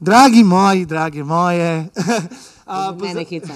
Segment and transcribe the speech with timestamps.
[0.00, 1.88] Dragi moji, dragi moje.
[2.66, 3.52] A, Ne, heca.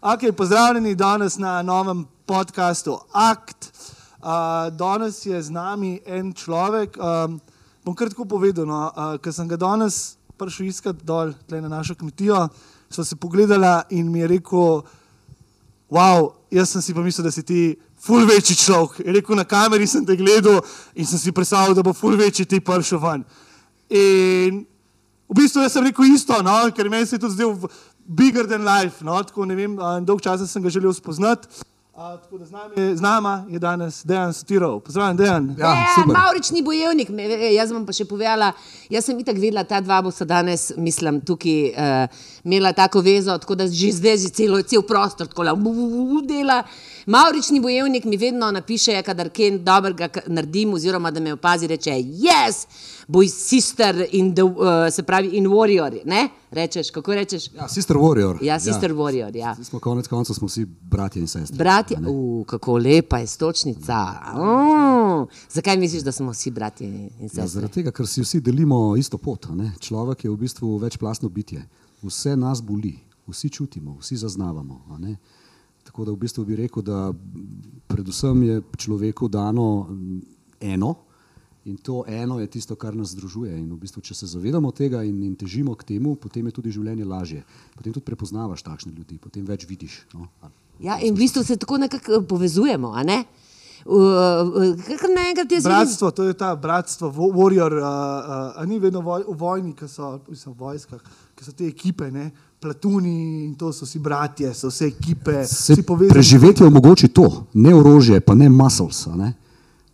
[0.00, 3.72] okay, pozdravljeni danes na novem podkastu Akt.
[4.18, 4.26] Uh,
[4.76, 6.96] danes je z nami en človek.
[6.98, 7.40] Um,
[7.84, 11.94] bom kar tako povedal, no, uh, ker sem ga danes prišel iskat dol na našo
[11.94, 12.48] kmetijo.
[12.90, 14.82] Sva se pogledala in mi je rekel,
[15.90, 19.06] wow, jaz sem si pa mislil, da si ti ful večji človek.
[19.06, 22.44] Je rekel, na kameri sem te gledal in sem si predstavljal, da bo ful večji
[22.44, 23.22] ti prišel ven.
[23.94, 24.64] In
[25.34, 27.56] v bistvu jaz sem rekel isto, no, ker meni se je to zdel
[28.06, 29.02] bigger than life.
[29.04, 31.48] No, tako, ne vem, a, dolg časa sem ga želel spoznati.
[31.94, 34.80] A, tako da z nami je, z nama je danes Dejan Sotirov.
[34.80, 35.54] Pozdravljen, Dejan.
[35.58, 36.16] Ja, Ja, super.
[36.16, 38.52] Maurični bojevnik, me, jaz vam pa še povedala,
[38.90, 43.58] jaz sem itak vedela, ta dva bosta danes, mislim, tukaj uh, imela tako vezo, tako
[43.58, 45.54] da že zdaj že celo, cel prostor tako la,
[46.26, 46.62] dela.
[47.06, 52.66] Maurični bojevnik mi vedno napiše, kadar kaj dobrega naredim, oziroma da me opazi, reče, yes,
[53.08, 54.54] boj sister in the, uh,
[54.90, 56.28] se pravi in warrior, ne?
[56.50, 57.50] Rečeš, kako rečeš?
[57.52, 58.38] Ja, sister warrior.
[58.42, 59.54] Ja, sister warrior, ja.
[59.54, 61.56] Zdaj smo konec koncev smo vsi bratje in sestre.
[61.56, 63.96] Bratje, uh, kako lepa je stočnica.
[64.34, 65.26] Mm.
[65.50, 67.46] Zakaj misliš, da smo vsi bratje in Ja, sestre?
[67.48, 69.46] zaradi tega, ker si vsi delimo isto pot.
[69.50, 69.72] ne.
[69.80, 71.68] Človek je v bistvu večplastno bitje.
[72.02, 74.80] Vse nas boli, vsi čutimo, vsi zaznavamo.
[75.94, 77.12] Tako da v bistvu bi rekel, da
[77.86, 80.22] predvsem je človeku dano mm,
[80.60, 80.94] eno
[81.64, 83.54] in to eno je tisto, kar nas združuje.
[83.58, 86.72] In v bistvu, če se zavedamo tega in, in težimo k temu, potem je tudi
[86.74, 87.44] življenje lažje.
[87.76, 90.00] Potem tudi prepoznavaš takšne ljudi, potem več vidiš.
[90.18, 90.26] No.
[90.82, 93.22] Ja, in v bistvu se tako nekako eh, povezujemo, a ne?
[93.84, 95.76] Kar naenkrat je zelo.
[95.76, 99.86] Bratstvo, to je ta bratstvo, warrior, uh, uh, a ni vedno voj, v vojni, ki
[99.88, 101.02] so mislim, v vojskah,
[101.36, 102.32] ki so te ekipe, ne?
[102.64, 105.76] Platuni in to so vsi bratje, so vse ekipe, Se
[106.08, 109.06] preživetje omogoči to, ne orožje, pa ne muscles.
[109.06, 109.32] a Ne?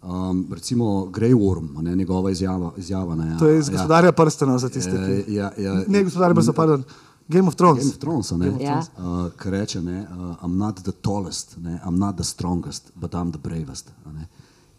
[0.03, 2.73] Um, recimo Grey Worm, a ne, njegova izjava.
[2.77, 5.35] izjava ne, To je iz gospodarja prstana za tiste, ki.
[5.35, 6.85] Ja, ja, Ne, gospodarja prstana, pardon.
[7.29, 7.79] Game of Thrones.
[7.79, 11.57] Game of Thrones, ne, Game of uh, ki reče, ne, uh, I'm not the tallest,
[11.57, 13.91] ne, I'm not the strongest, but I'm the bravest.
[14.07, 14.27] a Ne.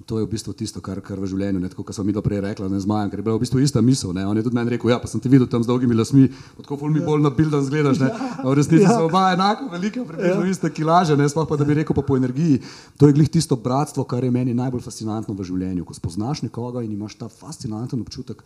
[0.05, 2.21] To je v bistvu tisto, kar, kar v življenju, ne, tako kot sem mi do
[2.25, 4.13] prej rekla, ne zmajam, ker je bila v bistvu ista misel.
[4.17, 4.25] Ne.
[4.25, 6.79] On je tudi meni rekel, ja, pa sem te videl tam z dolgimi lasmi, tako
[6.81, 8.01] ful mi bolj nabildan zgledaš.
[8.01, 8.09] Ne.
[8.41, 8.97] A V resnici Ja.
[8.97, 12.17] so oba enako velika, približno iste kilaže, ne, sploh pa da bi rekel pa po
[12.17, 12.61] energiji.
[12.97, 15.85] To je glih tisto bratstvo, kar je meni najbolj fascinantno v življenju.
[15.85, 18.41] Ko spoznaš nekoga in imaš ta fascinanten občutek,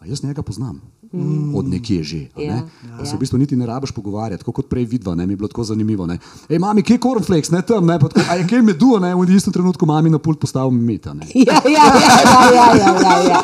[0.00, 0.80] a jaz njega poznam.
[1.12, 1.54] Mm.
[1.56, 2.20] Od nekje že.
[2.36, 2.62] a Ja, Ne?
[2.98, 3.04] ja.
[3.06, 5.48] Se v bistvu niti ne rabiš pogovarjati, tako kot prej vidva, ne, mi je bilo
[5.48, 6.06] tako zanimivo.
[6.06, 6.18] Ne.
[6.48, 9.14] Ej, mami, kje je cornflakes, ne tam, ne, pa tako, a je kaj medu, ne,
[9.14, 11.14] v istem trenutku mami na pult postavim meta.
[11.14, 11.26] Ne.
[11.34, 13.40] Ja, ja, ja, ja, ja, ja, ja, ja.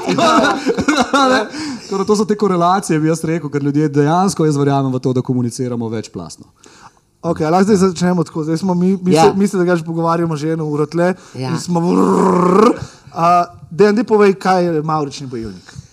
[1.90, 5.12] Torej, to so te korelacije, bi jaz rekel, ker ljudje dejansko, jaz verjamem v to,
[5.12, 6.46] da komuniciramo večplastno.
[7.24, 8.44] Okay, lahko zdaj začnemo tako.
[8.44, 9.24] Zdaj smo mi, mi, Ja.
[9.24, 9.32] ja.
[9.32, 11.14] se, mi se da že pogovarjamo že eno uro tle.
[11.34, 11.50] Ja.
[11.50, 11.80] in Smo
[13.70, 15.83] Dejan, ti povej, kaj je Maurični bojevnik.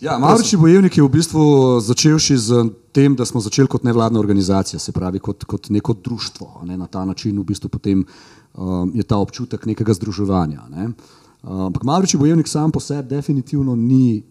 [0.00, 1.42] Ja, Maurični bojevnik je v bistvu
[1.80, 6.62] začelši z tem, da smo začeli kot nevladna organizacija, se pravi kot, kot neko društvo.
[6.68, 10.68] Ne, na ta način v bistvu potem um, je ta občutek nekega združevanja.
[10.68, 10.90] Ne.
[11.42, 14.22] Uh, Ampak Maurični bojevnik sam po sebi definitivno ni,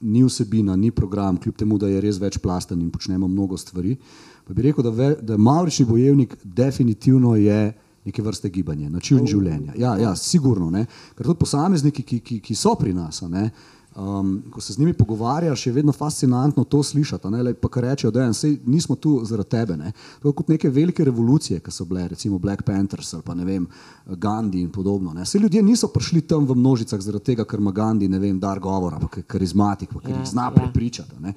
[0.00, 3.96] ni vsebina, ni program, kljub temu, da je res večplasten in počnemo mnogo stvari.
[4.44, 7.72] Pa bi rekel, da, ve, da Maurični bojevnik definitivno je
[8.04, 9.72] neke vrste gibanje, način življenja.
[9.78, 10.70] Ja, ja, sigurno.
[10.70, 10.86] Ne.
[11.14, 13.50] Ker tudi posamezniki, ki, ki, ki so pri nas, ne,
[13.96, 17.28] Um, ko se z njimi pogovarjaš, je vedno fascinantno to slišati.
[17.28, 18.30] Lej, pa kar rečejo, da
[18.66, 19.76] nismo tu zaradi tebe.
[19.76, 19.92] Ne.
[20.22, 23.44] To je kot neke velike revolucije, ki so bile, recimo Black Panthers ali pa ne
[23.44, 23.66] vem,
[24.06, 25.12] Gandhi in podobno.
[25.12, 25.22] Ne.
[25.22, 28.58] Vse ljudje niso prišli tam v množicah zaradi tega, ker ima Gandhi, ne vem, dar
[28.60, 30.50] govora, pa karizmatik, pa ker Ja, jih zna ja.
[30.50, 31.20] prepričati.
[31.20, 31.34] Ne.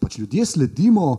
[0.00, 1.16] Pač ljudje sledimo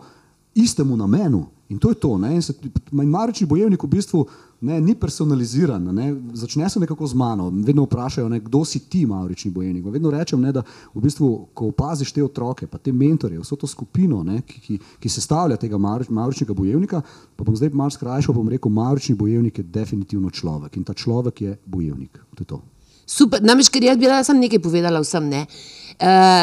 [0.55, 2.17] istemu namenu in to je to.
[2.17, 2.35] Ne.
[2.35, 2.53] In se,
[2.91, 4.25] in Marični bojevnik v bistvu
[4.61, 6.15] ne, ni personaliziran, ne.
[6.33, 7.49] začne se nekako z mano.
[7.49, 9.85] Vedno vprašajo, ne, kdo si ti, Maurični bojevnik.
[9.85, 10.63] Vedno rečem, ne, da
[10.93, 14.79] v bistvu, ko opaziš te otroke, pa te mentorje, vso to skupino, ne, ki, ki,
[15.01, 17.01] ki sestavlja tega Maurič, Mauričnega bojevnika,
[17.35, 21.41] pa bom zdaj malo skrajšal, bom rekel, Maurični bojevnik je definitivno človek in ta človek
[21.41, 22.21] je bojevnik.
[22.35, 22.61] To je to.
[23.05, 25.25] Super, namreč, ker jaz bi rada sam nekaj povedala vsem.
[25.27, 25.47] Ne?
[25.49, 25.80] Uh,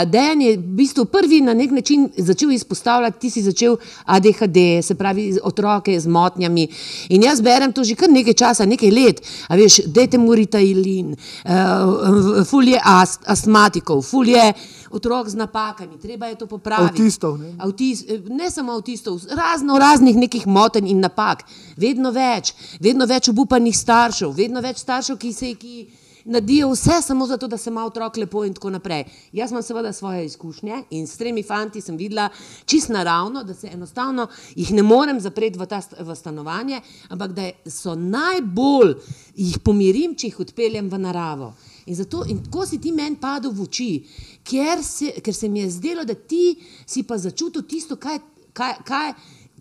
[0.07, 4.95] Dejan je v bistvu prvi na nek način začel izpostavljati, ti si začel ADHD, se
[4.95, 6.69] pravi otroke z motnjami.
[7.09, 9.23] In jaz berem to že kar nekaj časa, nekaj let.
[9.49, 14.53] A veš, dajte mu ritailin, uh, fulje ast, astmatikov, fulje
[14.91, 17.03] otrok z napakami, treba je to popraviti.
[17.03, 17.55] Avtistov, ne?
[17.59, 21.43] Avtis, ne samo avtistov, razno raznih nekih motenj in napak.
[21.77, 25.89] Vedno več, vedno več obupanih staršev, vedno več staršev, ki se ki
[26.29, 29.05] naredijo vse samo zato, da se ima otrok lepo in tako naprej.
[29.33, 32.29] Jaz imam seveda svoje izkušnje in s tremi fanti sem videla
[32.65, 37.51] čist naravno, da se enostavno jih ne morem zapreti v, ta, v stanovanje, ampak da
[37.67, 38.95] so najbolj
[39.37, 41.53] jih pomirim, če jih odpeljem v naravo.
[41.87, 43.93] In, zato, in tako si ti meni padel v oči,
[44.45, 48.21] ker se, ker se mi je zdelo, da ti si pa začutil tisto, kaj,
[48.53, 49.13] kaj, kaj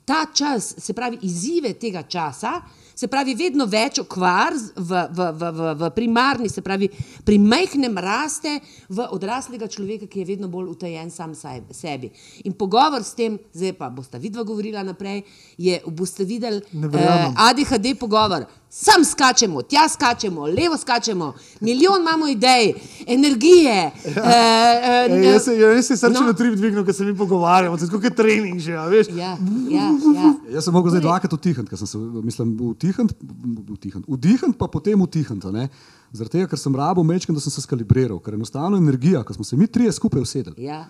[0.06, 2.62] ta čas, se pravi, izzive tega časa.
[2.98, 6.90] Se pravi, vedno več okvar v, v, v, v, v primarni, se pravi,
[7.22, 8.56] pri majhnem raste
[8.90, 12.10] v odraslega človeka, ki je vedno bolj utajen sam sebi.
[12.50, 15.22] In pogovor s tem, zdaj pa boste vidva govorila naprej,
[15.62, 18.48] je, boste videli eh, ADHD pogovor.
[18.68, 21.30] Sam skačemo, tja skačemo, levo skačemo,
[21.62, 22.74] milijon imamo idej,
[23.08, 23.78] energije.
[23.78, 24.26] Ja.
[24.26, 26.34] Eh, eh, Ej, jaz se, jaz se srčno no.
[26.34, 28.74] trip dvignem, ker se mi pogovarjamo, tako je trening že.
[28.74, 29.38] Ja, ja,
[29.70, 30.34] ja.
[30.58, 35.02] Jaz sem mogel zdaj dvakrat utihniti, ker sem se, mislim, utihnil utihniti, vdihniti, pa potem
[35.02, 35.70] utihniti.
[36.12, 39.44] Zaradi tega, ker sem rabo mečken, da sem se skalibriral, ker enostavno energija, ko smo
[39.44, 40.64] se mi trije skupaj usedeli.
[40.64, 40.86] Ja.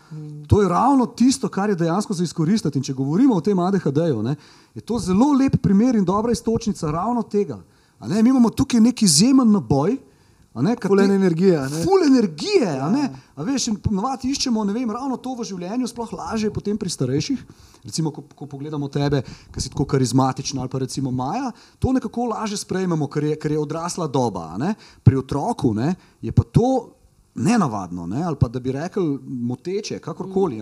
[0.48, 2.78] To je ravno tisto, kar je dejansko za izkoristiti.
[2.78, 4.36] In če govorimo o tem ADHD-ju,
[4.76, 7.58] je to zelo lep primer in dobra istočnica ravno tega.
[8.02, 9.98] Mi imamo tukaj neki izjemen naboj.
[10.88, 11.60] Ful energije.
[11.84, 12.66] Ful energije.
[12.66, 13.10] Ja.
[13.46, 17.44] Veš, ponovadi iščemo vem, ravno to v življenju, sploh lažje potem pri starejših.
[17.88, 19.24] Recimo, ko, ko pogledamo tebe,
[19.54, 23.56] ki si tako karizmatična, ali pa recimo Maja, to nekako lažje sprejmemo, ker je, ker
[23.56, 24.50] je odrasla doba.
[25.04, 26.98] Pri otroku ne, je pa to
[27.38, 30.58] nenavadno, ne, ali pa da bi rekel moteče, kakorkoli.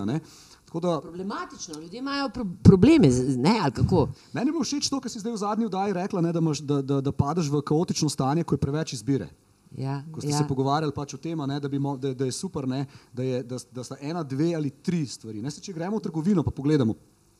[0.75, 3.07] Da, Problematično, ljudje imajo pro probleme,
[3.38, 4.10] ne, ali kako.
[4.33, 6.60] Meni je bilo všeč to, kar si zdaj v zadnji vdaji rekla, ne, da, maš,
[6.60, 9.30] da, da, da padeš v kaotično stanje, ko je preveč izbire.
[9.77, 10.38] Ja, ko ste ja.
[10.38, 13.83] se pogovarjali pač o tem, da, da, da je super, ne, da, je, da, da
[13.83, 15.42] sta ena, dve ali tri stvari.
[15.42, 16.95] Ne, se, če gremo v trgovino, pa pogledamo.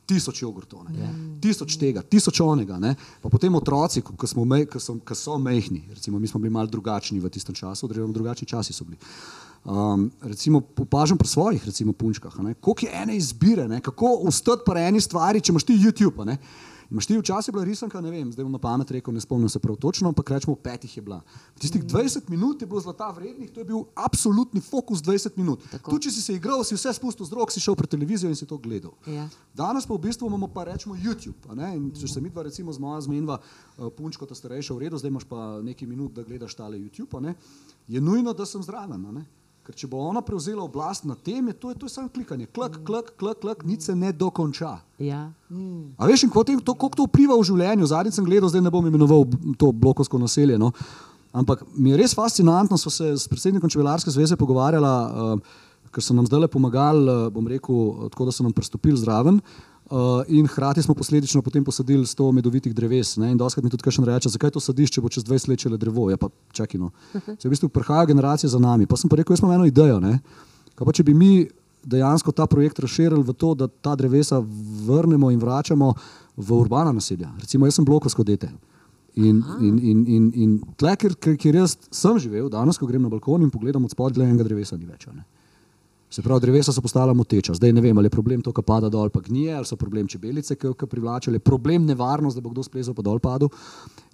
[0.06, 1.08] Tisoč jogurtov, ja.
[1.42, 2.76] tisoč tega, tisoč onega.
[2.78, 2.92] Ne?
[3.22, 4.28] Pa potem otroci, ki
[4.78, 8.72] so, so mehni, recimo, mi smo bili malo drugačni v tistem času, oziroma drugačni časi
[8.72, 9.00] so bili.
[9.66, 13.80] Um, recimo, opažam pri svojih recimo, punčkah, koliko je ene izbire, ne?
[13.80, 16.22] kako ustati pri eni stvari, če imaš ti YouTube.
[16.24, 16.38] Ne?
[16.90, 19.58] Imaš ti včasih bila risanka, ne vem, zdaj bom na pamet rekel, ne spomnim se
[19.58, 21.20] prav točno, ampak rečemo, petih je bila.
[21.58, 25.62] Tistih 20 minut je bilo zlata vrednih, to je bil absolutni fokus 20 minut.
[25.90, 28.38] Tu, če si se igral, si vse spustil z rok, si šel pred televizijo in
[28.38, 28.94] si to gledal.
[29.06, 29.28] Ja.
[29.54, 31.42] Danes pa v bistvu imamo pa rečemo YouTube.
[32.00, 35.10] Če se mi dva recimo z moja zmenjava uh, punčko, ta starejša v redu, zdaj
[35.10, 37.34] imaš pa nekaj minut, da gledaš tale YouTube,
[37.88, 39.24] je nujno, da sem zraven.
[39.66, 42.46] Ker če bo ona prevzela oblast na tem, je to, je to samo klikanje.
[42.54, 44.76] Klik, klik, klik, klik, nič se ne dokonča.
[45.02, 45.24] Ja.
[45.98, 47.88] A veš, kako to vpliva v življenju?
[47.90, 49.26] Zadnjič sem gledal, zdaj ne bom imenoval
[49.58, 50.54] to blokovsko naselje.
[50.62, 50.70] No?
[51.34, 56.14] Ampak mi je res fascinantno, smo se s predsednikom Čebelarske zveze pogovarjali, uh, ker so
[56.14, 59.42] nam zdaj le pomagali, uh, bom rekel, tako da so nam pristopili zraven.
[59.42, 63.16] Uh, Uh, in hkrati smo posledično potem posadili 100 medovitih dreves.
[63.16, 63.30] Ne?
[63.30, 65.78] In doskrat mi tudi kaj reče, zakaj to sadiš, če bo čez 20 let le
[65.78, 66.08] drevo.
[66.10, 66.90] Ja, pa čakaj, no.
[67.12, 68.86] Se v bistvu prihaja generacija za nami.
[68.86, 70.00] Pa sem pa rekel, jaz imam eno idejo.
[70.74, 71.46] Pa, če bi mi
[71.86, 74.42] dejansko ta projekt razširili v to, da ta drevesa
[74.88, 75.92] vrnemo in vračamo
[76.36, 77.30] v urbana naselja.
[77.38, 78.50] Recimo, jaz sem blokovsko dete.
[79.14, 83.08] In, in, in, in, in tle, ker, ker jaz sem živel, danes, ko grem na
[83.08, 85.06] balkon in pogledam od spodaj, enega drevesa ni več.
[85.14, 85.22] Ne?
[86.10, 87.54] Se pravi, drevesa so postala moteča.
[87.54, 90.06] Zdaj ne vem, ali je problem to, kar pada dol, pa gnije, ali so problem
[90.06, 93.50] čebelice, ki jo privlačijo, ali je problem nevarnost, da bo kdo splezal pa dol padel.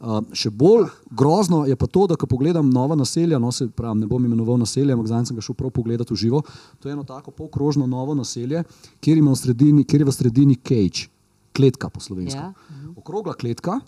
[0.00, 4.00] Uh, še bolj grozno je pa to, da ko pogledam nova naselja, no se pravi,
[4.00, 6.42] ne bom imenoval naselja, ampak zdaj sem ga šel prav pogledati v živo.
[6.80, 8.64] To je eno tako polkrožno novo naselje,
[9.04, 11.10] kjer, v sredini, kjer je v sredini cage,
[11.52, 12.40] kletka po slovensko.
[12.40, 12.88] Ja.
[12.96, 13.78] Okrogla kletka,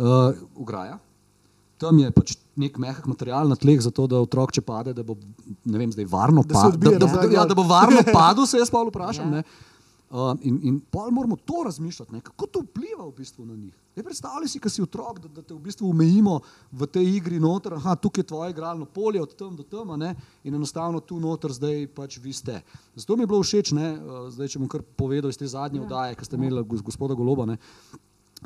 [0.00, 0.96] uh, ograja,
[1.78, 5.16] tam je pač nek mehak material na tleh, zato da otrok, če pade, da bo
[5.64, 6.78] vem, zdaj, varno padel.
[6.78, 9.38] Da, da, da, ja, da bo varno padel, se jaz pa vprašam.
[9.38, 9.44] Ja.
[10.12, 12.20] Uh, in in pa moramo to razmišljati, ne?
[12.20, 13.72] kako to vpliva v bistvu na njih.
[13.94, 16.34] Predstavljaj si, da si otrok, da, da te v bistvu omejimo
[16.72, 20.14] v tej igri noter, da tukaj je tvoje igralno polje, od tam do tam, ne?
[20.44, 22.60] in enostavno tu noter zdaj pač vi ste.
[22.94, 25.86] Zato mi je bilo všeč, uh, zdaj če bom kar povedal iz te zadnje ja.
[25.88, 27.48] oddaje, ki ste imeli gospoda Goloba.
[27.48, 27.56] Ne?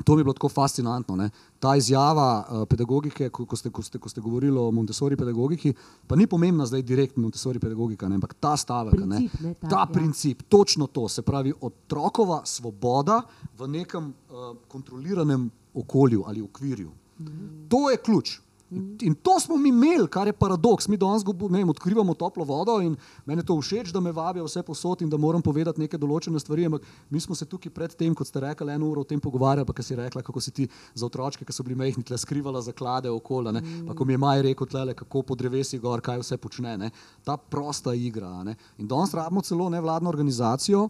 [0.03, 1.15] To mi je bilo tako fascinantno.
[1.15, 1.29] Ne?
[1.59, 5.73] Ta izjava uh, pedagogike, ko, ko, ste, ko, ste, ko ste govorili o Montessori pedagogiki,
[6.07, 8.15] pa ni pomembna zdaj direktno Montessori pedagogika, ne?
[8.15, 9.49] ampak ta stavek, princip, ne?
[9.49, 9.89] Ne, ta, ta ja.
[9.93, 13.21] princip, točno to, se pravi otrokova svoboda
[13.57, 16.91] v nekem uh, kontroliranem okolju ali okvirju.
[17.19, 17.67] Mm.
[17.69, 18.39] To je ključ.
[18.69, 20.87] In to smo mi imeli, kar je paradoks.
[20.87, 21.23] Mi danes
[21.69, 25.41] odkrivamo toplo vodo in meni to všeč, da me vabijo vse posod in da moram
[25.41, 26.65] povedati neke določene stvari.
[26.65, 29.65] Ampak mi smo se tukaj pred tem, kot ste rekli, eno uro o tem pogovarjali,
[29.65, 33.09] pa si rekla, kako si ti za otroke, ki so bili mehni, tle skrivala zaklade
[33.09, 33.55] okolja.
[33.55, 33.87] Mm.
[33.87, 36.75] Pa ko mi je Maj rekel, tle, kako po drevesi gor, kaj vse počne.
[36.77, 36.91] Ne?
[37.23, 38.43] Ta prosta igra.
[38.43, 38.57] Ne?
[38.77, 40.89] In danes rabimo celo nevladno organizacijo,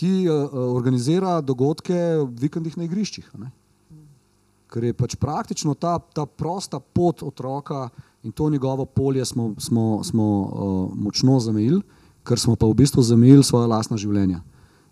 [0.00, 3.34] ki uh, organizira dogodke v vikendih na igriščih.
[3.36, 3.52] Ne?
[4.72, 7.88] Ker je pač praktično ta, ta prosta pot otroka
[8.22, 11.82] in to njegovo polje smo, smo, smo uh, močno zamejili,
[12.24, 14.40] ker smo pa v bistvu zamejili svoje lastno življenje.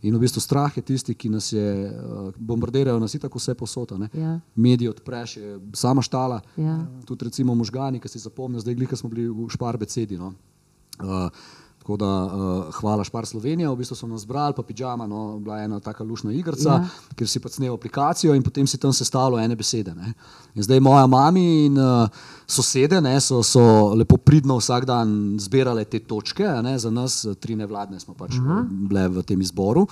[0.03, 3.99] In v bistvu strah je tisti, ki nas je, uh, bombardirajo nas tako vse posota.
[4.17, 4.39] Ja.
[4.57, 6.41] Mediji odpreš, je sama štala.
[6.57, 6.79] Ja.
[7.07, 10.19] Tudi recimo možgani, ki si zapomnijo, zdaj glika smo bili v Šparbecedi.
[10.19, 10.33] No.
[11.01, 11.29] Uh,
[11.81, 15.59] Tako da uh, hvala Špar Slovenija, v bistvu so nas zbrali, pa pižama, no, bila
[15.59, 17.15] je ena taka lušna igrica, ja.
[17.17, 19.95] kjer si pač snel aplikacijo in potem si tam sestavljal ene besede.
[19.97, 20.13] Ne.
[20.55, 22.05] In zdaj moja mama in uh,
[22.45, 23.63] sosede ne, so, so
[23.97, 28.45] lepo pridno vsak dan zbirale te točke, ne, za nas, tri nevladne smo pač uh
[28.45, 28.69] -huh.
[28.89, 29.87] bile v tem izboru.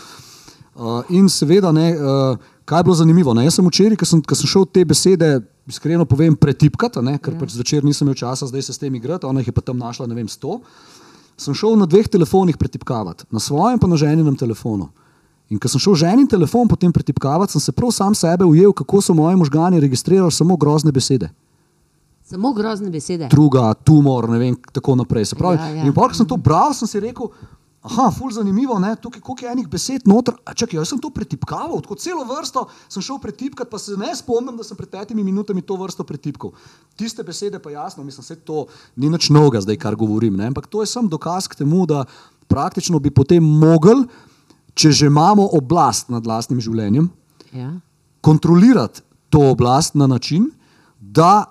[0.75, 3.35] Uh, in seveda, ne, uh, kaj je bilo zanimivo?
[3.35, 7.41] Ne, jaz sem včeraj, ko sem, sem šel te besede, iskreno povem, pretipkati, ker ja.
[7.41, 9.79] pač zvečer nisem imel časa, zdaj se s tem igrati, ona jih je pa tam
[9.79, 10.61] našla, ne vem, sto
[11.39, 14.89] sem šel na dveh telefonih pretipkavati, na svojem pa na ženinem telefonu.
[15.49, 19.01] In ko sem šel ženin telefon potem pretipkavati, sem se prav sam sebe ujel, kako
[19.01, 21.31] so moji možgani registrirali samo grozne besede.
[22.29, 23.29] Samo grozne besede.
[23.33, 25.31] Druga, tumor, ne vem, tako naprej.
[25.39, 25.87] Pravi, ja, ja.
[25.89, 27.31] In pa, ko sem to bral, sem si rekel,
[27.83, 28.97] Aha, ful zanimivo, ne?
[28.99, 30.35] tukaj koliko je enih besed noter.
[30.55, 34.57] Čakaj, jaz sem to pretipkal, tako celo vrsto sem šel pretipkati, pa se ne spomnim,
[34.59, 36.51] da sem pred petimi minutami to vrsto pretipkal.
[36.99, 38.65] Tiste besede pa jasno, mislim, da to
[38.97, 40.37] ni nič novega zdaj, kar govorim.
[40.37, 40.51] Ne?
[40.51, 42.03] Ampak to je sem dokaz k temu, da
[42.51, 44.09] praktično bi potem mogli,
[44.75, 47.07] če že imamo oblast nad vlastnim življenjem,
[47.55, 47.71] ja.
[48.21, 50.51] kontrolirati to oblast na način,
[50.99, 51.47] da,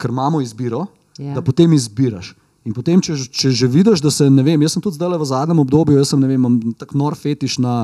[0.00, 0.86] ker imamo izbiro,
[1.18, 1.34] ja.
[1.36, 2.32] da potem izbiraš.
[2.66, 5.26] In potem, če, če že vidiš, da se ne vem, jaz sem tudi zdaj v
[5.28, 7.76] zadnjem obdobju, jaz sem vem, tako nor fetiš na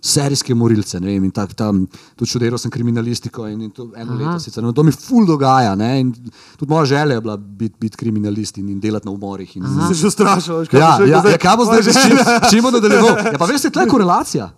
[0.00, 0.96] serijske morilce.
[1.04, 1.82] Vem, tak, tam,
[2.16, 4.20] tudi študiral sem kriminalistiko in, in to eno Aha.
[4.22, 4.64] leto sicer.
[4.64, 5.74] No, to mi ful dogaja.
[5.76, 5.90] Ne,
[6.56, 9.52] tudi moja želja je bila biti bit kriminalist in, in delati na umorih.
[9.60, 12.16] In, se že ustrašil, kaj, ja, ja, ja, kaj bo zdaj že čim,
[12.48, 13.20] čim bo nadaljeval.
[13.20, 14.48] Ja, pa veš, je tle korelacija.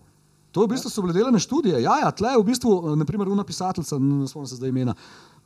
[0.52, 1.80] To v bistvu so bile delene študije.
[1.82, 4.94] Ja, ja, tle je v bistvu, naprimer, una pisateljica, ne spomnim se zdaj imena.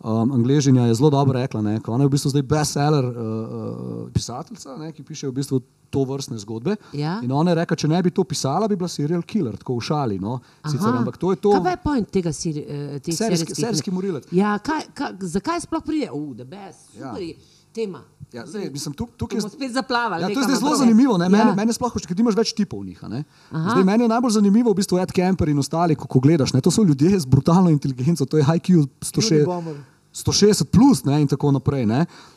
[0.00, 4.10] Um, Angležinja je zelo dobro rekla, da ona je v bistvu zdaj bestseller uh, uh,
[4.12, 5.60] pisateljica, ne, ki piše v bistvu
[5.90, 6.76] to vrstne zgodbe.
[6.92, 7.16] Ja?
[7.24, 9.86] In ona je rekla, če ne bi to pisala, bi bila serial killer, tako v
[9.88, 10.18] šali.
[10.20, 10.38] No.
[10.66, 11.54] Sicer, ampak to je to.
[11.56, 13.56] Kaj je point tega seri, uh, serijskega?
[13.56, 14.28] Serijski morilec.
[14.36, 16.10] Ja, kaj, kaj, zakaj sploh pride?
[16.12, 17.32] Uh, the best, super ja.
[17.72, 18.04] tema.
[18.33, 20.23] Ja, zdaj, mislim, tuk, tukaj smo spet zaplavali.
[20.23, 21.14] Ja, to je zelo zanimivo.
[21.23, 21.28] Ja.
[21.28, 22.99] Mene, mene sploh, ker imaš več tipov njih.
[22.99, 26.52] Zdaj, meni je najbolj zanimivo v bistvu Ed Kemper in ostali, ko, ko gledaš.
[26.52, 26.61] Ne?
[26.61, 29.76] To so ljudje z brutalno inteligenco, to je IQ 160.
[30.16, 31.87] 160 plus ne, in tako naprej.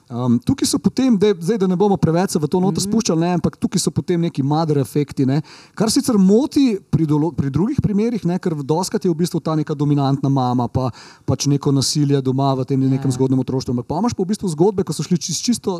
[0.09, 2.85] Um, tukaj so potem, de, zdaj, da ne bomo preveč v to noto mhm.
[2.87, 5.43] spuščali, ne, ampak tukaj so potem neki madre efekti, ne,
[5.77, 9.37] kar sicer moti pri, dolo, pri drugih primerih, ne, ker v doskrat je v bistvu
[9.37, 10.89] ta neka dominantna mama, pa
[11.29, 13.15] pač neko nasilje doma v tem nekem ja.
[13.19, 13.77] zgodnem otroštvu.
[13.77, 15.77] Ampak pa imaš pa v bistvu zgodbe, ko so šli čist, čisto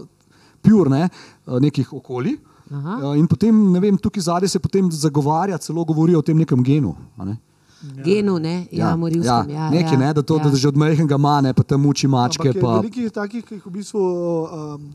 [0.62, 1.10] pur ne,
[1.50, 2.38] nekih okolij.
[2.70, 3.16] Aha.
[3.18, 6.94] In potem, ne vem, tukaj zadaj se potem zagovarja, celo govori o tem nekem genu.
[7.26, 7.40] Ne.
[7.80, 8.04] Ja.
[8.04, 9.50] Genu, ne, ja, ja morilskem.
[9.50, 10.44] Ja, ja, nekaj, ja, ne, da to ja.
[10.44, 12.52] da že od majhnega mane, pa tam uči mačke.
[12.52, 14.90] Veliko je takih, ki jih v bistvu um,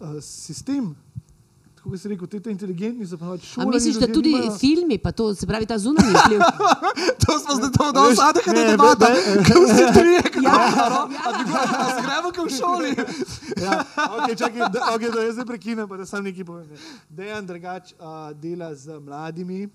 [0.00, 0.94] uh, sistem.
[1.76, 3.70] Kako bi se rekel, te inteligentni so pač šole.
[3.70, 4.56] Misliš, da tudi nima...
[4.58, 6.42] filmi, pa to se pravi ta zunanji vpliv?
[7.22, 9.14] to smo zdaj to dal zadnje, kaj ne debata.
[9.46, 11.06] Kaj vsi trije, kaj ja, ja.
[12.02, 12.90] gremo kot v šoli.
[13.66, 16.88] ja, ok, čakaj, da, okay, da jaz zdaj prekinem, pa da sam nekaj povem.
[17.06, 19.68] Dejan drugač uh, dela z mladimi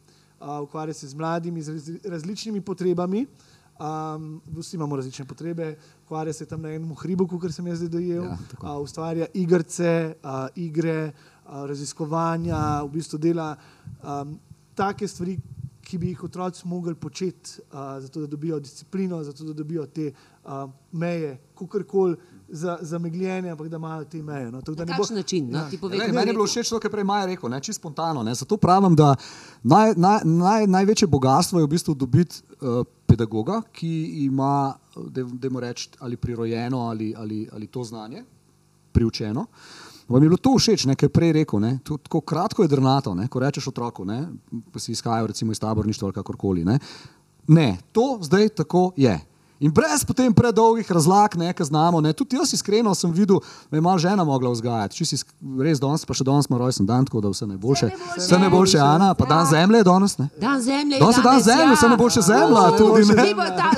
[0.63, 3.25] ukvarja se z mladimi, z različnimi potrebami.
[3.81, 7.89] Um, vsi imamo različne potrebe, ukvarja se tam na enem hribu, kot sem jaz zdaj
[7.89, 8.23] dojel.
[8.23, 11.11] Ja, uh, ustvarja igrice, uh, igre,
[11.45, 13.55] uh, raziskovanja, v bistvu dela
[14.03, 14.37] um,
[14.77, 15.39] take stvari,
[15.81, 20.11] ki bi jih otroci mogli početi, uh, zato da dobijo disciplino, zato da dobijo te
[20.45, 21.39] uh, meje,
[22.51, 24.51] kakorkoli zamegljene, ampak da imajo te meje.
[24.51, 24.61] No.
[24.77, 25.49] Na kakšen način?
[25.51, 26.13] No, ja.
[26.13, 28.23] Meni je bilo všeč to, kar je prej Maja rekel, čisto spontano.
[28.23, 28.35] Ne.
[28.35, 29.15] Zato pravim, da
[29.63, 34.73] naj, naj, naj, največje bogatstvo je v bistvu dobiti uh, pedagoga, ki ima,
[35.39, 38.23] da mu rečem, ali prirojeno ali, ali, ali to znanje,
[38.91, 39.45] priučeno.
[40.09, 41.79] Vam je bilo to všeč, nekaj prej rekel, ne?
[41.85, 43.27] tako kratko je drnato, ne?
[43.27, 44.27] ko rečeš otroku, ne?
[44.71, 46.65] pa si izhajajo recimo iz taborništva ali kakorkoli.
[46.65, 46.79] Ne?
[47.47, 49.19] ne, to zdaj tako je.
[49.61, 52.01] In brez potem predolgih razlag, nekaj znamo.
[52.01, 52.13] Ne.
[52.13, 53.37] Tudi jaz iskreno sem videl,
[53.69, 54.95] da je malo žena mogla vzgajati.
[54.97, 55.19] Če si
[55.61, 57.91] res danes, pa še danes ima rojsten dan, tako da vse najboljše.
[58.17, 59.51] Vse najboljše, Ana, pa dan ja.
[59.51, 60.17] zemlje je danes.
[60.17, 60.27] Ne.
[60.41, 61.15] Dan zemlje je danes.
[61.15, 61.91] Dan danes zemlje, vse ja.
[61.93, 62.65] najboljše zemlja.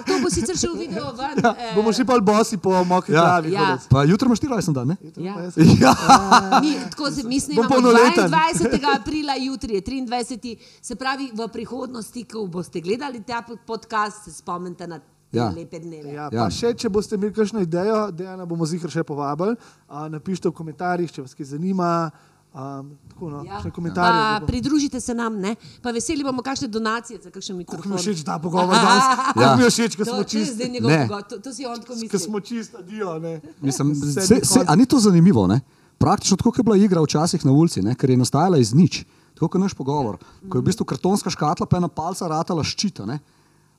[0.08, 1.04] To bo sicer še v videu.
[1.44, 1.76] Ja, eh.
[1.76, 3.28] bomo šli pa bosi po mokri ja.
[3.28, 3.52] travi.
[3.52, 3.76] Ja.
[3.92, 4.98] Pa jutro imaš ti rojsten dan, ne?
[5.20, 5.36] Ja.
[5.84, 5.92] ja.
[5.92, 8.80] Uh, mi, tako se mislim, da je 22.
[8.96, 10.56] aprila, jutri je 23.
[10.82, 15.50] Se pravi, v prihodnosti, ko boste gledali ta podcast, se spomnite na ja.
[15.56, 16.14] lepe dneve.
[16.14, 16.50] Ja, ja.
[16.52, 20.56] Še, če boste imeli kakšno idejo, da ne bomo zihar še povabili, uh, napišite v
[20.60, 22.12] komentarjih, če vas kaj zanima.
[22.54, 23.58] Um, tako, no, ja.
[23.96, 25.56] pa, pridružite se nam, ne?
[25.82, 27.90] pa veseli bomo kakšne donacije za kakšen mikrofon.
[27.90, 29.08] Mi je všeč ta pogovor danes.
[29.42, 29.56] Ja.
[29.58, 30.68] Mi je všeč, ko smo čisti.
[30.78, 32.12] To, to si on tako misli.
[32.14, 33.18] Ko smo čisti, dio.
[33.58, 35.48] Mislim, se, se, a ni to zanimivo?
[35.50, 35.64] Ne?
[35.98, 37.98] Praktično tako, kot je bila igra včasih na ulici, ne?
[37.98, 39.02] ker je nastajala iz nič.
[39.34, 42.62] Tako kot naš pogovor, ko je v bistvu kartonska škatla, pa je ena palca ratala
[42.62, 43.10] ščita.
[43.10, 43.18] Ne?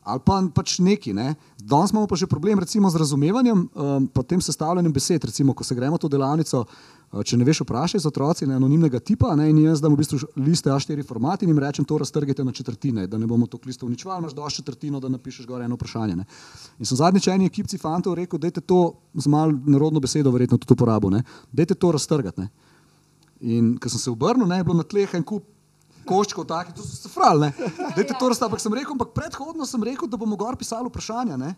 [0.05, 1.15] Ali pa pač neki.
[1.17, 1.35] Ne?
[1.57, 5.25] Danes imamo pa že problem recimo, z razumevanjem, um, pa tem sestavljanjem besed.
[5.25, 9.01] Recimo, ko se gremo to delavnico, uh, če ne veš, vprašaj za otroci ne, anonimnega
[9.01, 12.45] tipa ne, in jaz dam v bistvu liste A4 format in jim rečem, to raztrgite
[12.45, 15.81] na četrtine, da ne bomo to listov uničevali, imaš dovolj četrtino, da napišeš gore eno
[15.81, 16.19] vprašanje.
[16.21, 16.29] Ne.
[16.79, 18.83] In sem zadnjič eni ekipci fantov rekel, da je to
[19.15, 22.49] z malo narodno besedo, verjetno tudi uporabo, da je to raztrgati.
[23.41, 25.49] In ko sem se obrnil, ne, je bilo na tleh en kup
[26.09, 27.51] koščkov, taki, to so se frali.
[27.97, 28.51] Dajte to razstaviti.
[28.55, 31.39] Ampak sem rekel, ampak predhodno sem rekel, da bomo gor pisali vprašanja.
[31.41, 31.55] Ne?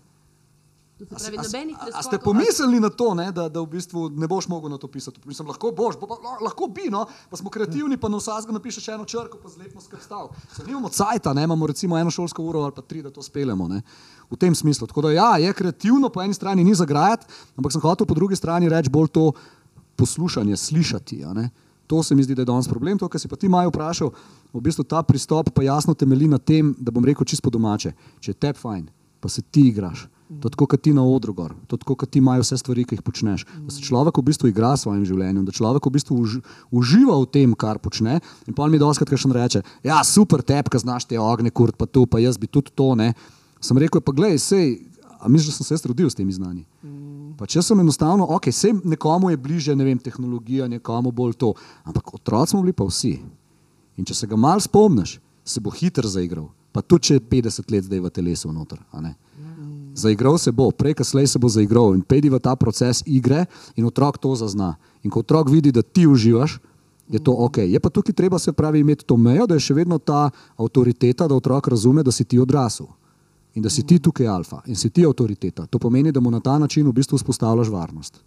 [0.97, 4.47] Pravi, A, a, a, ste pomislili na to, ne, da, da v bistvu ne boš
[4.49, 5.21] mogel na to pisati?
[5.29, 6.09] Mislim, lahko boš, bo,
[6.41, 10.31] lahko bi, no, pa smo kreativni, pa na vsakega napišeš eno črko, pa zlepimo skrbstav.
[10.57, 13.69] Se nimamo cajta, ne, imamo recimo eno šolsko uro ali pa tri, da to spelemo.
[13.69, 13.83] Ne.
[14.31, 14.89] V tem smislu.
[14.89, 17.29] Tako da ja, je kreativno, po eni strani ni zagrajati,
[17.61, 19.33] ampak sem hotel po drugi strani reči bolj to
[20.01, 21.25] poslušanje, slišati.
[21.25, 21.51] a ne.
[21.87, 22.99] To se mi zdi, da je danes problem.
[22.99, 24.11] To, kar si pa ti maj vprašal,
[24.53, 27.95] v bistvu ta pristop pa jasno temelji na tem, da bom rekel čisto domače.
[28.21, 28.87] Če je tep fajn,
[29.21, 30.09] pa se ti igraš.
[30.27, 32.57] To je tako, kot ti na odru gor, to je tako, kot ti imajo vse
[32.59, 33.45] stvari, ki jih počneš.
[33.63, 36.41] Da se človek v bistvu igra s svojim življenjem, da človek v bistvu uži,
[36.75, 38.19] uživa v tem, kar počne.
[38.51, 42.09] In pa mi doskrat še reče: Ja, super, tepka, znaš te ogne, kurt, pa tu,
[42.11, 42.97] pa jaz bi tudi to.
[42.99, 43.13] Ne.
[43.63, 44.75] Sem rekel, pa gledaj, sej,
[45.27, 46.63] a misliš, da sem se jaz rodil s temi znanji?
[47.37, 51.51] Pa če sem enostavno, ok, vse nekomu je bliže, ne vem, tehnologija, nekomu bolj to.
[51.85, 53.17] Ampak otroci smo bili pa vsi.
[53.99, 56.47] In če se ga mal spomniš, se bo hitro zaigral.
[56.71, 58.79] Pa tudi če je 50 let zdaj v telesu noter.
[59.03, 59.17] ne.
[59.97, 63.87] Zaigral se bo, prej kasneje se bo zaigral in pedi v ta proces igre in
[63.89, 64.77] otrok to zazna.
[65.03, 66.61] In ko otrok vidi, da ti uživaš,
[67.09, 67.65] je to ok.
[67.65, 71.27] Je pa tukaj treba se pravi imeti to mejo, da je še vedno ta avtoriteta,
[71.29, 72.87] da otrok razume, da si ti odrasel.
[73.57, 75.67] In da si ti tukaj alfa in si ti avtoriteta.
[75.67, 78.21] To pomeni, da mu na ta način v bistvu vzpostavljaš varnost.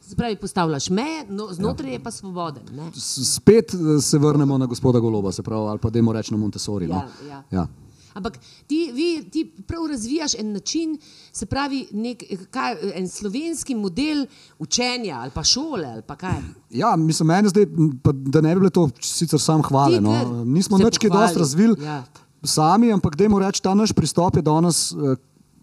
[0.00, 2.62] Se pravi, postavljaš meje, no, znotraj je pa svoboden.
[2.72, 2.90] Ne?
[2.96, 6.86] Spet eh, se vrnemo na gospoda Goloba, se pravi, ali pa dajmo reči na Montessori.
[6.86, 6.94] No?
[6.94, 7.42] Ja, ja.
[7.50, 7.66] Ja.
[8.14, 10.98] Ampak ti, vi, ti prav razvijaš en način,
[11.32, 14.26] se pravi, nek, kaj, en slovenski model
[14.58, 16.40] učenja ali pa šole ali pa kaj.
[16.70, 17.66] Ja, mislim, meni zdaj,
[18.02, 19.96] pa, da ne bi bilo to sicer sam hvale.
[19.96, 20.44] Ti No.
[20.44, 22.04] Nismo nič kaj dosti razvili Ja.
[22.42, 25.16] Sami, ampak dajmo reči, ta naš pristop je danes eh,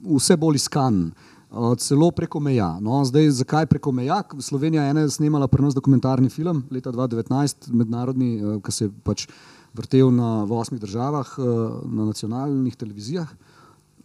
[0.04, 1.12] vse bolj iskan.
[1.52, 2.80] eh, Celo preko meja.
[2.82, 4.24] No, zdaj, zakaj preko meja?
[4.40, 9.28] Slovenija je snemala pri nas dokumentarni film leta 2019, mednarodni, eh, ki se je pač
[9.74, 11.44] vrtel na, osmih državah, eh,
[11.86, 13.30] na nacionalnih televizijah.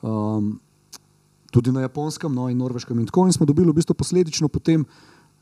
[0.02, 0.60] Um,
[1.50, 2.98] tudi na japonskem no, in norveškem.
[2.98, 4.84] In tako in smo dobili v bistvu posledično potem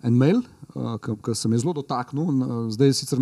[0.03, 0.43] en mail,
[0.75, 2.27] uh, ki se me je zelo dotaknil.
[2.27, 3.21] Uh, zdaj sicer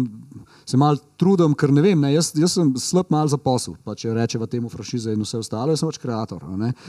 [0.65, 3.95] se mal trudim, ker ne vem, ne, jaz, jaz sem slab mal za posel, pa
[3.99, 6.45] če rečeva temu franšize in vse ostalo, jaz sem pač kreator.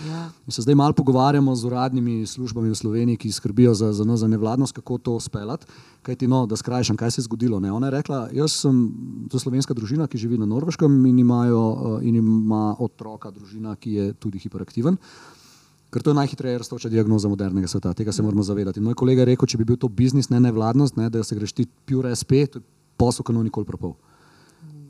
[0.07, 0.23] Ja.
[0.47, 4.29] In se zdaj mal pogovarjamo z uradnimi službami v Sloveniji, ki skrbijo za, za, za
[4.31, 5.67] nevladnost, kako to speljati.
[6.01, 7.59] Kaj ti, no, da skrajšam, kaj se je zgodilo.
[7.61, 7.69] Ne?
[7.71, 8.79] Ona je rekla, jaz sem
[9.29, 13.93] to slovenska družina, ki živi na Norveškem in, imajo, uh, in ima otroka, družina, ki
[13.99, 14.97] je tudi hiperaktiven.
[15.91, 18.79] Ker to je najhitreje raztoča diagnoza modernega sveta, tega se moramo zavedati.
[18.79, 21.35] In moj kolega je rekel, če bi bil to biznis, ne nevladnost, ne, da se
[21.35, 22.63] greš ti pure SP, to je
[22.97, 23.97] posel, ki ni nikoli propol.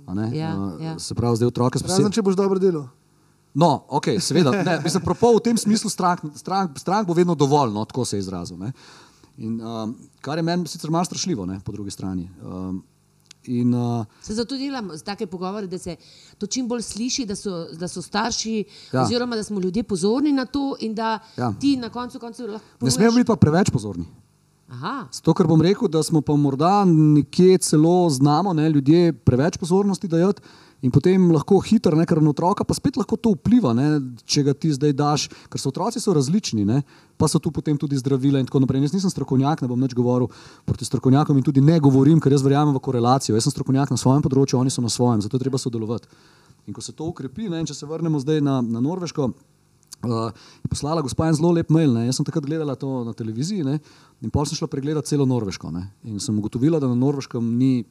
[0.06, 0.30] A ne?
[0.38, 1.00] Ja, Uh, ja.
[1.00, 2.12] Se pravi, zdaj otroke Razen, spomnim.
[2.12, 2.86] če boš dobro delal.
[3.54, 4.52] No, ok, seveda.
[4.64, 8.18] Ne, mislim, propol v tem smislu strank, strank, strank bo vedno dovolj, no, tako se
[8.18, 8.58] je izrazil.
[8.58, 8.72] Ne.
[9.38, 12.30] In, um, kar je meni sicer malo strašljivo, ne, po drugi strani.
[12.46, 12.84] Um,
[13.46, 15.96] in, uh, Se zato delamo take pogovore, da se
[16.38, 19.02] to čim bolj sliši, da so, da so starši, Ja.
[19.02, 21.54] oziroma da smo ljudje pozorni na to in da Ja.
[21.54, 22.68] ti na koncu koncev lahko.
[22.82, 24.06] ne smemo biti pa preveč pozorni.
[24.70, 29.58] Aha, Zato, ker bom rekel, da smo pa morda nekje celo znamo, ne, ljudje preveč
[29.58, 30.42] pozornosti dajati
[30.82, 34.44] in potem lahko hitro, ne, ker na otroka pa spet lahko to vpliva, ne, če
[34.48, 36.82] ga ti zdaj daš, ker so otroci so različni, ne,
[37.22, 38.82] pa so tu potem tudi zdravila in tako naprej.
[38.88, 40.32] Jaz nisem strokovnjak, ne bom več govoril
[40.66, 43.38] proti strokovnjakom in tudi ne govorim, ker jaz verjamem v korelacijo.
[43.38, 46.10] Jaz sem strokovnjak na svojem področju, oni so na svojem, zato je treba sodelovati.
[46.70, 49.32] In ko se to ukrepi, ne, če se vrnemo zdaj na, na Norveško,
[50.02, 51.92] Uh, je poslala gospa en zelo lep mail.
[51.94, 52.08] Ne.
[52.08, 53.78] Jaz sem takrat gledala to na televiziji ne.
[54.26, 55.70] in pol sem šla pregledati celo Norveško.
[55.70, 55.84] Ne.
[56.10, 57.84] In sem ugotovila, da na Norveškem ni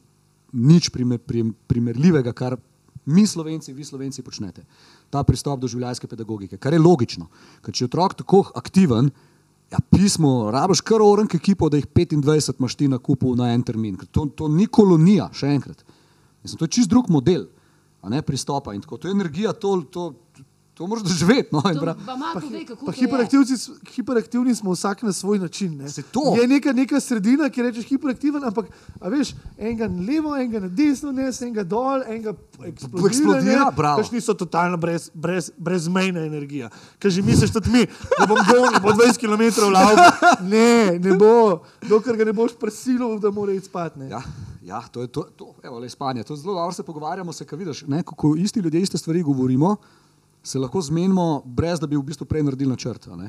[0.51, 2.57] nič primer, prim, primerljivega, kar
[3.05, 4.65] mi, slovenci, vi, slovenci, počnete.
[5.09, 7.29] Ta pristop do življenjske pedagogike, kar je logično.
[7.65, 9.09] Ker če je otrok tako aktiven,
[9.71, 13.63] ja, pismo, rabiš kar orenk ekipo, da jih 25 imaš ti na kupu na en
[13.65, 13.97] termin.
[13.97, 15.81] Ker to, to ni kolonija, še enkrat.
[16.43, 17.47] Mislim, to je čist drug model
[18.09, 18.73] ne, pristopa.
[18.73, 20.13] In tako, to je energija, to, to,
[20.73, 21.49] to moraš doživeti.
[21.51, 22.15] No, bra- pa
[22.49, 25.77] ve, kako Pa s- hiperaktivni smo vsak na svoj način.
[25.77, 25.85] ne.
[26.35, 28.65] Je neka, neka sredina, ki rečeš hiperaktiven, ampak
[28.99, 32.33] a veš, enega na levo, enega na desno, ne, enega dol, enega
[32.65, 33.07] eksplodira.
[33.07, 33.71] Eksplodira, ne.
[33.75, 33.97] bravo.
[33.97, 36.69] Kakšni so totalno brez, brez, brezmejna energija.
[36.99, 37.83] Ker že misliš tudi mi,
[38.17, 39.95] da bom gonil po 20 km v lavu.
[40.43, 43.95] Ne, ne bo, dokler ga ne boš prisilil, da mora iti spat.
[43.95, 44.09] ne.
[44.09, 44.21] Ja,
[44.63, 46.23] Ja, to je to, to evo, le spanje.
[46.23, 49.75] To zelo dobro, se pogovarjamo, se, vidiš, ne, ko, ko isti ljudje iste stvari govorimo,
[50.43, 53.07] se lahko zmenimo, brez da bi v bistvu prej naredili načrt.
[53.07, 53.23] Uh,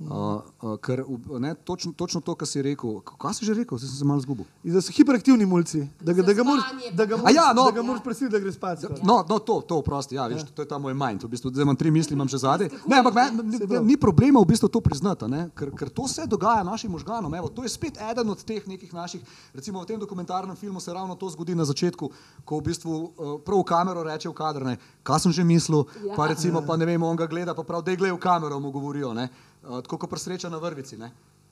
[0.00, 1.04] uh, ker,
[1.40, 4.20] ne, točno, točno to, kar si rekel, kaj si že rekel, zdaj sem se malo
[4.20, 4.44] zgubil.
[4.64, 7.70] Da so hiperaktivni mulci, da ga, da ga moraš da ga moraš, ja, no, da
[7.70, 8.80] ga moraš prositi, da gre spat.
[8.80, 9.00] skoraj.
[9.02, 10.52] No, no to, to, prosti, ja, viš, ja.
[10.54, 11.24] to je ta moj mind.
[11.24, 12.68] V bistvu, zdaj imam tri misli, imam že zadaj.
[12.86, 16.26] Ne, ampak me, ni, ni problema v bistvu to priznati, ne, ker, ker to se
[16.26, 17.34] dogaja našim možganom.
[17.34, 20.92] Evo, to je spet eden od teh nekih naših, recimo v tem dokumentarnem filmu se
[20.92, 22.10] ravno to zgodi na začetku,
[22.44, 25.86] ko v bistvu uh, prav v kamero reče v kadr, ne, kaj sem že mislil,
[26.04, 26.14] ja.
[26.16, 28.60] pa recimo, pa ne vem, on ga gleda, pa prav, da je gledal v kamero,
[28.60, 29.14] mu govorijo.
[29.14, 29.28] Ne.
[29.66, 30.96] Uh, tako kot presreča na vrvici.
[30.96, 31.10] Ne?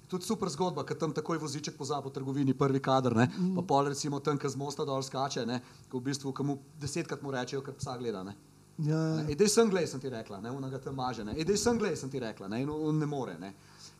[0.09, 3.29] Tudi super zgodba, ker tam takoj voziček pozna po trgovini, prvi kader, ne?
[3.57, 5.61] pa pol recimo tam, ki z mosta dol skače, ne?
[5.90, 8.22] ko v bistvu mu desetkrat mu rečejo, ker psa gleda.
[8.22, 8.37] Ne?
[8.79, 9.24] Ja, ja.
[9.31, 12.11] Edej sem gled, sem ti rekla, ne, unaga tam maže, ne, edej sem gled, sem
[12.11, 13.53] ti rekla, ne, in on ne more, ne.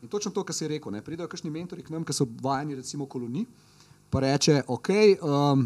[0.03, 2.75] In točno to, kar si rekel, ne, pridejo kakšni mentori k nam, ki so vajeni
[2.75, 3.45] recimo koloni,
[4.11, 4.91] pa reče, ok,
[5.23, 5.63] um,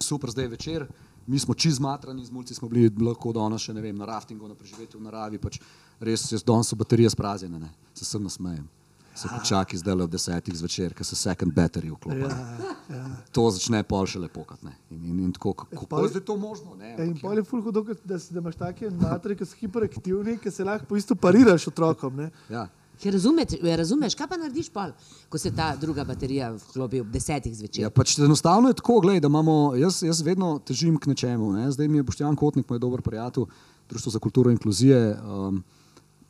[0.00, 0.86] super, zdaj je večer,
[1.26, 4.48] mi smo čez matrani, z mulci smo bili lahko danes še, ne vem, na raftingu,
[4.48, 5.60] na preživetju v naravi, pač
[6.00, 8.68] res, jaz danes so baterije spraznjene, ne, se sem nasmejem.
[9.14, 12.20] Se počaki zdaj ob desetih zvečer, ker se second battery vklopi.
[12.20, 12.56] Ja,
[12.88, 13.02] ja.
[13.32, 14.72] To začne pol še lepo, ne.
[14.90, 16.94] In, in, in tako, kako pol- je zdaj to možno, ne.
[16.96, 20.38] E, In pol je ful hudo, da, si- da imaš take matere, ki so hiperaktivni,
[20.38, 22.16] ki se lahko isto pariraš otrokom.
[22.16, 22.30] Ne?
[22.48, 22.70] Ja.
[23.02, 24.92] Ja, razumeš, razumeš, kaj pa narediš, pol,
[25.28, 27.82] ko se ta druga baterija vklopi ob desetih zvečer?
[27.82, 31.52] Ja, pač enostavno je tako, glej, da imamo, jaz, jaz vedno težim k nečemu.
[31.52, 31.68] Ne?
[31.68, 33.44] Zdaj mi je Boštjan Kotnik, moj dober prijatelj,
[33.90, 35.60] Društvo za kulturo inkluzije, um,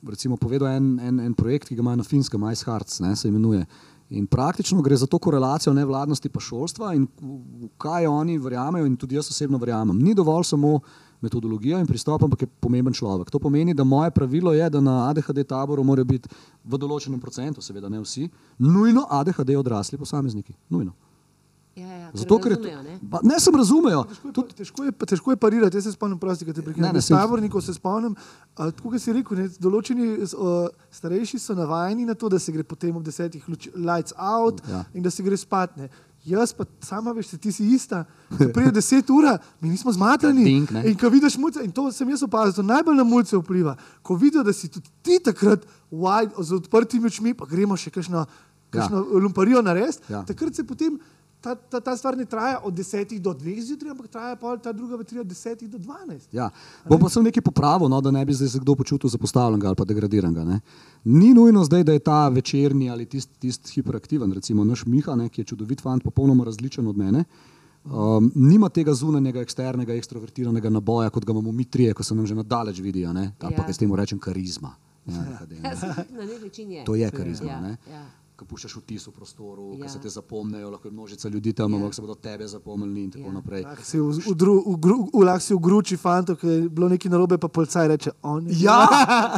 [0.09, 3.29] recimo povedal en, en, en projekt, ki ga imajo na finskem, Ice Hearts, ne, se
[3.29, 3.67] imenuje.
[4.13, 8.97] In praktično gre za to korelacijo nevladnosti pa šolstva in v kaj oni verjamejo in
[8.97, 9.97] tudi jaz osebno verjamem.
[9.99, 10.81] Ni dovolj samo
[11.23, 13.31] metodologija in pristop, ampak je pomemben človek.
[13.31, 16.29] To pomeni, da moje pravilo je, da na ADHD taboru mora biti
[16.65, 18.27] v določenem procentu, seveda ne vsi,
[18.59, 20.53] nujno ADHD odrasli posamezniki.
[20.69, 20.93] Nujno.
[21.75, 22.99] Ja, ja, ker Zato, ker razumejo, to, ne?
[23.03, 24.01] ba, ne sem razumejo.
[24.05, 26.61] Težko je, pa- težko, je, pa- težko je parirati, jaz se spomnim, prosti, ki te
[26.61, 26.95] Ne, prekinem.
[26.99, 28.13] saj- tabornikov se spomnim,
[28.53, 32.53] a, tako kot si rekel, ne, določeni uh, starejši so navajeni na to, da se
[32.53, 34.85] gre potem ob desetih luč, lights out Ja.
[34.93, 35.77] in da se gre spat.
[35.79, 35.89] Ne.
[36.23, 38.05] Jaz pa sama veš, ti si ista.
[38.31, 39.25] Ko pride deset ur,
[39.59, 40.45] mi nismo zmatrani.
[40.45, 40.85] Ding, ne.
[40.85, 43.75] in ko vidiš mulce, in to sem jaz opazil, to najbolj na mulce vpliva.
[44.03, 48.23] Ko vidijo, da si tudi ti takrat wide, z odprtimi očmi, pa gremo še kakšno,
[48.71, 49.19] kakšno ja.
[49.19, 50.21] lumparijo narediti, Ja.
[50.23, 51.01] takrat se potem
[51.43, 54.73] ta, ta, ta stvar ne traja od 10 do 2 zjutraj, ampak traja pa ta
[54.73, 56.29] druga baterija od 10 do 12.
[56.33, 56.51] Ja.
[56.89, 59.77] Bom pa sem nekaj popravil, no, da ne bi zdaj se kdo počutil zapostavljenega ali
[59.77, 60.45] pa degradiranega.
[60.45, 60.61] Ne.
[61.05, 65.29] Ni nujno zdaj, da je ta večerni ali tisti tist hiperaktiven, recimo naš Miha, ne,
[65.29, 67.25] ki je čudovit fant, popolnoma različen od mene.
[67.85, 72.27] Um, nima tega zunanjega, eksternega, ekstrovertiranega naboja, kot ga imamo mi trije, ko se nam
[72.27, 73.69] že nadaleč vidijo, ne, ali pa Ja.
[73.69, 74.75] jaz temu rečem karizma.
[75.07, 75.15] Ja.
[75.65, 76.85] Ja, saj na nek način je.
[76.85, 77.49] To je karizma.
[77.51, 77.77] Ja, ne.
[77.91, 78.05] ja.
[78.35, 79.85] Ko puščaš vtis v prostoru, Ja.
[79.85, 79.89] ja.
[79.89, 81.77] se te zapomnejo, lahko je množica ljudi tam, Ja.
[81.77, 83.33] ampak se bodo tebe zapomnili in tako Ja.
[83.33, 83.63] naprej.
[83.63, 87.11] Lahko si v, v, v, v, lahko si v gruči fanto, ki je bilo nekaj
[87.11, 88.57] narobe, pa policaj reče: on je.
[88.61, 88.89] Ja,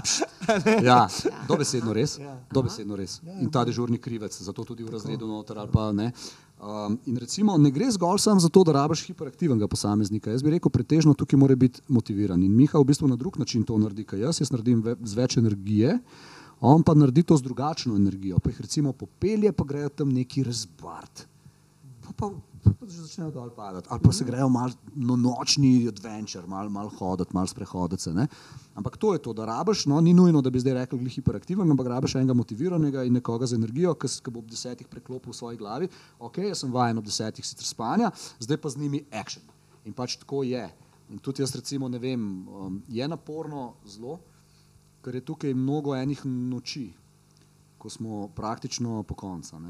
[0.82, 1.08] ja.
[1.48, 2.18] dobesedno res.
[2.48, 3.18] Dobesedno res.
[3.36, 6.12] In ta dežurni krivec, zato tudi v razredu noter ali pa ne.
[6.56, 10.30] Um, in recimo, ne gre zgolj samo za to, da rabiš hiperaktivnega posameznika.
[10.30, 12.40] Jaz bi rekel, pretežno tukaj mora biti motiviran.
[12.40, 14.40] In Miha v bistvu na drug način to naredi, kot jaz.
[14.40, 15.98] Jaz naredim ve, z več energije,
[16.64, 18.38] on pa naredi to z drugačno energijo.
[18.38, 21.26] Pa jih recimo popelje, pa grejo tam neki razbart.
[22.04, 22.30] Pa, pa,
[22.64, 23.88] pa že začnejo dol padati.
[23.90, 28.14] Ali pa se grejo malo no, nočni adventure, malo mal hoditi, malo sprehoditi se.
[28.14, 28.26] Ne?
[28.74, 31.16] Ampak to je to, da rabiš, no, ni nujno, da bi zdaj rekel, da je
[31.18, 35.32] hiperaktiven, ampak rabiš enega motiviranega in nekoga z energijo, ki ki bo ob desetih preklopil
[35.32, 35.88] v svoji glavi.
[36.18, 39.44] Ok, jaz sem vajen ob desetih sicer spanja, zdaj pa z njimi action.
[39.84, 40.64] In pač tako je.
[41.10, 44.20] In tudi jaz recimo ne vem, um, je naporno zelo,
[45.04, 46.88] ker je tukaj mnogo enih noči,
[47.78, 49.60] ko smo praktično po koncu.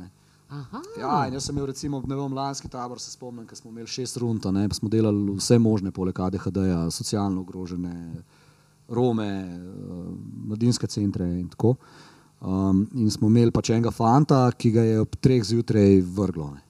[1.01, 4.17] Ja, jaz sem imel recimo ne vem, lanski tabor, se spomnim, ko smo imeli šest
[4.23, 8.23] rund, a ne, pa smo delali vse možne, poleg ADHD-ja, socialno ogrožene,
[8.89, 10.09] Rome, eh,
[10.47, 11.75] mladinske centre in tako.
[12.45, 16.51] Um, in smo imeli pač enega fanta, ki ga je ob treh zjutraj vrglo.
[16.53, 16.61] Ne.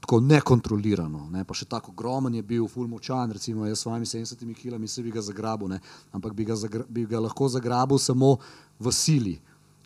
[0.00, 1.44] Tako nekontrolirano, ne.
[1.44, 5.02] pa še tako ogromen je bil, ful močan, recimo jaz s svojimi 70 kilami se
[5.04, 5.80] bi ga zagrabil, ne.
[6.16, 8.38] ampak bi ga, zagra, bi ga lahko zagrabil samo
[8.80, 9.36] v sili.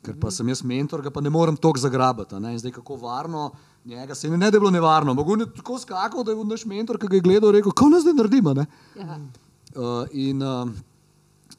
[0.05, 2.37] Ker pa sem jaz mentor, ga pa ne morem toliko zagrabiti.
[2.37, 2.53] Ne?
[2.53, 3.51] In zdaj kako varno
[3.89, 6.49] njega, se ne, ne da je bilo nevarno, mogoče je tako skakal, da je bil
[6.49, 8.55] naš mentor, ki ga je gledal, rekel, kaj nas zdaj naredimo.
[8.55, 9.19] Ja.
[9.75, 10.69] Uh, in uh,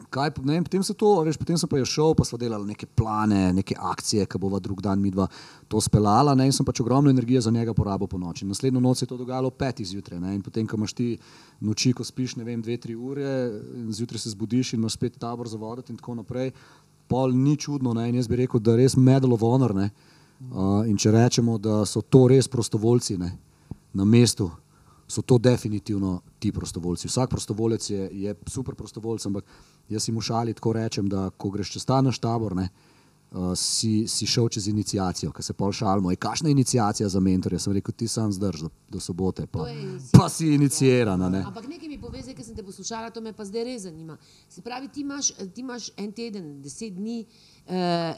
[0.09, 3.53] kaj, vem, potem, to, veš, potem sem pa je šel, pa smo delali neke plane,
[3.53, 5.27] neke akcije, ki bova drug dan midva
[5.67, 6.35] to speljala.
[6.35, 8.45] Ne, in sem pač ogromno energije za njega porabil po noči.
[8.45, 10.19] Naslednjo noč se je to dogajalo ob petih zjutraj.
[10.19, 11.11] Ne, in potem, ko imaš ti
[11.59, 13.35] noči, ko spiš, ne vem, dve, tri ure,
[13.89, 16.51] zjutraj se zbudiš in imaš spet tabor za voditi in tako naprej.
[17.07, 19.75] Pol ni čudno, ne, in jaz bi rekel, da je res medal of honor.
[19.75, 19.89] Ne,
[20.51, 23.17] uh, in če rečemo, da so to res prostovoljci.
[23.21, 23.35] Ne,
[23.95, 24.49] na mestu,
[25.07, 27.07] so to definitivno ti prostovoljci.
[27.07, 29.45] Vsak prostovoljec je, je super prostovoljec, ampak
[29.89, 32.69] jaz si mu šali tako rečem, da ko greš čez ta naš tabor, ne,
[33.31, 36.11] uh, si, si šel čez inicijacijo, ki se pol šalimo.
[36.11, 37.59] Je kakšna inicijacija za mentorje?
[37.59, 39.67] Sem rekel, ti sam zdrž do, do sobote, pa,
[40.11, 41.29] pa si inicirana.
[41.29, 41.43] Ne.
[41.45, 44.17] Ampak nekaj mi pove, zdaj, ker sem te poslušala, to me pa zdaj res zanima.
[44.49, 47.25] Se pravi, ti imaš, ti imaš en teden, deset dni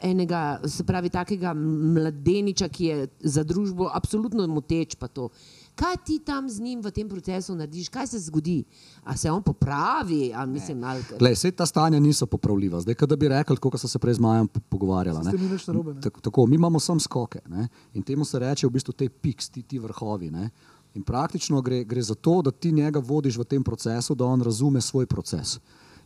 [0.02, 4.94] enega, se pravi, takega mladeniča, ki je za družbo absolutno moteč.
[4.94, 5.28] pa to.
[5.74, 8.64] Kaj ti tam z njim v tem procesu narediš, kaj se zgodi?
[9.04, 10.32] A se on popravi?
[10.34, 12.80] A, mislim, ali, Glej, vse ta stanja niso popravljiva.
[12.80, 15.22] Zdaj, da bi rekli, kot so se prej z Majem po- pogovarjala.
[15.22, 15.32] Ne.
[15.66, 16.00] narobe, ne.
[16.00, 17.68] Tako, tako, mi imamo sam skoke ne.
[17.94, 20.30] in temu se reče v bistvu te piks, ti, ti vrhovi.
[20.30, 20.50] Ne.
[20.94, 24.42] In praktično gre, gre za to, da ti njega vodiš v tem procesu, da on
[24.42, 25.58] razume svoj proces.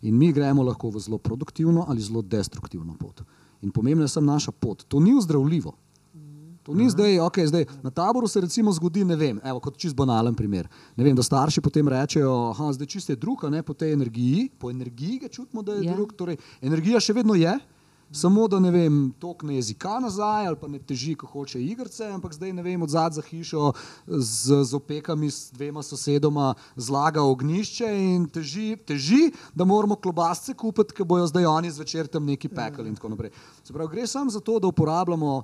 [0.02, 3.22] In mi gremo lahko v zelo produktivno ali zelo destruktivno pot.
[3.62, 4.84] In pomembna je samo naša pot.
[4.88, 5.72] To ni ozdravljivo.
[6.62, 9.96] To ni zdaj, okay, zdaj, na taboru se recimo zgodi, ne vem, evo, kot čist
[9.98, 10.68] banalen primer.
[10.96, 14.48] Ne vem, da starši potem rečejo, da zdaj čist je drug, ne po tej energiji,
[14.58, 15.96] po energiji ga čutimo, da je ja.
[15.96, 16.14] drug.
[16.14, 17.56] Torej, energija še vedno je,
[18.12, 22.34] samo da ne vem, tokne jezika nazaj ali pa ne teži, ko hoče igrice, ampak
[22.36, 23.72] zdaj ne vem, od zadaj za hišo
[24.06, 30.94] z, z opekami s dvema sosedoma zlaga ognišče in teži, teži da moramo klobasce kupiti,
[30.94, 33.32] ker bojo zdaj oni zvečer tam neki pekli in tako naprej.
[33.64, 35.42] Se pravi, gre samo za to, da uporabljamo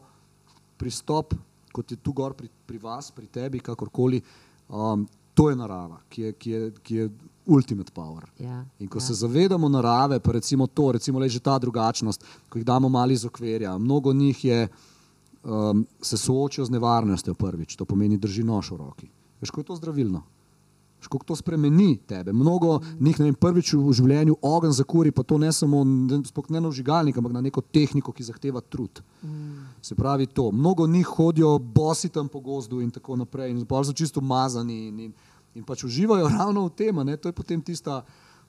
[0.77, 1.35] pristop,
[1.73, 4.21] kot je tu gor pri, pri vas, pri tebi, kakorkoli,
[4.69, 7.11] um, to je narava, ki je, ki je, ki je
[7.49, 8.29] ultimate power.
[8.39, 9.03] Ja, In ko ja.
[9.03, 9.07] ja.
[9.07, 13.13] se zavedamo narave, pa recimo to, recimo le že ta drugačnost, ko jih damo malo
[13.13, 14.69] iz okvirja, mnogo njih je,
[15.45, 19.09] um, se soočijo z nevarnostjo prvič, to pomeni drži nož v roki.
[19.41, 20.23] Veš, kako je to zdravilno?
[20.99, 22.33] Veš, Kako to spremeni tebe?
[22.33, 26.69] Mnogo njih ne vem, prvič v življenju ogenj zakuri, pa to ne samo ne, na
[26.69, 29.01] vžigalnik, ampak na neko tehniko, ki zahteva trud.
[29.83, 30.51] Se pravi to.
[30.51, 34.89] Mnogo njih hodijo bosi tam po gozdu in tako naprej, in bolj so čisto umazani
[34.89, 35.13] in, in,
[35.59, 37.19] in pač uživajo ravno v tem, ne?
[37.19, 38.05] to je potem tista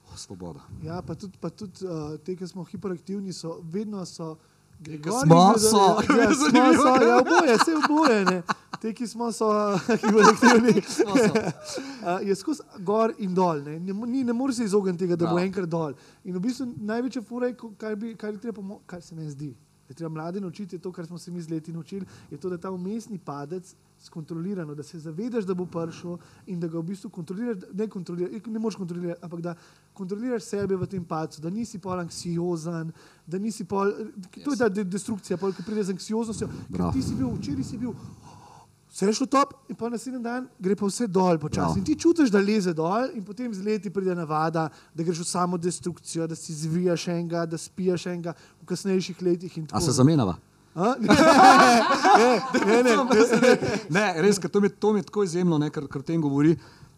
[0.06, 0.62] oh, svoboda.
[0.82, 4.36] Ja, pa tudi, pa tudi uh, te, ki smo hiperaktivni, so vedno so.
[4.80, 5.84] gre Ki gor in smo, so.
[6.08, 8.20] Ja, ja, smo, so, ja, oboje, vse oboje.
[8.24, 8.42] Ne.
[8.80, 9.50] Te, ki smo, so.
[10.96, 11.32] Smo, so.
[12.00, 13.60] Uh, je skozi gor in dol.
[13.66, 15.44] Ne, ne, ni- ne moreš se izogniti tega, da bo Prav.
[15.44, 15.98] enkrat dol.
[16.24, 19.52] In v bistvu največja fura je, kaj, bi, bi treba, kar se meni zdi.
[19.90, 22.48] Da treba mlade naučiti, je to, kar smo se mi z leti naučili, je to,
[22.48, 26.82] da ta umestni padec skontrolirano, da se zavedaš, da bo prišel in da ga v
[26.82, 29.54] bistvu kontroliraš, ne kontroliraš, ne moreš kontrolirati, ampak da
[29.92, 32.92] kontroliraš sebe v tem padcu, da nisi pol anksiozen,
[33.26, 33.92] da nisi pol,
[34.44, 37.64] to je ta de- destrukcija, pol, ki pride z anksioznostjo, ker ti si bil, včeraj
[37.64, 37.94] si bil,
[38.90, 41.78] Vse je šlo top, in pa naslednji dan gre pa vse dol počasi.
[41.78, 45.26] In ti čutiš, da leze dol, in potem z leti pride navada, da greš v
[45.30, 49.58] samo destrukcijo, da si zvijaš enega, da spijaš enega v kasnejših letih.
[49.70, 50.34] A se zamenjava?
[52.60, 53.56] Ne, ne, ne, ne.
[53.90, 56.54] Ne, res, ker to mi, to mi je tako izjemno, ne, kar, kar tem govori.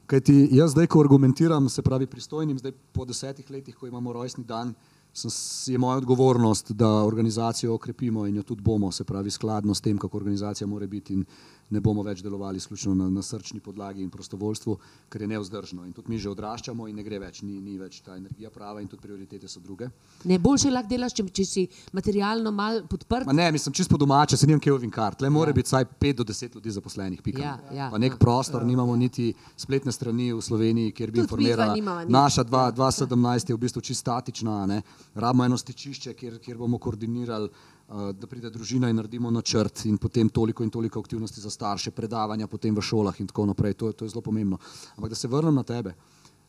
[0.07, 4.45] Kajti jaz zdaj, ko argumentiram, se pravi pristojnim, zdaj po desetih letih, ko imamo rojstni
[4.45, 4.75] dan,
[5.13, 5.31] sem,
[5.73, 9.99] je moja odgovornost, da organizacijo okrepimo in jo tudi bomo, se pravi skladno s tem,
[9.99, 11.25] kako organizacija mora biti in
[11.73, 14.77] ne bomo več delovali izključno na, na srčni podlagi in prostovoljstvu,
[15.09, 15.87] ker je nevzdržno.
[15.89, 18.83] In tudi mi že odraščamo in ne gre več, ni, ni več ta energija prava
[18.83, 19.89] in tudi prioritete so druge.
[20.29, 23.27] Ne, boljše lahko delaš, če, če si materialno mal podprt.
[23.29, 25.59] Ma ne, mislim, čisto domače, se nimam Kelvin kart, le mora ja.
[25.61, 27.23] biti vsaj 5 do 10 ljudi zaposlenih.
[27.23, 27.43] Pika.
[27.43, 28.21] Ja, ja, pa nek ja.
[28.21, 31.75] prostor, nimamo niti spletne strani v Sloveniji, kjer bi Tudi midva informirala.
[31.79, 32.13] nimava niti.
[32.13, 34.83] Naša 2 2017 je v bistvu čisto statična, ne.
[35.15, 37.49] rabimo eno stičišče, kjer, kjer bomo koordinirali,
[37.93, 42.47] da pride družina in naredimo načrt in potem toliko in toliko aktivnosti za starše, predavanja
[42.47, 43.75] potem v šolah in tako naprej.
[43.75, 44.59] To, je- to je zelo pomembno.
[44.97, 45.95] Ampak da se vrnem na tebe.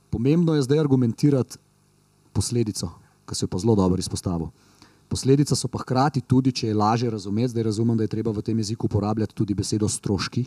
[0.09, 1.57] Pomembno je zdaj argumentirati
[2.33, 2.89] posledico,
[3.25, 4.47] ki se jo pa zelo dobro izpostavil.
[5.09, 8.41] Posledica so pa hkrati tudi, če je lažje razumeti, zdaj razumem, da je treba v
[8.41, 10.45] tem jeziku uporabljati tudi besedo stroški,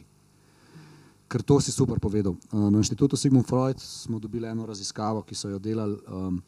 [1.28, 2.34] ker to si super povedal.
[2.52, 5.98] Na inštitutu Sigmund Freud smo dobili eno raziskavo, ki so jo delali.
[6.08, 6.42] Um,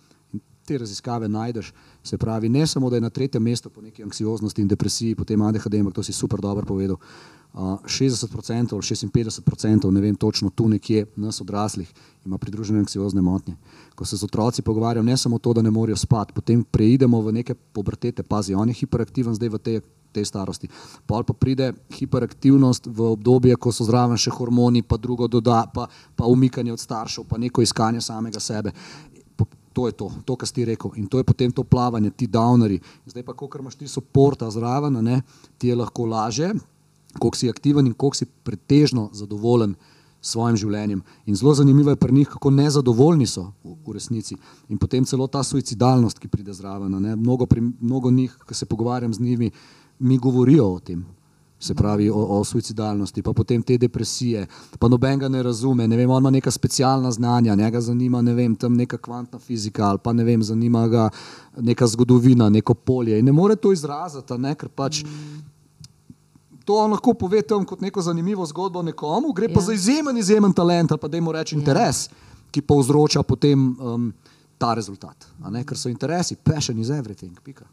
[0.68, 1.72] te raziskave najdeš,
[2.04, 5.42] se pravi, ne samo, da je na tretjem mestu po neki anksioznosti in depresiji, potem
[5.42, 6.96] ADHD, ampak to si super dobro povedal.
[6.96, 11.92] Uh, 60% ali 56%, ne vem točno, tu nekje nas odraslih
[12.26, 13.56] ima pridružene anksiozne motnje.
[13.94, 17.32] Ko se z otroci pogovarjam, ne samo to, da ne morejo spati, potem preidemo v
[17.32, 19.80] neke pubertete, pazi, on je hiperaktiven zdaj v tej,
[20.12, 20.68] tej starosti.
[21.06, 25.88] Pol pa pride hiperaktivnost v obdobje, ko so zraven še hormoni, pa drugo doda, pa,
[26.16, 28.72] pa umikanje od staršev, pa neko iskanje samega sebe.
[29.78, 30.90] To je to, to, kar si rekel.
[30.98, 32.80] In to je potem to plavanje, ti downeri.
[33.06, 35.22] Zdaj pa, ko imaš ti soporta zraven, ne,
[35.54, 36.50] ti je lahko laže,
[37.14, 39.76] koliko si aktiven in koliko si pretežno zadovoljen
[40.18, 41.02] s svojim življenjem.
[41.30, 44.34] In zelo zanimivo je pri njih, kako nezadovoljni so v, v resnici.
[44.66, 46.98] In potem celo ta suicidalnost, ki pride zraven.
[46.98, 49.52] Mnogo, pri, mnogo njih, ko se pogovarjam z njimi,
[49.98, 51.06] mi govorijo o tem.
[51.60, 54.44] Se pravi o, o suicidalnosti, pa potem te depresije,
[54.78, 58.34] pa noben ga ne razume, ne vem, on ima neka specialna znanja, njega zanima, ne
[58.34, 61.08] vem, tam neka kvantna fizika ali pa ne vem, zanima ga
[61.58, 65.02] neka zgodovina, neko polje in ne more to izraziti, ne, ker pač
[66.64, 69.64] to on lahko pove tam kot neko zanimivo zgodbo nekomu, gre pa Ja.
[69.64, 72.08] za izjemen, izjemen talent ali pa da jim reče interes,
[72.50, 74.12] ki povzroča potem um,
[74.58, 77.64] ta rezultat, a ne, ker so interesi, passion is everything, pika.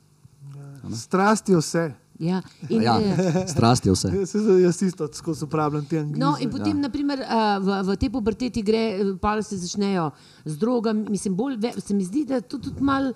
[0.95, 1.93] Strast je vse.
[2.19, 2.41] Ja.
[2.69, 4.08] In, Ja, eh, strast je vse.
[4.08, 6.19] Jaz, jaz- isto skozi uporabljam te anglize.
[6.19, 6.88] No, in potem, ja.
[6.88, 10.12] naprimer, uh, v, v tej puberteti gre, pa se začnejo
[10.45, 11.10] z drogami.
[11.10, 13.13] Mislim, bolj, se mi zdi, da to tudi malo.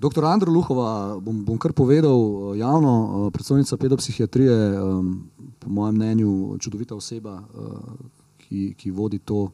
[0.00, 2.92] Doktor Andro Luhova, bom, bom kar povedal eh, javno,
[3.28, 8.06] eh, predstavnica pedopsihiatrije, em, po mojem mnenju čudovita oseba, eh,
[8.38, 9.50] ki, ki vodi to,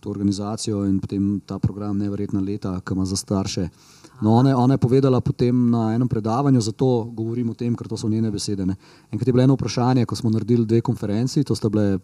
[0.00, 3.68] to organizacijo in potem ta program Neverjetna leta, ki ima za starše.
[4.20, 7.96] No, ona, ona je povedala potem na enem predavanju, zato govorim o tem, ker to
[7.96, 8.66] so njene besede.
[8.66, 8.74] Ne.
[9.12, 11.98] Enkrat je bilo eno vprašanje, ko smo naredili dve konferenci, to sta bile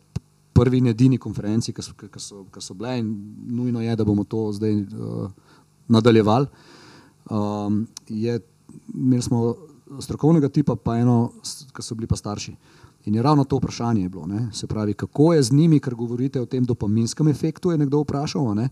[0.55, 3.11] prvi in edini konferenci, ki so, ki so, ki so bile in
[3.50, 5.31] nujno je, da bomo to zdaj uh,
[5.88, 6.46] nadaljevali.
[7.31, 8.38] Um, je,
[8.94, 9.55] imeli smo
[10.00, 11.33] strokovnega tipa, pa eno,
[11.74, 12.55] ki so bili pa starši.
[13.05, 14.48] In je ravno to vprašanje je bilo, ne?
[14.53, 18.55] se pravi, kako je z njimi, ker govorite o tem dopaminskem efektu, je nekdo vprašal,
[18.55, 18.68] ne?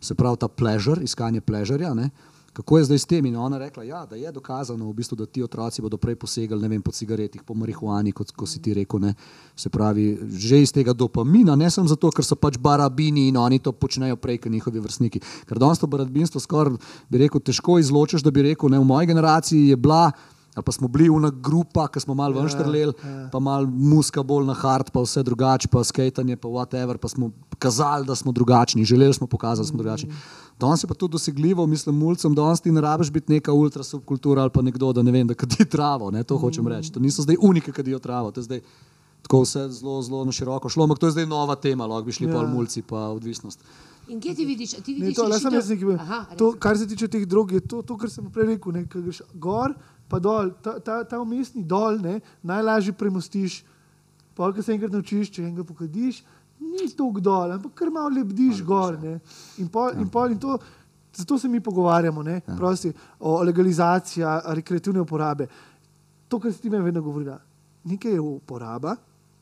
[0.00, 2.10] se pravi ta pleasure, iskanje pleasurja, ne?
[2.52, 3.26] Kako je zdaj s tem.
[3.26, 6.68] In ona rekla, ja, da je dokazano, v bistvu, da ti otroci bodo prej posegali
[6.68, 9.00] vem, po cigaretih, po marihuani, kot ko si ti rekel.
[9.00, 9.14] Ne?
[9.56, 13.58] Se pravi, že iz tega dopamina, ne samo zato, ker so pač barabini in oni
[13.58, 15.20] to počnejo prej, kot njihovi vrstniki.
[15.48, 16.76] Ker danes to barabinstvo skoraj
[17.08, 20.10] bi rekel, težko izločiš, da bi rekel, ne, v moji generaciji je bila.
[20.54, 22.92] Ali pa smo bili v ena grupa, ki smo malo vrštrleli,
[23.32, 27.30] pa malo muska bolj na hard, pa vse drugače, pa skajtanje, pa whatever, pa smo
[27.58, 30.12] kazali, da smo drugačni, želeli smo pokazati, da smo drugačni.
[30.60, 34.42] Danes je pa to dosegljivo, mislim, mulcem, danes ti ne rabiš biti neka ultra subkultura
[34.42, 36.92] ali pa nekdo, da ne vem, da kadi travo, ne, to hočem reči.
[36.92, 38.60] To niso zdaj unike, ki kadijo travo, to je zdaj
[39.22, 42.12] tako vse zelo, zelo na široko šlo, ampak to je zdaj nova tema, lahko bi
[42.12, 42.32] šli Ja.
[42.32, 42.36] ja.
[42.36, 43.60] pol mulci, pa odvisnost.
[44.08, 44.74] In kje ti vidiš?
[44.74, 45.88] A Ti Ne, vidiš to, le sem rešitev?
[45.88, 46.36] jaz nekaj Aha.
[46.38, 48.72] To, kar se tiče teh drog, je to, to kar sem prej rekel.
[48.72, 49.74] Ne, ko greš gor,
[50.12, 53.62] pa dol, ta, ta, ta umestni dol, ne, najlažje premostiš.
[54.36, 56.22] Polk se enkrat naučiš, če enkrat pokadiš,
[56.60, 58.96] ni to dol, ampak kar malo lebdiš gor.
[59.00, 59.18] Ne.
[59.60, 60.58] In pol, in pol, in to,
[61.16, 64.24] zato se mi pogovarjamo ne, prosti, o legalizaciji
[64.56, 65.48] rekreativne uporabe.
[66.28, 67.28] To, kar si ti meni vedno govori,
[67.84, 68.96] nekaj je uporaba,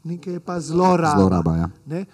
[0.04, 1.18] nekaj je pa zloraba.
[1.20, 1.68] Zloraba, ja.
[1.86, 2.04] Ne?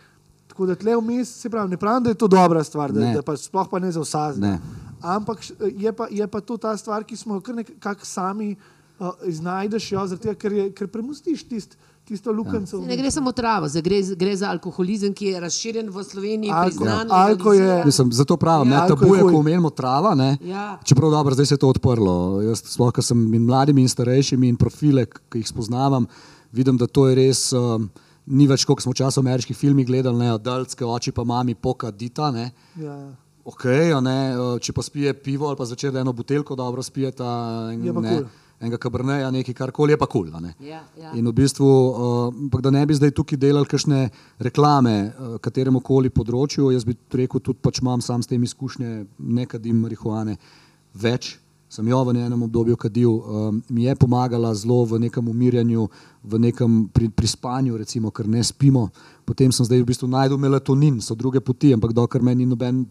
[0.49, 3.15] Tako da tle vmes, se pravi, ne pravim, da je to dobra stvar, da, Ne.
[3.15, 4.47] da pa sploh pa ne za vsakega.
[4.47, 4.61] Ne.
[5.07, 8.57] Ampak je pa, je pa to ta stvar, ki smo jo kar nekako sami
[8.99, 12.81] uh, iznajdeš, jo, tega, ker, je, ker premustiš tist, tisto luknjo.
[12.87, 16.51] Ne gre samo travo, gre, gre za alkoholizem, ki je razširjen v Sloveniji.
[16.51, 17.83] Alko- priznan, alko je-.
[17.85, 20.15] Mislim, zato pravim, Ja, ja, alko tabu je ko omenimo trava.
[20.15, 20.37] Ne?
[20.43, 20.79] Ja.
[20.85, 22.41] Čeprav dobro, zdaj se je to odprlo.
[22.43, 26.07] Jaz, sploh, ko sem in mladimi in starejšimi in profile, ki jih spoznavam,
[26.53, 27.53] vidim, da to je res.
[27.53, 27.91] Um,
[28.27, 32.33] Ni več, kot smo včasih v ameriških filmih gledali, ne, adultske oči pa mami pokadita.
[32.35, 32.49] Ne.
[32.75, 32.97] Ja.
[32.97, 33.26] Okay,
[33.95, 37.93] a ne, eh, če pa spije pivo ali pa začne eno buteljko dobro spijeta, Je
[37.95, 38.27] pa ne, kul.
[38.61, 40.31] enega kabrneja, nekaj karkoli, je pa kul.
[40.31, 41.13] Cool, Ja, ja.
[41.15, 45.81] In v bistvu, uh, ampak da ne bi zdaj tukaj delali kakšne reklame uh, kateremu
[45.81, 50.37] koli področju, jaz bi rekel, tudi pač imam sam s tem izkušnje, ne kadim marihuane
[50.95, 51.39] več.
[51.69, 55.89] Sem jo v enem obdobju kadil, um, mi je pomagala zelo v nekem umirjanju,
[56.23, 58.89] v nekem pri, pri spanju, recimo, ker ne spimo.
[59.27, 62.87] Potem sem zdaj v bistvu najdel melatonin, so druge poti, ampak dokler meni ni noben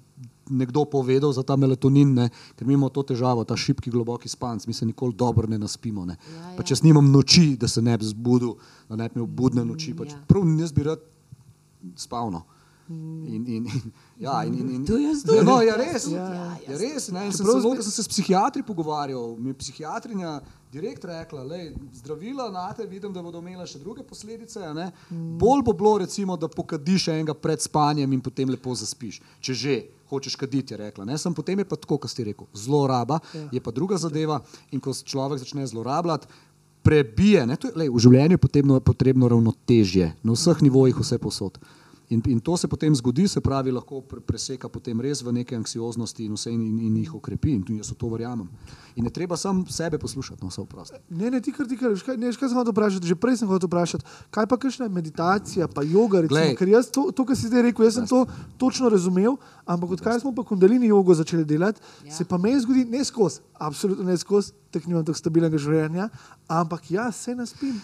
[0.50, 4.68] nekdo povedal za ta melatonin, ne, ker mi imamo to težavo, ta šipki globoki spanc,
[4.68, 6.06] mi se nikoli dobro ne naspimo.
[6.06, 6.18] Ne.
[6.18, 8.56] Ja, Pa če jaz nimam noči, da se ne bi zbudil,
[8.90, 10.22] da ne bi imel budne noči, pač ja.
[10.28, 11.02] prav jaz bi rad
[11.96, 12.32] spal.
[12.32, 12.46] No.
[12.88, 15.44] In, in, in, ja, in, in, in, To jaz Ja, tudi.
[15.44, 16.06] no, je res.
[16.08, 16.26] Ja,
[16.60, 20.36] Je jaz res ne, sem, ko sem se s psihiatri pogovarjal, mi je psihiatrinja
[20.72, 21.58] direkt rekla, da
[21.94, 24.60] zdravila na te vidim, da bodo imela še druge posledice.
[24.60, 24.92] a ne.
[25.10, 29.18] Bolj bo bilo, recimo, da pokadiš enega pred spanjem in potem lepo zaspiš.
[29.40, 31.06] Če že hočeš kaditi, je rekla.
[31.06, 33.18] Ne, sem potem je pa tako, kot si rekel, zloraba
[33.50, 36.28] je pa druga zadeva in ko človek začne zlorabljati.
[36.84, 41.18] Prebije, ne, to je, lej, v življenju je potrebno, potrebno ravnotežje na vseh nivojih, vse
[41.18, 41.58] posod.
[42.10, 45.56] In, in to se potem zgodi, se pravi, lahko pre, preseka potem res v neke
[45.58, 47.56] anksioznosti in, vse, in, in, in jih okrepi.
[47.58, 48.46] In tudi jaz v to verjamem.
[48.96, 51.00] In ne treba sam sebe poslušati, no vse vprosti.
[51.10, 53.50] Ne, ne, ti kar ti kažeš, kaj, ne, kaj sem hotel vprašati, že prej sem
[53.50, 57.50] hotel vprašati, kaj pa kakšna meditacija, pa joga, recimo, ker jaz to, to, kar si
[57.50, 58.22] zdaj rekel, jaz sem to
[58.62, 62.14] točno razumel, ampak odkar smo pa kundalini jogo začeli delati, Ja.
[62.14, 66.10] se pa meni zgodi ne skozi, absolutno ne skozi, tako nimam tako stabilnega življenja,
[66.48, 67.82] ampak jaz se naspim.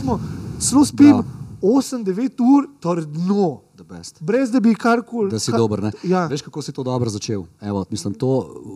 [0.00, 0.18] Smo,
[0.58, 1.43] Celo spim Da.
[1.64, 4.22] 8-9 ur, trdno, best.
[4.22, 5.30] brez da bi karkoli.
[5.30, 5.82] Da si ka- dober.
[5.82, 5.92] Ne?
[6.02, 6.26] Ja.
[6.26, 7.44] Veš, kako si to dobro začel.
[7.60, 8.28] Evo, mislim, to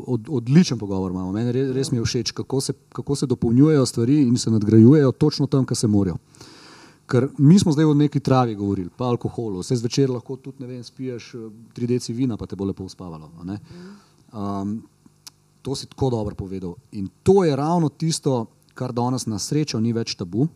[0.06, 1.32] od, odličen pogovor imamo.
[1.32, 5.12] Meni res, res mi je všeč, kako se, kako se dopolnjujejo stvari in se nadgrajujejo
[5.12, 6.16] točno tam, kjer se morajo.
[7.06, 10.66] Ker mi smo zdaj o neki travi govorili, pa alkoholu, vse zvečer lahko tudi, ne
[10.66, 11.38] vem, spiješ eh,
[11.72, 13.30] tri deci vina, pa te bo lepo uspavalo.
[14.32, 14.82] Um,
[15.62, 16.74] to si tako dobro povedal.
[16.92, 20.48] In to je ravno tisto, kar danes na srečo ni več tabu.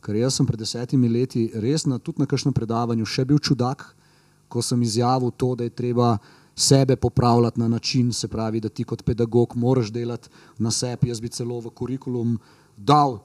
[0.00, 3.88] Ker jaz sem pred desetimi leti res na, tudi na kakšnem predavanju še bil čudak,
[4.48, 6.16] ko sem izjavil to, da je treba
[6.56, 10.28] sebe popravljati na način, se pravi, da ti kot pedagog moraš delati
[10.58, 11.08] na sebi.
[11.08, 12.38] Jaz bi celo v kurikulum
[12.76, 13.18] dal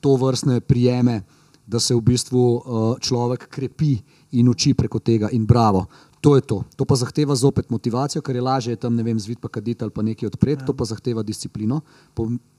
[0.00, 1.22] to vrstne prijeme,
[1.66, 3.96] da se v bistvu uh, človek krepi
[4.38, 5.86] in uči preko tega in bravo.
[6.20, 6.62] To je to.
[6.76, 9.90] To pa zahteva zopet motivacijo, ker je lažje tam, ne vem, zvit pa kaditi ali
[9.90, 10.66] pa nekaj odpreti, ja.
[10.66, 11.80] to pa zahteva disciplino,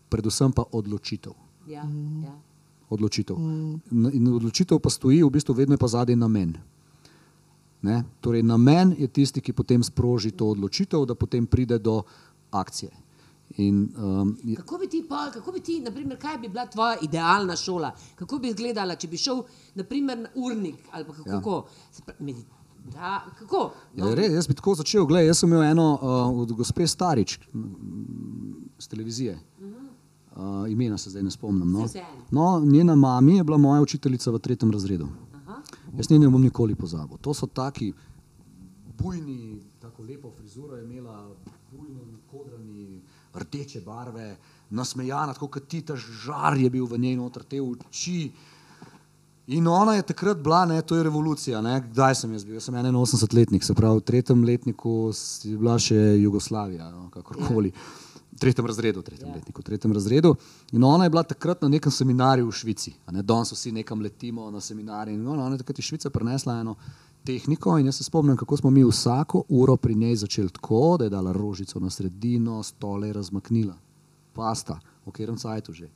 [0.10, 1.32] predvsem pa odločitev.
[1.68, 1.84] Ja,
[2.24, 2.36] ja.
[2.90, 3.36] Odločitev.
[3.36, 3.80] Mm.
[4.10, 6.56] In odločitev pa stoji, v bistvu vedno je pa zadaj namen.
[7.82, 8.04] Ne?
[8.22, 12.02] Torej, namen je tisti, ki potem sproži to odločitev, da potem pride do
[12.52, 12.92] akcije.
[13.58, 16.98] In, um, je- Kako bi ti, pa, kako bi ti, naprimer, kaj bi bila tvoja
[17.02, 17.92] idealna šola?
[18.16, 19.44] Kako bi izgledala, če bi šel,
[19.76, 21.30] naprimer, na urnik ali kako?
[21.30, 21.36] Ja.
[22.08, 22.14] Ja.
[22.20, 22.46] Medi-
[22.88, 23.72] Da, kako?
[23.96, 25.06] No, Ja, res, jaz bi tako začel.
[25.06, 26.08] Glej, jaz sem imel eno uh,
[26.42, 27.64] od gospe Starič mm,
[28.78, 29.34] z televizije.
[29.60, 29.68] Uh,
[30.70, 31.72] imena se zdaj ne spomnim.
[31.72, 31.88] No.
[32.32, 35.08] No, njena mama je bila moja učiteljica v tretjem razredu.
[35.34, 35.62] Aha.
[35.98, 37.18] Jaz nje ne bom nikoli pozabil.
[37.18, 37.94] To so taki
[38.98, 41.30] bujni, tako lepo frizuro je imela,
[41.72, 42.00] bujno
[42.32, 43.02] kodrani,
[43.34, 44.36] rdeče barve,
[44.70, 48.32] nasmejana, tako kot ti, ta žar je bil v njej noter, te oči.
[49.48, 51.62] In ona je takrat bila, ne, to je revolucija.
[51.62, 51.78] Ne.
[51.82, 52.58] Kdaj sem jaz bil?
[52.58, 55.14] Jaz sem 81-letnik, se pravi, v tretjem letniku
[55.44, 57.72] je bila še Jugoslavija, no, kakorkoli.
[57.72, 58.07] V
[58.38, 59.36] tretjem razredu, v tretjem Ja.
[59.36, 60.36] letniku, v tretjem razredu.
[60.72, 62.94] In ona je bila takrat na nekem seminarju v Švici.
[63.12, 65.14] Ne, Danes vsi nekam letimo na seminarje.
[65.14, 66.76] In ona je takrat iz Švice prinesla eno
[67.24, 71.04] tehniko in jaz se spomnim, kako smo mi vsako uro pri njej začeli tako, da
[71.04, 73.76] je dala rožico na sredino, stole je razmaknila,
[74.34, 75.90] pasta, v katerem cajtu že.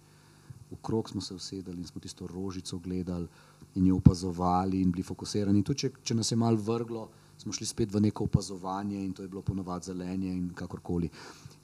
[0.72, 3.28] Okrog smo se usedeli in smo tisto rožico gledali
[3.76, 5.64] in jo opazovali in bili fokusirani.
[5.64, 9.22] Tudi če, če nas je malo vrglo, smo šli spet v neko opazovanje in to
[9.22, 11.10] je bilo ponovadi zelenje in kakorkoli.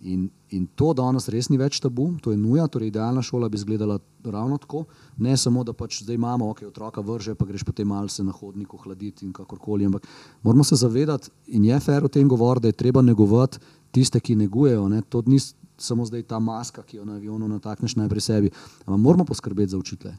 [0.01, 3.57] In, in to danes res ni več tabu, to je nuja, torej idealna šola bi
[3.57, 4.83] izgledala ravno tako.
[5.17, 8.31] Ne samo, da pač zdaj imamo, ok, otroka vrže, pa greš potem malo se na
[8.31, 10.05] hodniku hladiti in kakorkoli, ampak
[10.43, 13.57] moramo se zavedati in je fair o tem govoriti, da je treba negovati
[13.91, 14.85] tiste, ki negujejo.
[14.89, 15.01] Ne?
[15.09, 15.39] To ni
[15.77, 18.53] samo zdaj ta maska, ki jo na avionu natakneš najprej sebi,
[18.85, 20.15] ampak moramo poskrbeti za učitele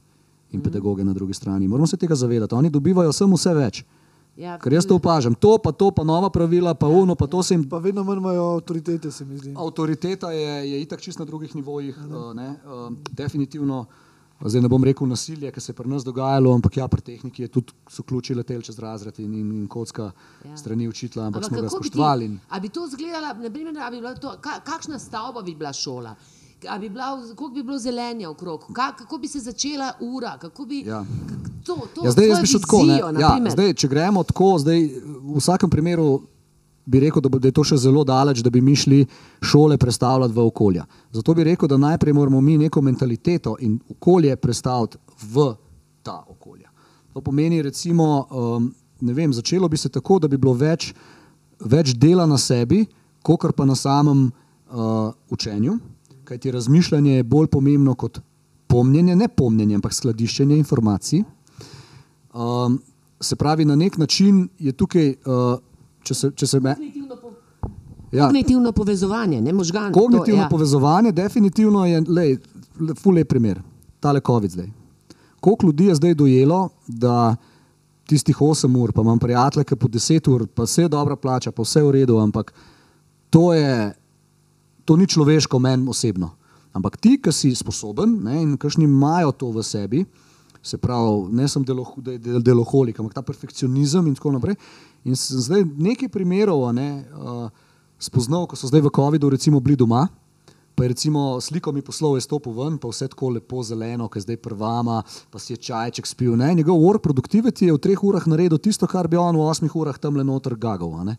[0.53, 1.69] in pedagoge na drugi strani.
[1.69, 2.55] Moramo se tega zavedati.
[2.55, 3.85] Oni dobivajo samo vse več.
[4.39, 7.43] Ja, Ker jaz to opažam, to pa to, pa nova pravila, pa uno, pa to
[7.43, 9.55] se jim Pa vedno manj imajo avtoritete, se mi zdi.
[9.57, 11.99] Avtoriteta je, je itak čist na drugih nivojih.
[12.01, 13.81] Uh, ne, uh, definitivno,
[14.41, 17.43] zdaj ne bom rekel nasilje, ki se je pri nas dogajalo, ampak ja, pri tehniki
[17.43, 20.13] je tudi so ključi leteli čez razred in, in, in kocka
[20.45, 20.51] Ja.
[20.51, 20.57] ja.
[20.57, 22.31] strani učitla, ampak, ampak smo ga kako bi ti- spoštovali.
[22.49, 26.15] A bi to izgledala, naprimer, a bi bila to, ka, kakšna stavba bi bila šola?
[26.67, 30.65] A bi bila, koliko bi bilo zelenja okrog, ka, kako bi se začela ura, kako
[30.65, 31.05] bi Ja.
[31.65, 32.83] to, to ja, zdaj jaz bi šel tako.
[32.87, 36.23] Ne, ja, zdaj, če gremo tako, zdaj, v vsakem primeru
[36.89, 39.05] bi rekel, da, bo, da je to še zelo daleč, da bi mi šli
[39.45, 40.87] šole predstavljati v okolja.
[41.13, 44.99] Zato bi rekel, da najprej moramo mi neko mentaliteto in okolje predstaviti
[45.35, 45.53] v
[46.03, 46.73] ta okolja.
[47.13, 50.95] To pomeni, recimo, um, ne vem, začelo bi se tako, da bi bilo več,
[51.61, 52.87] več dela na sebi,
[53.23, 55.77] kot pa na samem uh, učenju,
[56.29, 58.21] kajti razmišljanje je bolj pomembno kot
[58.67, 61.23] pomnjenje, ne pomnjenje, ampak skladiščenje informacij.
[62.35, 62.79] Um,
[63.21, 65.57] se pravi, na nek način je tukaj, uh,
[66.05, 66.75] če se, če se me,
[68.13, 69.93] ja, kognitivno povezovanje, ne možgan.
[69.93, 70.49] kognitivno to, ja.
[70.49, 72.37] povezovanje, definitivno je, lej,
[72.81, 73.63] le- ful lep primer,
[74.01, 74.69] tale COVID zdaj.
[75.41, 77.37] Koliko ljudi je zdaj dojelo, da
[78.09, 81.63] tistih 8 ur, pa imam prijatelje, ki po 10 ur, pa vse dobro plača, pa
[81.63, 82.53] vse v redu, ampak
[83.31, 83.93] to je,
[84.89, 86.33] to ni človeško meni osebno.
[86.73, 90.05] Ampak ti, ki si sposoben ne, in kakšni imajo to v sebi,
[90.65, 94.57] se pravi, ne sem delo, de, de, deloholik, ampak ta perfekcionizem in tako naprej.
[95.05, 97.53] In sem zdaj nekaj primerov ne, uh,
[98.01, 100.07] spoznal, ko so zdaj v COVID-u recimo bili doma.
[100.79, 104.21] Pa je recimo sliko mi poslal, je stopil ven, pa vse tako lepo zeleno, ki
[104.21, 106.37] je zdaj prvama, pa si je čajček spil.
[106.39, 106.53] Ne?
[106.55, 109.99] Njegov work productivity je v treh urah naredil tisto, kar bi on v osmih urah
[109.99, 110.95] tam le noter gagal.
[111.05, 111.19] ne.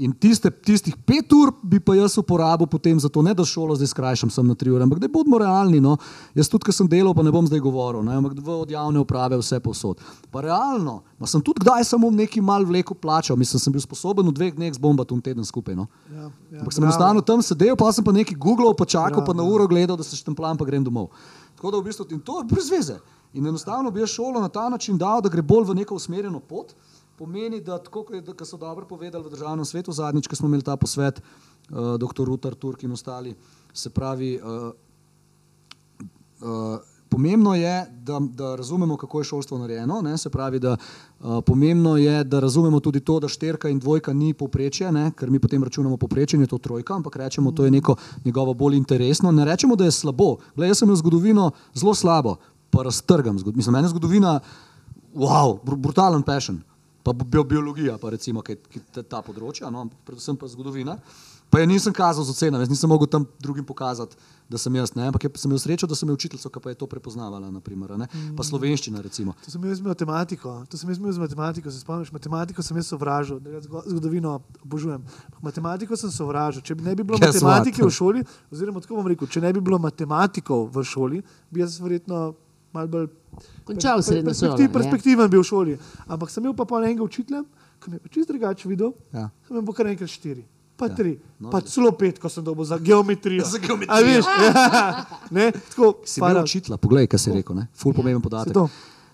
[0.00, 3.74] In tiste, tistih pet ur bi pa jaz uporabil potem za to, ne da šolo
[3.76, 5.82] zdaj skrajšam sem na tri ure, ampak da bodimo realni.
[5.84, 5.98] No.
[6.32, 9.02] Jaz tudi, ker sem delal, pa ne bom zdaj govoril, ne, ampak v od javne
[9.04, 10.00] uprave vse posod.
[10.32, 14.24] Pa realno, ma sem tudi kdaj samo neki mal vleko plačal, mislim, sem bil sposoben
[14.32, 15.76] v dveh dneh zbombati un teden skupaj.
[15.76, 15.84] No.
[16.08, 19.26] Ja, ja, Ampak sem enostavno tam sedel, pa sem pa nekaj googlal, pa čakal, Ja,
[19.28, 19.52] pa na ja.
[19.52, 21.12] uro gledal, da se štemplam, pa grem domov.
[21.60, 22.96] Tako da v bistvu in to je brez veze.
[23.36, 26.40] In enostavno bi jaz šolo na ta način dal, da gre bolj v neko usmerjeno
[26.40, 26.72] pot.
[27.18, 30.62] Pomeni, da tako, kot da- so dobro povedali v državnem svetu zadnjič, ko smo imeli
[30.62, 31.20] ta posvet,
[31.70, 32.24] uh, dr.
[32.24, 33.34] Rutar, Turk in ostali,
[33.72, 34.72] se pravi, uh,
[36.40, 40.00] uh, pomembno je, da, da razumemo, kako je šolstvo narejeno.
[40.02, 40.18] Ne?
[40.18, 44.34] Se pravi, da uh, pomembno je, da razumemo tudi to, da šterka in dvojka ni
[44.34, 45.10] povprečje, ne?
[45.16, 48.76] ker mi potem računamo povprečje, je to trojka, ampak rečemo, to je neko njegovo bolj
[48.76, 49.32] interesno.
[49.32, 50.36] Ne rečemo, da je slabo.
[50.56, 52.36] Glej, jaz sem imel zgodovino zelo slabo,
[52.70, 53.36] pa raztrgam.
[53.54, 54.40] Mislim, meni je zgodovina,
[55.14, 56.62] wow, br brutalen passion.
[57.02, 59.88] Pa bi biologija, pa recimo, ki je ta področja, no?
[60.06, 60.98] predvsem pa zgodovina.
[61.52, 64.16] Pa je nisem kazal z ocenami, nisem mogel tam drugim pokazati,
[64.48, 64.94] da sem jaz.
[64.96, 65.10] Ne?
[65.10, 67.50] Ampak sem imel srečo, da sem imel učiteljico, ki pa je to prepoznavala.
[67.52, 67.92] Naprimer,
[68.32, 69.02] pa slovenščina.
[69.04, 69.34] Recimo.
[69.44, 70.54] To sem imel z matematiko.
[70.72, 71.74] To sem imel z matematiko.
[71.74, 73.42] Se spomniš, matematiko sem jaz sovražil,
[73.84, 75.04] zgodovino obožujem.
[75.44, 76.64] Matematiko sem sovražil.
[76.64, 77.92] Če ne bi bilo Guess matematike what?
[77.92, 81.20] v šoli, oziroma tako bom rekel, če ne bi bilo matematikov v šoli,
[81.52, 82.30] bi jaz verjetno
[82.72, 83.10] mal bolj.
[83.64, 84.68] Končal sem se na šoli.
[84.72, 85.76] Perspektiven bil v šoli.
[86.06, 87.44] Ampak sem imel pa pol enega učitelja,
[87.80, 88.92] ki me je čist drugače videl.
[89.12, 89.30] Ja.
[89.46, 90.44] Sem imel kar enkrat štiri
[90.82, 90.94] pa ja.
[90.96, 93.44] tri, no, pa celo pet, ko sem dobil za geometrijo.
[93.54, 94.06] za geometrijo.
[94.06, 95.04] Viš, ja.
[95.36, 98.58] ne, tako, si bil učitelj, poglej, kaj si rekel, ful pomemben podatek.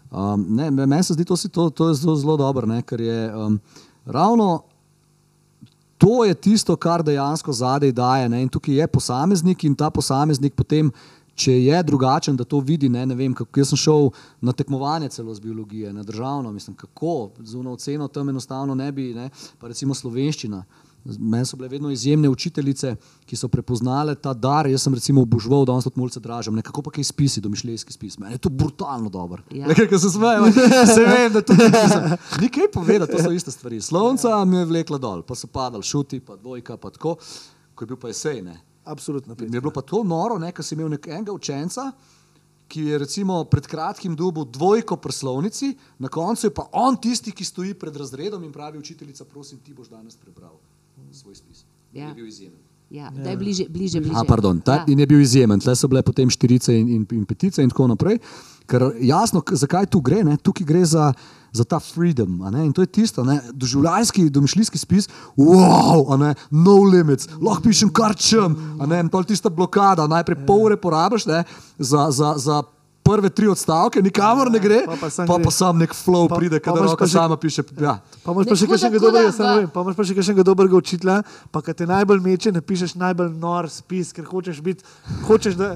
[0.08, 3.60] Um, Meni se zdi, to, to, to je zelo, zelo dobro, ne, ker je um,
[4.06, 4.62] ravno
[5.98, 8.28] to je tisto, kar dejansko zadej daje.
[8.30, 10.92] Ne, in tukaj je posameznik in ta posameznik potem.
[11.38, 14.08] Če je drugačen, da to vidi, ne, ne vem, kako jaz sem šel
[14.42, 18.90] na tekmovanje celo z biologije, na državno, mislim, kako z uno oceno tam enostavno ne
[18.92, 19.30] bi, ne,
[19.60, 20.64] pa recimo slovenščina.
[21.04, 24.66] Meni so bile vedno izjemne učiteljice, ki so prepoznale ta dar.
[24.66, 26.58] Jaz sem recimo obožval, da sem malce dražen.
[26.58, 28.18] Nekako pa kaj spisi, domišljijski spis.
[28.18, 29.42] Meni je to brutalno dobro.
[29.54, 29.66] Ja.
[29.70, 30.52] Nekaj, se smejem,
[30.94, 32.16] se vem, da to ni to.
[32.42, 33.80] Nekaj povedati, to so iste stvari.
[33.80, 34.44] Slovnica ja.
[34.44, 37.16] mi je vlekla dol, pa so padali šuti, pa dvojka, pa tako,
[37.74, 38.42] ko je bil pa esej.
[38.42, 38.58] Ne.
[38.88, 39.36] Absolutno.
[39.38, 41.92] Mi je bilo pa to noro, ker si imel nekega učenca.
[42.68, 47.44] Ki je recimo pred kratkim dobil dvojko prslovnici, na koncu je pa on tisti, ki
[47.44, 50.58] stoji pred razredom in pravi: Učiteljica, prosim, ti boš danes prebral
[51.12, 51.64] svoj spis.
[51.92, 52.08] Ja.
[52.08, 52.60] Je bil izjemen.
[52.90, 54.00] Ja, da je bliže, bliže.
[54.00, 54.16] bliže.
[54.16, 54.84] A, pardon, ta, ja.
[54.88, 57.90] In je bil izjemen, tle so bile potem štirice in, in, in petice in tako
[57.92, 58.16] naprej.
[58.68, 60.36] Ker jasno, zakaj tu gre, ne?
[60.40, 61.10] tukaj gre za,
[61.52, 62.40] za ta freedom.
[62.64, 68.56] In to je tisto, doživljajski, domišljijski spis, wow, no limits, lahko pišem kar čem.
[69.00, 71.44] In pa tista blokada, najprej pol ure porabiš ne,
[71.78, 72.62] za, za, za
[73.08, 76.60] prve tri odstavke, nikamor ne gre, pa pa, pa, pa sam nek flow pa, pride,
[76.60, 77.64] kadar roka še, sama piše.
[77.80, 77.98] Ja.
[78.24, 81.22] Pa imaš pa še kakšnega dobrega, pa imaš pa še kakšnega dobrega učitelja,
[81.54, 84.84] pa kad te najbolj meče, napišeš najbolj nor spis, ker hočeš biti,
[85.28, 85.70] hočeš da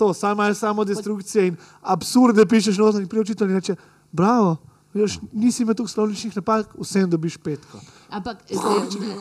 [0.00, 3.76] to, samo samo destrukcije in absurde pišeš noter in pri učitelju reče,
[4.12, 4.56] bravo,
[4.94, 7.80] veš, nisi imel tukaj slovničnih napak, vsem dobiš petko.
[8.10, 8.38] Ampak,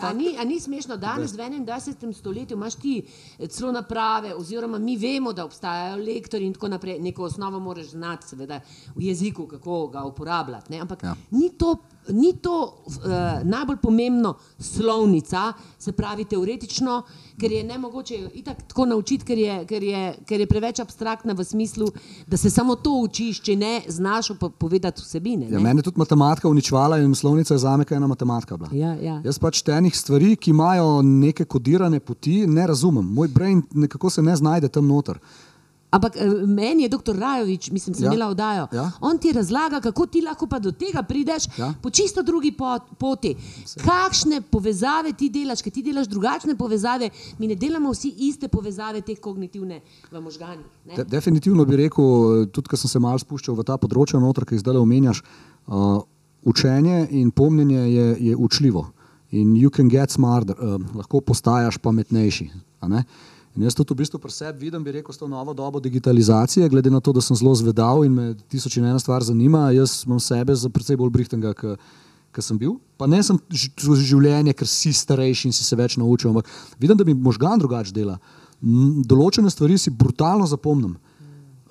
[0.02, 2.14] a ni, a ni smešno, danes v 21.
[2.14, 7.00] stoletju imaš ti eh, celo naprave, oziroma mi vemo, da obstajajo lektori in tako naprej,
[7.00, 8.62] neko osnovo moraš znati, seveda,
[8.96, 10.72] v jeziku, kako ga uporabljati.
[10.72, 10.80] Ne?
[10.80, 11.16] Ampak ja.
[11.32, 11.76] ni to
[12.10, 13.04] ni to uh,
[13.44, 17.02] najbolj pomembno slovnica, se pravi teoretično,
[17.40, 21.34] ker je ne mogoče itak tako naučiti, ker je, ker, je, ker je preveč abstraktna
[21.34, 21.88] v smislu,
[22.28, 25.50] da se samo to učiš, če ne znaš povedati vsebine.
[25.52, 28.58] Ja, mene je tudi matematika uničvala in slovnica je za me ena matematika.
[28.72, 29.22] Ja, ja.
[29.26, 33.06] Jaz pač tenih stvari, ki imajo neke kodirane poti, ne razumem.
[33.06, 35.20] Moj brain nekako se ne znajde tam noter.
[35.90, 38.12] Ampak eh, meni je doktor Rajovič, mislim, sem ja.
[38.12, 38.68] imela oddajo.
[38.74, 38.92] Ja.
[39.02, 41.74] On ti razlaga, kako ti lahko pa do tega prideš ja.
[41.82, 42.52] po čisto drugi
[42.98, 43.36] poti.
[43.86, 47.10] Kakšne povezave ti delaš, ker ti delaš drugačne povezave,
[47.40, 49.80] mi ne delamo vsi iste povezave, te kognitivne
[50.12, 50.66] v možganjih.
[50.98, 54.58] De, definitivno bi rekel, tudi ker sem se malo spuščal v ta področja, noter, ki
[54.58, 55.24] jih zdaj omenjaš,
[55.72, 56.02] uh,
[56.44, 58.90] učenje in pomnjenje je, je učljivo.
[59.32, 62.52] In you can get smarter, uh, lahko postajaš pametnejši.
[63.58, 66.70] In jaz tudi v bistvu pri sebi vidim, bi rekel, s to novo dobo digitalizacije,
[66.70, 70.04] glede na to, da sem zelo zvedal in me tisoč in ena stvar zanima, jaz
[70.06, 72.76] imam sebe za precej bolj brihtanga, kot sem bil.
[73.02, 76.46] Pa ne sem življenje, ker si starejši in si se več naučil, ampak
[76.78, 78.20] vidim, da mi možgan drugače dela.
[78.62, 80.94] Določene stvari si brutalno zapomnim.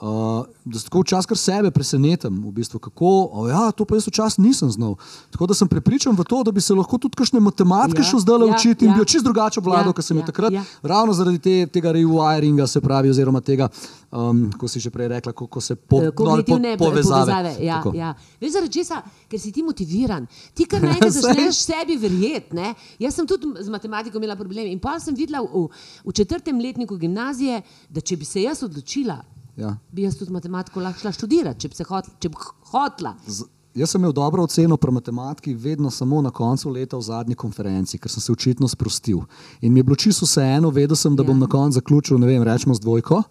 [0.00, 4.42] Uh, da tako včasih kar sebe presenetim, v bistvu, kako, ja, to pa jaz včasih
[4.44, 4.96] nisem znal.
[5.32, 8.20] Tako da sem prepričan v to, da bi se lahko tudi kakšne matematike ja, šel
[8.20, 8.96] zdaj ja, učiti in ja.
[8.98, 10.52] bi čist drugače vladal, ja, kot sem ja, takrat.
[10.52, 10.64] Ja.
[10.82, 13.70] Ravno zaradi te, tega rewiringa, se pravi, oziroma tega,
[14.12, 16.76] um, ko si že prej rekla, kako se po, no, po, povezave.
[16.82, 18.10] povezave ja, ja.
[18.40, 22.66] Veš, zaradi česa, ker si ti motiviran, ti kar najdeš, začneš sebi verjeti.
[22.98, 25.64] Jaz sem tudi z matematiko imela probleme in pa sem videla v,
[26.04, 29.22] v četrtem letniku gimnazije, da če bi se jaz odločila,
[29.56, 29.76] ja.
[29.92, 32.16] bi jaz tudi matematiko lahko šla študirati, če bi hotla.
[32.20, 33.12] Če bi hotla.
[33.26, 33.46] Z,
[33.76, 37.98] jaz sem imel dobro oceno pri matematiki, vedno samo na koncu leta v zadnji konferenci,
[37.98, 39.22] ker sem se očitno sprostil.
[39.60, 41.44] In mi je bilo čisto vseeno, vedel sem, da bom ja.
[41.44, 43.22] na koncu zaključil, ne vem, rečemo z dvojko.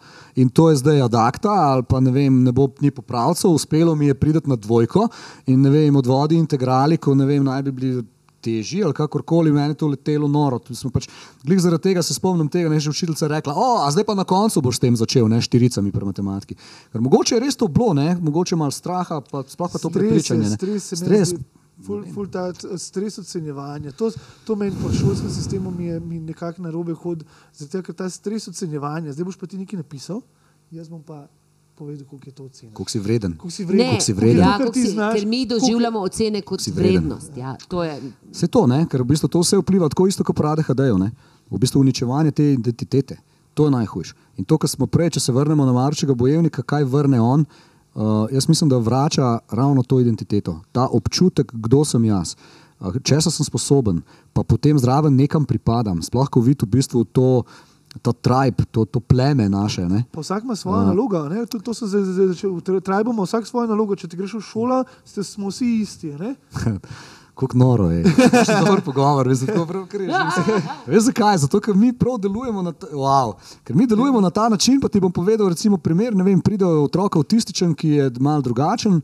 [0.42, 4.12] In to je zdaj adakta, ali pa ne vem, ne bo ni popravcev, uspelo mi
[4.12, 5.08] je priti na dvojko
[5.46, 8.04] in ne vem, odvodi integrali, ko ne vem, naj bi bili
[8.46, 10.60] težji ali kakorkoli, meni je to letelo noro.
[10.94, 11.10] Pač,
[11.44, 14.28] glih zaradi tega se spomnim tega, je že učiteljica rekla, o, a zdaj pa na
[14.28, 16.58] koncu boš s tem začel, ne štiricami pri matematiki.
[16.94, 20.56] Ker mogoče je res to bilo, ne, mogoče malo straha, pa sploh pa to prepričanje.
[20.56, 21.38] Stres, stres.
[21.84, 23.92] Ful, ful ta stres ocenjevanja.
[24.00, 24.08] To,
[24.48, 28.08] to meni po šolskem sistemu mi je mi nekako na robe hod, zato ker ta
[28.10, 30.22] stres ocenjevanja, zdaj boš pa ti nekaj napisal,
[30.72, 31.26] jaz bom pa
[31.76, 32.72] povedal, koliko je to ocena.
[32.74, 33.32] Koliko si vreden.
[33.32, 33.78] Koliko si vreden.
[33.78, 34.38] Ne, Koliko si vreden.
[34.38, 37.38] Ja, Koliko koliko si, znaš, ker mi koliko- doživljamo ocene kot vrednost.
[37.38, 38.02] Ja, to je,
[38.32, 38.86] Vse to, ne?
[38.86, 41.10] ker v bistvu to vse vpliva tako isto kot prade HD-jev.
[41.52, 43.18] V bistvu uničevanje te identitete.
[43.54, 44.14] To je najhujše.
[44.38, 47.46] In to, kar smo prej, če se vrnemo na Marčega bojevnika, kaj vrne on,
[47.96, 48.02] uh,
[48.32, 52.36] jaz mislim, da vrača ravno to identiteto, ta občutek, kdo sem jaz,
[52.80, 54.02] uh, česa sem sposoben,
[54.34, 56.02] pa potem zraven nekam pripadam.
[56.02, 57.44] Sploh, ko vidim v bistvu to,
[58.02, 59.86] ta tribe, to, to pleme naše.
[59.86, 60.04] Ne?
[60.12, 61.30] Pa vsak ima svojo nalogo.
[61.30, 63.96] ne, To, to so zdaj- zdaj začeli- v Trajbu ima vsak svojo nalogo.
[63.96, 66.12] Če ti greš v šolo, ste, smo vsi isti.
[67.36, 67.98] Kako noro je.
[67.98, 70.08] Je dober pogovor, veš, zato prav križ.
[70.88, 71.38] Veš zakaj?
[71.38, 73.34] Zato, ker mi prav delujemo na ta, wow.
[73.64, 76.64] ker mi delujemo na ta način, pa ti bom povedal, recimo primer, ne vem, pride
[76.64, 79.02] otrok avtističen, ki je mal drugačen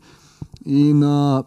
[0.64, 1.44] in uh,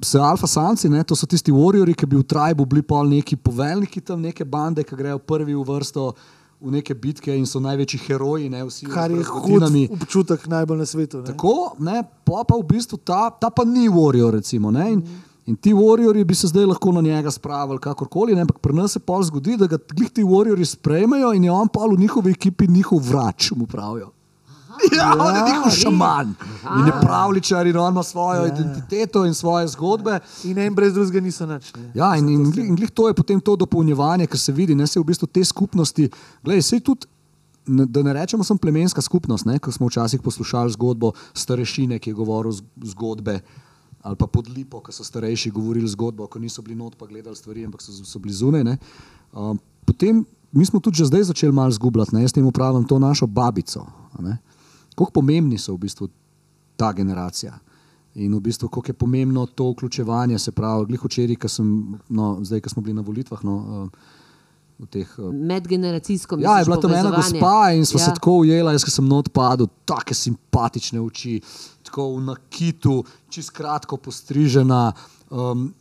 [0.00, 3.36] se alfa samci, ne, to so tisti warriori, ki bi v trajbu bili pol neki
[3.36, 6.14] poveljniki tam, neke bande, ki grejo prvi v vrsto
[6.60, 10.86] v neke bitke in so največji heroji, ne, Kar je z hud občutek najbolj na
[10.86, 11.20] svetu.
[11.20, 11.32] Ne?
[11.32, 14.32] Tako, ne, pa, pa v bistvu ta, ta pa ni warrior.
[14.40, 15.02] Recimo, ne, in,
[15.46, 18.96] in ti warriori bi se zdaj lahko na njega spravili, kakorkoli, ne, ampak pri nas
[18.96, 22.32] se pol zgodi, da ga glih ti warriori sprejmejo in je on pa v njihovi
[22.32, 24.15] ekipi njihov vrač, mu pravijo.
[24.96, 26.34] Ja, on je njihov šaman
[26.78, 28.46] in je pravličar in on ima svojo ja.
[28.46, 30.18] identiteto in svoje zgodbe.
[30.44, 31.74] In en brez drugega niso nič.
[31.74, 31.90] ne.
[31.94, 35.00] Ja, in, in, in glih to je potem to dopolnjevanje, ker se vidi, ne se
[35.00, 36.10] v bistvu te skupnosti.
[36.44, 37.06] Glej, sej tudi,
[37.66, 42.14] da ne rečemo, sem plemenska skupnost, ne, ko smo včasih poslušali zgodbo starešine, ki je
[42.14, 42.52] govoril
[42.82, 43.40] zgodbe.
[44.06, 47.36] Ali pa pod lipo, ko so starejši govorili zgodbo, ko niso bili not, pa gledali
[47.36, 48.76] stvari, ampak so, so bili zunaj.
[49.32, 52.22] Um, potem mi smo tudi že zdaj začeli malo zgubljati, ne.
[52.22, 53.86] jaz temu pravim to našo babico.
[54.18, 54.38] ne.
[54.96, 56.08] Kako pomembni so v bistvu
[56.76, 57.58] ta generacija.
[58.16, 62.38] In v bistvu, kako je pomembno to vključevanje, se pravi, glih včeraj, ko sem, no,
[62.42, 65.10] zdaj, ko smo bili na volitvah, no, eh, teh.
[65.18, 68.04] eh, medgeneracijsko Ja, je bila tam ena gospa in smo ja.
[68.04, 71.40] se tako ujeli, jaz sem not padel, tako simpatične oči,
[71.82, 74.92] tako v nakitu, čist kratko postrižena.
[75.26, 75.74] Um,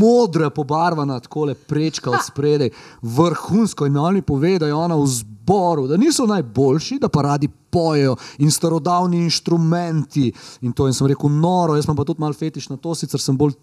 [0.00, 3.86] modra, pobarvana, tako le prečka od spredaj, vrhunsko.
[3.86, 5.06] In oni povedo, da je ona v
[5.50, 10.32] zboru, da niso najboljši, da pa radi pojejo in starodavni inštrumenti.
[10.60, 13.20] In to in sem rekel, noro, jaz imam pa tudi mal fetiš na to, sicer
[13.20, 13.56] sem bolj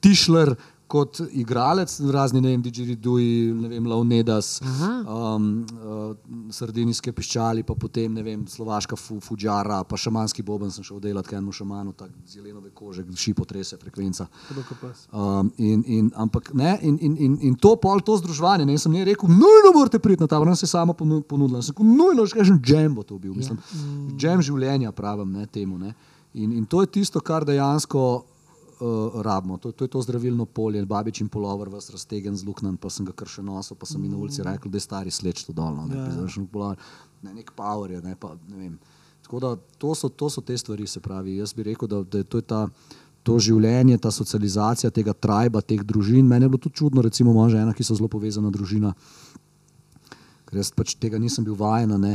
[0.00, 0.54] tišler
[0.90, 5.46] kot igralec, razni, ne vem, Digiriduji, ne vem, Launedas, um,
[5.78, 10.98] uh, sardinijske piščali, pa potem, ne vem, slovaška fu, fuđara, pa šamanski boben sem šel
[11.02, 14.26] delati, kaj enemu šamanu, tako zelenove kože, šipo trese, frekvenca.
[15.12, 18.92] Um, in, in, ampak ne, in, in, in, in to pol, to združevanje, ne, sem
[18.92, 21.62] njej rekel, nujno morate priti na ta vrh, se sama ponu- ponudila.
[21.62, 23.60] Sem rekel, nujno, še kažem, džem bo to bil, mislim,
[24.18, 25.78] džem življenja pravim ne, temu.
[25.78, 25.94] Ne.
[26.34, 28.24] In, in to je tisto, kar dejansko
[28.80, 29.58] uh, rabimo.
[29.58, 33.12] To, to je to zdravilno polje, babičin polover, vas raztegen z luknjem, pa sem ga
[33.12, 35.86] kar še nosil, pa sem mi na ulici rekel, da je stari sleč to dolno,
[35.86, 36.46] ne, ja.
[36.52, 36.80] polover,
[37.22, 38.78] ne, nek power je, ne, pa ne vem.
[39.22, 41.36] Tako da to so, to so te stvari, se pravi.
[41.36, 42.66] Jaz bi rekel, da, da to je ta.
[43.28, 46.24] To življenje, ta socializacija tega trajba, teh družin.
[46.24, 48.94] Meni je bilo tudi čudno, recimo, moja žena, ki so zelo povezana družina,
[50.48, 51.92] ker jaz pač tega nisem bil vajen.
[52.00, 52.14] ne.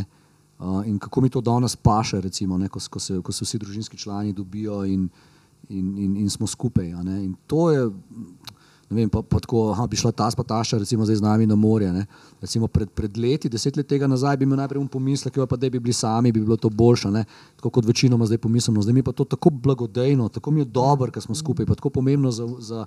[0.58, 3.60] Uh, in kako mi to danes paše, recimo, ne, ko, ko, se, ko se vsi
[3.62, 5.10] družinski člani dobijo in,
[5.70, 6.88] in, in, in smo skupaj.
[6.90, 7.90] In to je,
[8.90, 11.56] ne vem, pa, pa tako, aha, bi šla ta spataša, recimo zdaj z nami na
[11.56, 11.92] morje.
[11.94, 12.06] Ne.
[12.42, 15.56] Recimo pred, pred leti, deset let tega nazaj, bi imel najprej um pomislek, "Jo, pa
[15.56, 17.26] da bi bili sami, bi bilo to boljše, ne.
[17.56, 18.82] tako kot večinoma zdaj pomislimo.
[18.82, 21.90] Zdaj mi pa to tako blagodejno, tako mi je dobro, ker smo skupaj, pa tako
[21.90, 22.48] pomembno za.
[22.60, 22.86] za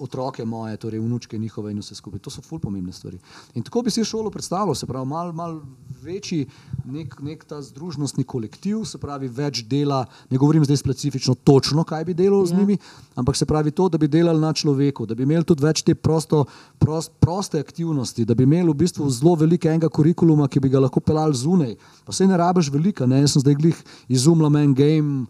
[0.00, 2.20] otroke moje, torej vnučke njihove in vse skupaj.
[2.20, 3.18] To so ful pomembne stvari.
[3.54, 5.60] In tako bi si šolo predstavljal, se pravi, malo mal
[6.02, 6.46] večji
[6.84, 12.04] nek, nek ta združnostni kolektiv, se pravi, več dela, ne govorim zdaj specifično točno, kaj
[12.04, 12.58] bi delal z Ja.
[12.58, 12.78] njimi,
[13.14, 15.94] ampak se pravi to, da bi delali na človeku, da bi imeli tudi več te
[15.94, 16.44] prosto,
[16.78, 20.80] prost, proste aktivnosti, da bi imeli v bistvu zelo veliko enega kurikuluma, ki bi ga
[20.80, 21.76] lahko pelali zunaj.
[22.04, 23.20] Pa se ne rabiš velika, ne?
[23.20, 25.26] jaz sem zdaj glih izumljal en game,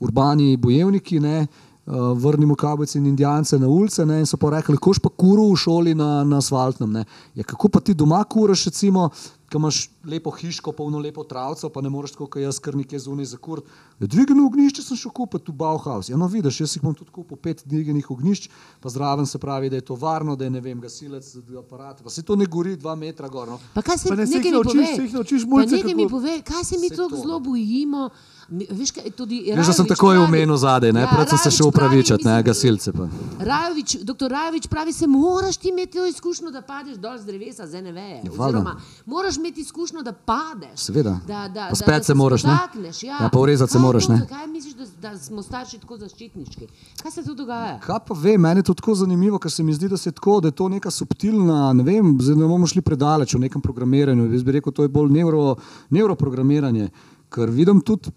[0.00, 1.46] urbani bojevniki, ne?
[1.86, 4.06] Uh, vrnimo kabelce in indijance na ulice.
[4.06, 6.92] Ne, in so pa rekli, koš pa kuru v šoli na, na asfaltnem.
[6.92, 7.02] Ne.
[7.34, 9.10] Ja, kako pa ti doma kuraš, recimo,
[9.52, 12.98] ko imaš lepo hiško, polno lepo travco, pa ne moreš tako, kot jaz, kar nekaj
[12.98, 13.60] zunaj za kur.
[14.00, 16.08] Dvigno ognišče sem šel kupiti v Bauhaus.
[16.08, 18.48] Ja, no, vidiš, jaz jih bom tudi kupil pet dvigenih ognišč,
[18.80, 21.28] pa zraven se pravi, da je to varno, da je ne vem, gasilec,
[21.60, 23.48] aparat, pa se to ne gori dva metra gor.
[23.48, 23.60] No.
[23.74, 24.96] Pa kaj se Pa ne, nekaj jih mi naučiš, pove?
[24.96, 27.16] se jih naučiš mulce, nekaj mi kako- pove, kaj se mi tako to.
[27.16, 28.08] zelo bojimo.
[28.48, 31.68] Veš, kaj, tudi Veš, da sem takoj omenil zadaj, ne, Ja, pred sem se pravi,
[31.68, 33.08] upravičati, ne, gasilce pa.
[33.40, 37.66] Rajovič, doktor Rajovič pravi, se moraš ti imeti to izkušnjo, da padeš dol z drevesa,
[37.66, 37.96] z NV.
[37.96, 38.58] Ja, valjda.
[38.58, 38.76] Oziroma,
[39.06, 40.76] moraš imeti izkušnjo, da padeš.
[40.76, 41.18] Seveda.
[41.26, 42.56] Da, da, Pa spet se moraš, ne?
[42.56, 43.18] spotakneš, Ja.
[43.20, 44.12] Ja, pa urezati se Kaj moraš, to?
[44.12, 44.18] ne?
[44.18, 46.66] Zakaj misliš, da, da smo starši tako zaščitniški?
[47.02, 47.78] Kaj se tu dogaja?
[47.80, 50.48] Kaj pa ve, meni je to tako zanimivo, ker se mi zdi, da, tako, da
[50.48, 54.32] je to neka subtilna, ne vem, zdaj ne bomo šli predaleč v nekem programiranju.
[54.32, 55.56] Jaz bi rekel, to je bolj neuro,
[55.90, 56.90] neuroprogramiranje,
[57.28, 58.10] ker vidim tudi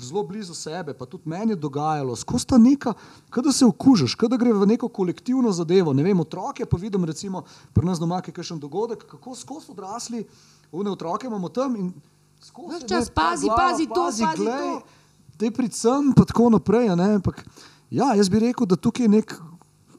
[0.00, 2.94] zelo blizu sebe, pa tudi meni je dogajalo, skozi ta neka,
[3.30, 5.92] kot da se okužiš, kot da gre v neko kolektivno zadevo.
[5.92, 9.72] Ne vem, otroke pa vidim, recimo pri nas doma, ki je kakšen dogodek, kako skozi
[9.72, 10.24] odrasli,
[10.72, 11.92] une otroke imamo tam in
[12.40, 12.74] skozi.
[12.74, 14.80] Ves ne, čas pazi, glava, pazi to, pazi to.
[15.36, 16.94] Te predvsem pa tako naprej.
[16.96, 17.44] Ne, ampak,
[17.90, 19.36] ja, jaz bi rekel, da tukaj je nek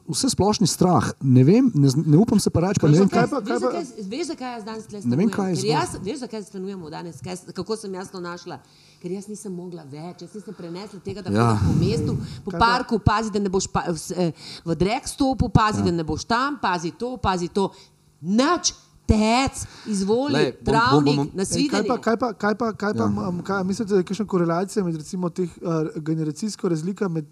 [0.08, 1.04] vse splošni strah.
[1.20, 3.30] Ne vem, ne, ne upam se pa reči, pa ne vem, Kaj kaj.
[3.30, 5.30] pa- Veš, pa- zakaj, veš, zakaj jaz danes tukaj vem, stanujem?
[5.30, 5.70] kaj zgolj.
[5.70, 8.58] jaz, veš, zakaj stanujemo danes, kaj, kako sem jaz to našla?
[8.98, 11.48] Ker jaz nisem mogla več, jaz nisem prenesla tega, da Ja.
[11.56, 14.32] po mestu, po Kaj pa- parku, pazi, da ne boš pa, v, eh,
[14.64, 15.84] v drek stopil, pazi, ja.
[15.84, 17.70] da ne boš tam, pazi to, pazi to.
[18.20, 18.72] Nič,
[19.06, 19.54] tec,
[19.86, 22.92] izvoli, Lej, bom- travnik, bom- bom- na Ej, Kaj pa, kaj pa, kaj pa, kaj
[22.94, 23.42] pa ja.
[23.42, 27.24] kaj, mislite, da je kakšna korelacija med recimo teh uh, generacijsko razlika med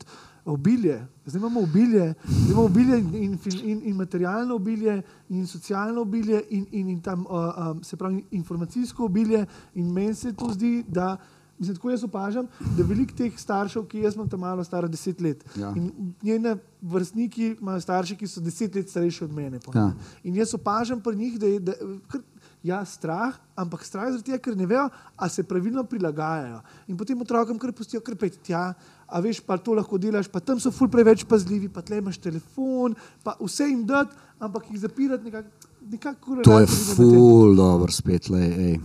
[0.47, 1.07] obilje?
[1.27, 6.43] Zdaj imamo obilje, zdaj imamo obilje in, in, in, in materialno obilje, in socialno obilje,
[6.51, 9.47] in, in, in tam, uh, um, se pravi, informacijsko obilje.
[9.75, 11.17] In meni se to zdi, da.
[11.59, 15.21] Mislim, tako jaz opažam, da veliko teh staršev, ki jaz imam tam malo staro deset
[15.21, 15.73] let, Ja.
[15.77, 19.61] in njene vrstniki imajo starše, ki so deset let starejši od mene.
[19.75, 19.93] Ja.
[20.23, 21.73] In jaz opažam pri njih, da je da,
[22.13, 22.21] kar,
[22.67, 26.61] ja, strah, ampak strah zaradi tega, ker ne vejo, a se pravilno prilagajajo.
[26.91, 28.73] In potem otrokom kar pustijo, kar pet tja,
[29.07, 32.19] a veš, pa to lahko delaš, pa tam so ful preveč pazljivi, pa tle imaš
[32.23, 35.73] telefon, pa vse jim dati, ampak jih zapirati nekako.
[35.87, 38.27] Nekak To je ful dobro spet.
[38.27, 38.81] Lej, ej.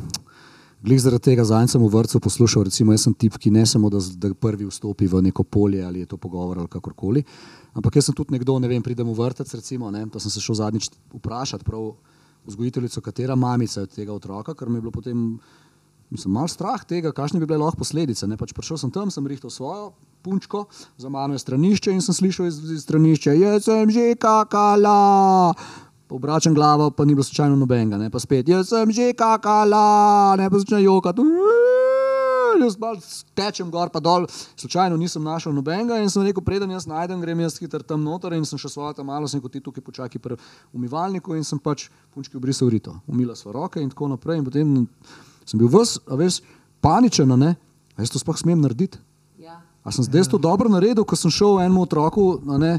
[0.85, 3.89] Glih zaradi tega zadnjič sem v vrtu poslušal, recimo, jaz sem tip, ki ne samo,
[3.89, 7.21] da, da prvi vstopi v neko polje ali je to pogovor ali kakorkoli,
[7.77, 10.41] ampak jaz sem tudi nekdo, ne vem, pridem v vrtec, recimo, ne, pa sem se
[10.41, 11.93] šel zadnjič vprašati prav
[12.45, 15.39] vzgojiteljico, katera mamica je od tega otroka, ker mi je bilo potem,
[16.09, 18.27] mislim, mal strah tega, kakšne bi bile lahko posledice.
[18.27, 20.65] Ne, pač prišel sem tam, sem rihtal svojo punčko,
[20.97, 25.53] za mano je stranišče in sem slišal iz, iz stranišča, jaz sem že kakala.
[26.11, 30.49] Obračam glavo, pa ni bilo slučajno nobenega, ne pa spet, jaz sem že kakala, ne
[30.49, 31.23] pa začne jokati.
[32.61, 33.01] Jaz malo
[33.37, 34.27] tečem gor, pa dol,
[34.59, 38.35] slučajno nisem našel nobenega in sem rekel, preden jaz najdem, grem jaz hitro tam noter
[38.37, 40.37] in sem še svojo tam malo, sem kot ti tukaj počakaj pri
[40.73, 42.93] umivalniku in sem pač punčki obrisal rito.
[43.09, 44.75] Umila sva roke in tako naprej in potem
[45.45, 46.41] sem bil ves, a veš,
[46.81, 47.55] paničen, a ne,
[47.97, 49.01] a jaz to sploh smem narediti.
[49.41, 49.61] Ja.
[49.83, 52.77] A sem zdaj to dobro naredil, ko sem šel enemu otroku, ne,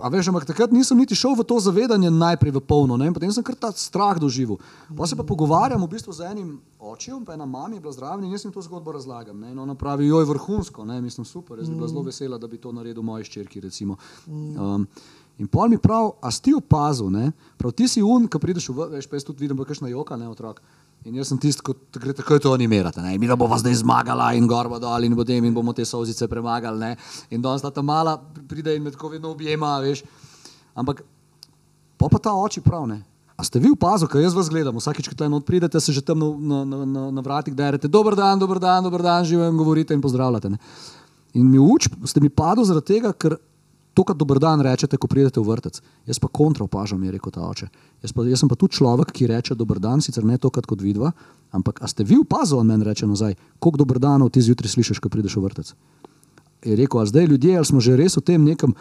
[0.00, 3.08] A veš, ampak takrat nisem niti šel v to zavedanje najprej v polno, ne?
[3.08, 4.60] in potem sem kar ta strah doživel.
[4.96, 8.24] Pa se pa pogovarjam v bistvu z enim očem, pa ena mama je bila zraven
[8.24, 9.38] in jaz jim to zgodbo razlagam.
[9.40, 9.52] Ne?
[9.52, 11.00] In ona pravi, joj, vrhunsko, ne?
[11.00, 13.60] mislim, super, jaz bi bila zelo vesela, da bi to naredil moji ščerki.
[13.60, 13.96] recimo.
[14.26, 14.86] Um,
[15.38, 17.32] in pol mi prav, a si ti opazil, ne?
[17.56, 20.16] prav ti si un, ki prideš v, veš, pa jaz tudi vidim, je kakšna joka,
[20.16, 20.60] ne otrok.
[21.02, 23.02] In jaz sem tisti, ki gre takoj to animirati.
[23.18, 26.78] Mi da bomo zdaj zmagali in gorba dol in potem in bomo te solzice premagali.
[26.78, 26.96] Ne?
[27.30, 28.16] In danes ta mala
[28.48, 30.04] pride in me tako vedno objema, veš.
[30.74, 31.02] Ampak
[31.98, 33.02] pa pa ta oči prav ne.
[33.36, 36.20] A ste vi opazili, kaj jaz vas gledam, vsakič, ko tam pridete, se že tam
[36.20, 40.02] na, na, na, na vratih derete, dober dan, dober dan, dober dan, živim, govorite in
[40.04, 40.52] pozdravljate.
[40.52, 40.60] Ne?
[41.34, 43.40] In mi uč, ste mi padli zaradi tega, ker
[43.92, 45.78] to, kar dober dan rečete, ko pridete v vrtec.
[46.02, 47.68] Jaz pa kontra opažam, je rekel ta oče.
[48.00, 50.80] Jaz, pa, jaz sem pa tudi človek, ki reče dober dan, sicer ne tokrat kot
[50.80, 51.12] vidva,
[51.50, 54.98] ampak a ste vi opazili, on meni reče nazaj, koliko dober danov ti zjutraj slišiš,
[54.98, 55.74] ko prideš v vrtec.
[56.62, 58.72] Je rekel, a zdaj ljudje, ali smo že res v tem nekem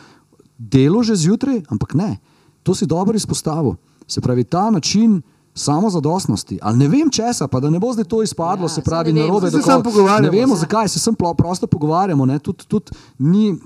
[0.56, 2.22] delu že zjutraj, ampak ne.
[2.62, 3.76] To si dobro izpostavil.
[4.06, 5.22] Se pravi, ta način
[5.54, 9.12] samozadostnosti, ali ne vem česa, pa da ne bo zdaj to izpadlo, Ja, se pravi.
[9.12, 10.22] Saj se da ko- samo pogovarjamo.
[10.24, 10.58] Ne vemo, Ja.
[10.60, 12.26] zakaj se sem prosto pogovarjamo.
[12.26, 13.58] ne, Tudi, tudi ni,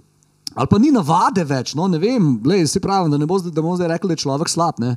[0.55, 3.51] ali pa ni navade več, no, ne vem, lej, se pravi, da ne bo zdaj,
[3.51, 4.79] da bomo zdaj rekli, da je človek slab.
[4.79, 4.95] Ne.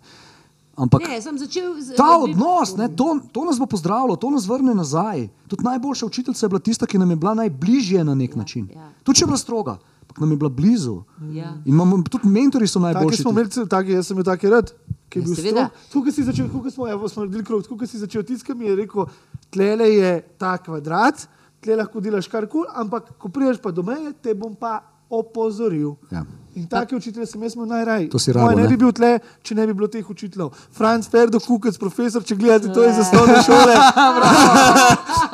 [0.76, 4.30] Ampak Ne, sem začel z, ta bi- odnos, ne, to, to nas bo pozdravilo, to
[4.30, 5.26] nas vrne nazaj.
[5.44, 8.68] Tudi najboljša učiteljica je bila tista, ki nam je bila najbližje na nek način.
[8.70, 8.86] ja.
[9.02, 11.02] Tudi če je bila stroga, ampak nam je bila blizu.
[11.32, 11.50] Ja.
[11.60, 13.24] In imamo, tudi mentori so najboljši.
[13.24, 14.70] imeli, take, jaz sem bil taki rad,
[15.08, 15.70] ki je Ja, bil strog.
[15.90, 18.76] Tukaj si začel, tukaj smo, evo, smo naredili krog, tukaj si začel tiskati, mi je
[18.76, 19.10] rekel,
[19.50, 21.26] tlele je ta kvadrat,
[21.58, 24.78] tle lahko delaš karkoli, ampak ko prideš pa do meje, te bom pa
[25.10, 25.96] opozoril.
[26.10, 26.24] Ja.
[26.54, 28.08] In take učitelje sem jaz imel najraje.
[28.10, 28.68] To si rabo, ne ne?
[28.68, 30.48] bi bil tle, če ne bi bilo teh učiteljev.
[30.72, 33.74] Franz Ferdo, Kukec, profesor, če gledate, to je za osnovne šole.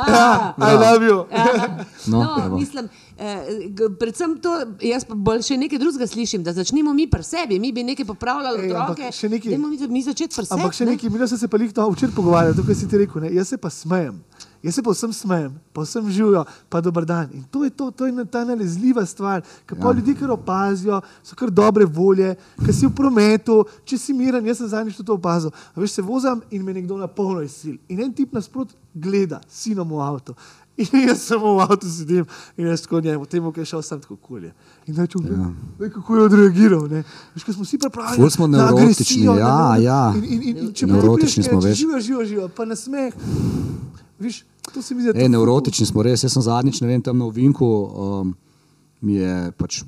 [0.06, 1.18] ja, I love you.
[2.06, 2.56] No, No, evo.
[2.58, 3.46] mislim, eh,
[3.98, 4.50] predvsem to,
[4.82, 8.04] jaz pa bolj še nekaj drugega slišim, da začnemo mi pri sebi, mi bi nekaj
[8.04, 9.08] popravljali Ej, otroke.
[9.10, 10.60] še nekaj- Dajmo mi, mi začeti pri sebi.
[10.60, 10.90] Ampak še ne?
[10.92, 13.22] nekaj, mi smo se pa jih to včeraj pogovarjali, to, kar si ti rekel.
[13.22, 13.32] Ne?
[13.32, 14.20] Jaz se pa smejem.
[14.64, 17.28] Jaz se pa vsem smejem, pa vsem živijo, pa dober dan.
[17.36, 19.92] In to je, to, to je ta nalezljiva stvar, ki pa Ja.
[19.92, 22.34] ljudi kar opazijo, so kar dobre volje,
[22.64, 25.52] ki si v prometu, če si miren, jaz sem zadnjič to opazil.
[25.74, 27.76] A veš, se vozim in me nekdo na polno izsil.
[27.88, 30.34] In en tip nasprot gleda, sinom v avtu.
[30.76, 32.24] In jaz samo v avtu sedim
[32.56, 34.54] in jaz tako njemu, temu, ki je šel sam tako kulje.
[34.86, 35.36] In da čutim,
[35.78, 35.90] ja.
[35.90, 36.88] kako je odreagiral.
[37.34, 38.16] Veš, ko smo vsi pripravljeni.
[38.16, 40.14] Ful smo nevrotični, agresijo, ja, ja.
[40.16, 41.76] In, in, in, in če Nevrotični smo, več.
[41.78, 43.14] Živijo, živijo, živijo, pa na smeh.
[44.18, 46.22] Viš, to se mi zdi, E, nevrotični smo res.
[46.24, 48.34] Jaz sem zadnjič, ne vem, tam na Ovinku, um,
[49.04, 49.82] mi je pač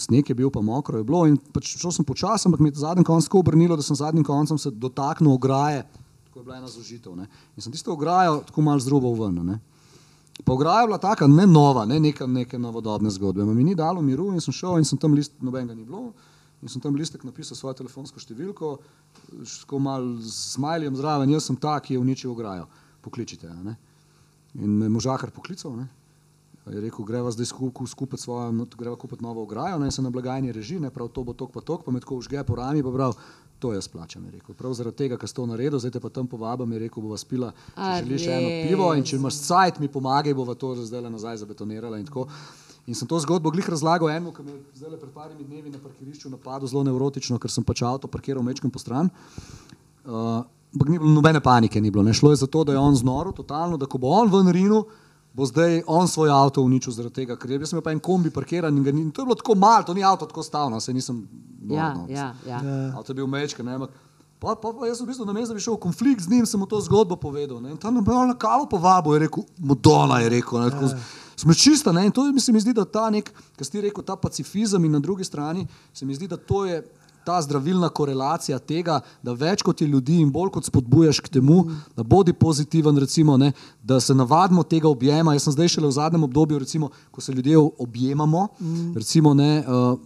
[0.00, 2.80] sneg je bil, pa mokro je bilo in pač šel sem počasi, ampak mi je
[2.82, 5.84] zadnji konc tako obrnilo, da sem zadnjim koncem se dotaknil ograje,
[6.28, 7.16] tako je bila ena zožitev.
[7.16, 7.28] Ne?
[7.56, 9.42] In sem tisto ograjo tako malo zrobal ven.
[9.46, 9.58] Ne?
[10.44, 13.44] Pa ograja je bila taka, ne nova, ne neka, neke novodobne zgodbe.
[13.44, 16.12] Ma Mi ni dalo miru in sem šel in sem tam list, nobenega ni bilo.
[16.62, 18.76] In sem tam listek napisal svojo telefonsko številko,
[19.42, 22.68] tako malo z smajljem zraven, jaz sem ta, ki je uničil ograjo.
[23.02, 23.50] Pokličite.
[23.66, 23.74] Ne?
[24.54, 25.76] In me je možakar poklical.
[25.76, 25.88] Ne?
[26.70, 30.10] Je rekel, greva zdaj skupaj skup svojo, no, greva kupiti novo ograjo, ne se na
[30.10, 32.82] blagajni reži, ne prav to bo tok pa tok, pa me tako užge po rami,
[32.82, 33.16] pa prav,
[33.58, 34.24] to jaz plačam.
[34.24, 34.54] Je rekel.
[34.54, 37.18] Prav zaradi tega, ker ste to naredili, zdaj te pa tam povabim, je rekel, bova
[37.18, 38.68] spila, če A želiš eno res?
[38.68, 42.28] pivo in če imaš cajt, mi pomagaj, bova to zdaj nazaj zabetonirala in tako.
[42.86, 45.78] In sem to zgodbo glih razlagal enemu, ki me je zdaj pred parimi dnevi na
[45.82, 49.10] parkirišču napadel zelo nevrotično, ker sem pač avto parkiral mečkem po stran.
[50.02, 50.42] Uh,
[50.72, 52.02] Ampak ni bilo nobene panike, ni bilo.
[52.02, 52.14] Ne.
[52.14, 54.84] Šlo je za to, da je on znoro, totalno, da ko bo on ven rinu,
[55.32, 58.30] bo zdaj on svoj avto uničil zaradi tega, ker jaz sem imel pa en kombi
[58.30, 60.92] parkiran in, ni, in to je bilo tako malo, to ni avto tako stavno, se
[60.92, 61.28] nisem.
[61.60, 62.06] nor, Ja, no.
[62.08, 62.60] ja, ja.
[62.96, 63.74] Avto je bil mečken, ne.
[63.74, 63.90] ampak
[64.42, 66.30] Pa, pa, pa jaz sem v bistvu na mestu, da bi šel v konflikt z
[66.32, 67.60] njim, sem mu to zgodbo povedal.
[67.62, 67.70] Ne.
[67.70, 70.58] In tam je on na kavo povabil, je rekel, Madonna je rekel.
[70.58, 70.88] Ne, tako,
[71.38, 72.02] Smo čista ne.
[72.06, 74.92] in to mi se mi zdi, da ta nek, kar si rekel, ta pacifizem in
[74.92, 75.62] na drugi strani
[75.94, 76.82] se mi zdi, da to je
[77.24, 81.64] ta zdravilna korelacija tega, da več kot je ljudi in bolj kot spodbujaš k temu,
[81.96, 83.52] da bodi pozitiven, recimo, ne,
[83.82, 85.34] da se navadimo tega objema.
[85.34, 88.48] Jaz sem zdaj šele v zadnjem obdobju, recimo, ko se ljudje objemamo,
[88.94, 89.98] recimo, ne, uh,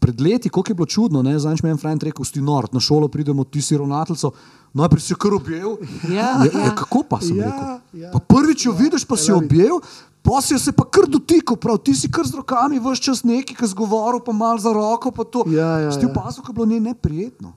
[0.00, 2.80] Pred leti, kako je bilo čudno, zadnjič mi je en fajn rekel, si nord, na
[2.80, 4.30] šolo pridemo, ti si ravnateljica,
[4.76, 5.78] najprej si kar objel.
[6.06, 6.60] Ja, ja, ja.
[6.62, 7.66] ja, kako pa sem Ja, rekel?
[7.96, 8.10] ja.
[8.12, 9.36] Pa prvič jo vidiš, pa si it.
[9.36, 9.80] objel,
[10.20, 13.24] pa si jo se pa kar dotikal, prav ti si kar z rokami vse čas
[13.24, 15.48] neki, ki zgovoril, pa mal za roko, pa to.
[15.48, 16.12] Ja, ja, Si ti ja.
[16.12, 17.52] opazil, kako je bilo njej neprijetno.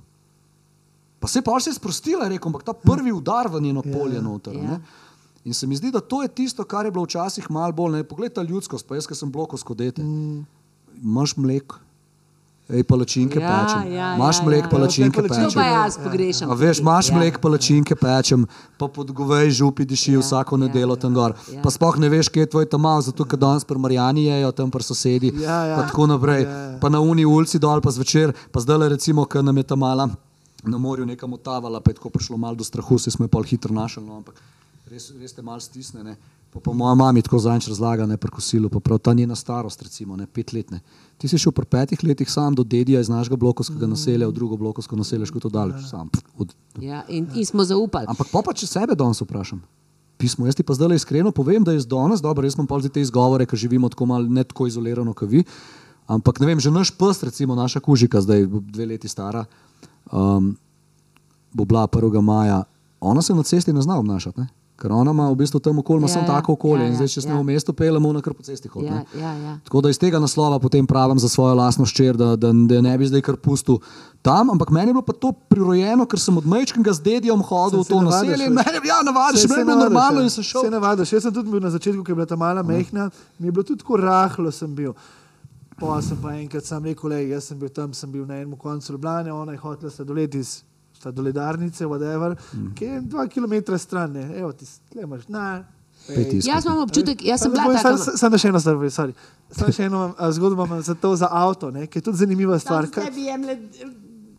[1.20, 4.56] Pa se pa sprostila, je rekel, ampak ta prvi udar v njeno polje noter.
[4.56, 4.62] Ja.
[4.64, 4.80] ne.
[5.44, 7.92] In se mi zdi, da to je tisto, kar je bilo včasih malo bolj.
[7.92, 8.04] Ne.
[8.04, 10.04] Poglej ta ljudskost, pa jaz, ki sem blokovsko dete.
[10.96, 11.80] Imaš mleko,
[12.70, 13.92] ej palačinke Ja, pečem.
[13.92, 14.70] ja, Imaš ja, mleko, ja.
[14.70, 15.52] palačinke pa To pečem.
[15.54, 16.48] pa jaz pogrešam.
[16.48, 17.16] A veš, imaš Ja.
[17.16, 18.46] mleko, palačinke pečem,
[18.78, 21.34] pa pod govej župi diši Ja, vsako ja, nedeljo tam gor.
[21.48, 21.62] ja.
[21.62, 24.70] Pa sploh ne veš, kje je tvoj tamal, zato ker danes pri Marjani jejo, tam
[24.70, 25.34] pri sosedi.
[25.36, 25.76] Ja, ja.
[25.76, 26.44] Pa tako naprej.
[26.44, 26.78] Ja, ja.
[26.78, 29.76] Pa na uni ulici dol, pa zvečer, pa zdaj le recimo, ker nam je ta
[29.76, 30.10] mala
[30.62, 33.44] na morju nekam otavala, pa je tako prišlo malo do strahu, se smo jo pol
[33.44, 34.36] hitro našli, no, ampak
[34.86, 36.18] res, res te malo stisnjene.
[36.50, 39.82] Pa, pa moja mama tako zanč razlaga, ne pri kosilu, pa prav ta njena starost,
[39.82, 40.72] recimo, ne pet let.
[40.72, 40.82] Ne.
[41.20, 44.58] Ti si šel pri petih letih sam do dedija iz našega blokovskega naselja, v drugo
[44.58, 46.08] blokovsko naselje, škoto daleč, sam.
[46.40, 48.08] Od, Ja, in, in smo zaupali.
[48.08, 49.60] Ampak pa, če sebe danes vprašam.
[50.20, 52.96] Pismo, jaz ti pa zdaj iskreno povem, da je danes, dobro, jaz imam pa zdaj
[52.96, 55.44] te izgovore, ker živimo tako malo ne tako izolirano kot vi.
[56.08, 59.46] Ampak ne vem, že naš pes, recimo naša kužika, zdaj dve leti stara,
[60.12, 60.56] um,
[61.54, 62.22] bo bila 1.
[62.22, 62.64] maja,
[63.00, 64.40] ona se na cesti ne zna obnašati.
[64.40, 64.48] Ne?
[64.80, 66.94] Ker ona ima v bistvu tam okolje, ima Ja, samo ja, tako okolje ja, in
[66.94, 67.38] ja, zdaj, če smo ja.
[67.38, 68.88] v mestu pelemo, ona kar po cesti hodi.
[68.88, 69.54] Ja, ja, ja.
[69.62, 72.82] Tako da iz tega naslova potem pravim za svojo lastno ščer, da, da, da je
[72.82, 73.82] ne bi zdaj kar pustil
[74.22, 77.80] tam, ampak meni je bilo pa to prirojeno, ker sem od majčkega z dedijem hodil
[77.80, 78.46] v Se- to se navadiš, naselje.
[78.46, 78.56] veš.
[78.56, 80.24] Mene, ja, navadiš, Se- meni se je bilo navadiš, normalno ja.
[80.24, 80.62] in sem šel.
[80.62, 81.14] Se navadiš.
[81.14, 83.64] Jaz sem tudi bil na začetku, ko je bila ta mala mehna, mi je bilo
[83.66, 84.94] tudi tako rahlo sem bil.
[85.76, 88.52] Pa sem pa enkrat sam rekel, lej, jaz sem bil tam, sem bil na enem
[88.54, 90.64] koncu Ljubljana, ona je hotela sladoled iz
[91.02, 92.74] sladoledarnice, whatever, mm.
[92.76, 95.64] ki je dva km stran, ne, evo ti, tle imaš, na.
[96.46, 97.98] Jaz imam občutek, jaz sem bila taka.
[98.18, 99.14] Samo še eno stvar, sorry.
[99.52, 102.60] Samo še eno a, zgodbo imam za to, za avto, ne, ki je tudi zanimiva
[102.60, 102.88] stvar.
[102.92, 103.58] Kaj, bi jemle.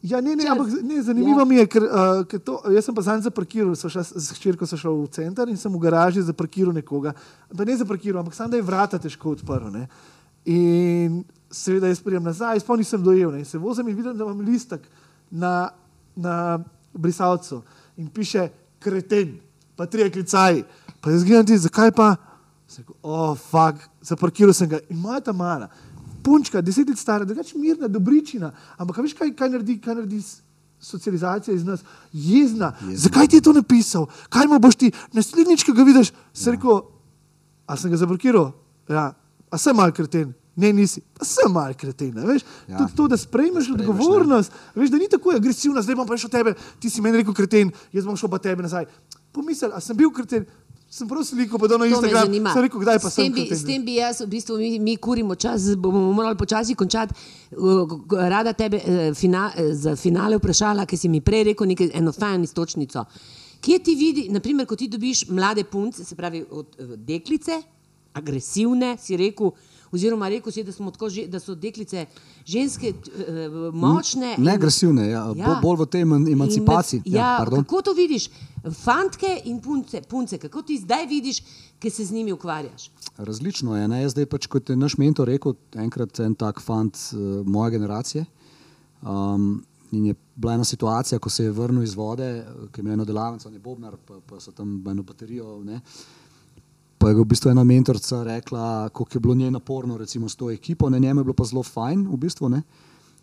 [0.02, 1.44] Ja, ne, ne, ampak ne, zanimivo Ja.
[1.44, 4.66] mi je, ker, uh, ker to, jaz sem pa zadnjič zaparkiral, so šla, s hčerko
[4.66, 7.12] sem šel v center in sem v garaži zaparkiral nekoga.
[7.52, 9.68] Pa ne zaparkiral, ampak sam da je vrata težko odprl.
[9.68, 9.84] Ne.
[10.48, 11.20] In
[11.52, 13.28] seveda jaz prijem nazaj, sploh nisem dojel.
[13.34, 13.44] Ne.
[13.44, 14.88] In se vozim in vidim, da imam listek
[15.30, 15.68] na,
[16.20, 16.58] na
[16.92, 17.62] brisalcu
[17.96, 18.48] in piše
[18.78, 19.38] kreten,
[19.76, 20.64] pa tri klicaji.
[21.00, 22.14] Pa jaz gledam ti, zakaj pa?
[22.70, 25.70] Rekel, oh, fuck, zaparkiral sem ga in moja ta mala.
[26.22, 28.52] punčka, deset let stara, drugače mirna, dobričina.
[28.76, 30.20] Ampak veš, kaj, kaj naredi, kaj naredi
[30.80, 31.84] socializacija iz nas?
[32.12, 32.72] Jezna.
[32.80, 32.96] Jezna.
[32.96, 34.06] Zakaj ti je to napisal?
[34.28, 36.54] Kaj mu boš ti, naslednjič, ko ga vidiš, se ja.
[36.54, 36.82] rekel,
[37.66, 38.52] a sem ga zablokiral?
[38.88, 39.12] Ja,
[39.50, 40.34] a sem mal kreten.
[40.56, 42.16] Ne, nisi, pa sem mal kreten.
[42.68, 42.78] Ja.
[42.78, 46.30] Tudi to, da sprejmeš sprejmeš, odgovornost, veš, da ni tako agresivna, zdaj bom pa šel
[46.30, 48.86] tebe, ti si meni rekel kreten, jaz bom šel pa tebe nazaj.
[49.32, 50.46] Pomisel, a sem bil kreten,
[50.90, 53.58] sem prav sliko, pa da na Instagram, sem rekel, kdaj pa sem bi, kreten.
[53.58, 57.14] s tem bi jaz, v bistvu, mi, mi kurimo čas, bomo morali počasi končati.
[57.50, 61.92] Uh, Rada tebe eh, fina, eh, za finale vprašala, ker si mi prej rekel nekaj,
[61.94, 63.04] eno fajn istočnico.
[63.60, 67.62] Kje ti vidi, naprimer, ko ti dobiš mlade punce, se pravi od eh, deklice,
[68.12, 69.52] agresivne, si rekel,
[69.92, 70.72] oziroma rekel si, da,
[71.08, 72.06] že- da so deklice
[72.46, 74.34] ženske eh, močne.
[74.38, 75.58] Ne agresivne, ja, ja.
[75.62, 77.02] bolj v tej eman- emancipaciji.
[77.04, 77.64] Med, ja, pardon.
[77.64, 78.30] kako to vidiš?
[78.60, 81.42] Fantke in punce, punce, kako ti zdaj vidiš,
[81.78, 82.90] ki se z njimi ukvarjaš?
[83.16, 83.88] Različno je.
[83.88, 84.02] Ne?
[84.02, 88.24] Jaz zdaj pač, kot je naš mentor rekel, enkrat en tak fant uh, moje generacije.
[89.02, 92.82] Um, in je bila ena situacija, ko se je vrnil iz vode, eh, ki je
[92.82, 95.64] imel eno delavnico, on je Bobnar, pa, pa so tam eno baterijo.
[95.64, 95.80] Ne?
[97.00, 100.50] Pa je v bistvu ena mentorica rekla, kako je bilo njej naporno, recimo s to
[100.50, 102.62] ekipo, ne, njemu je bilo pa zelo fajn, v bistvu, ne.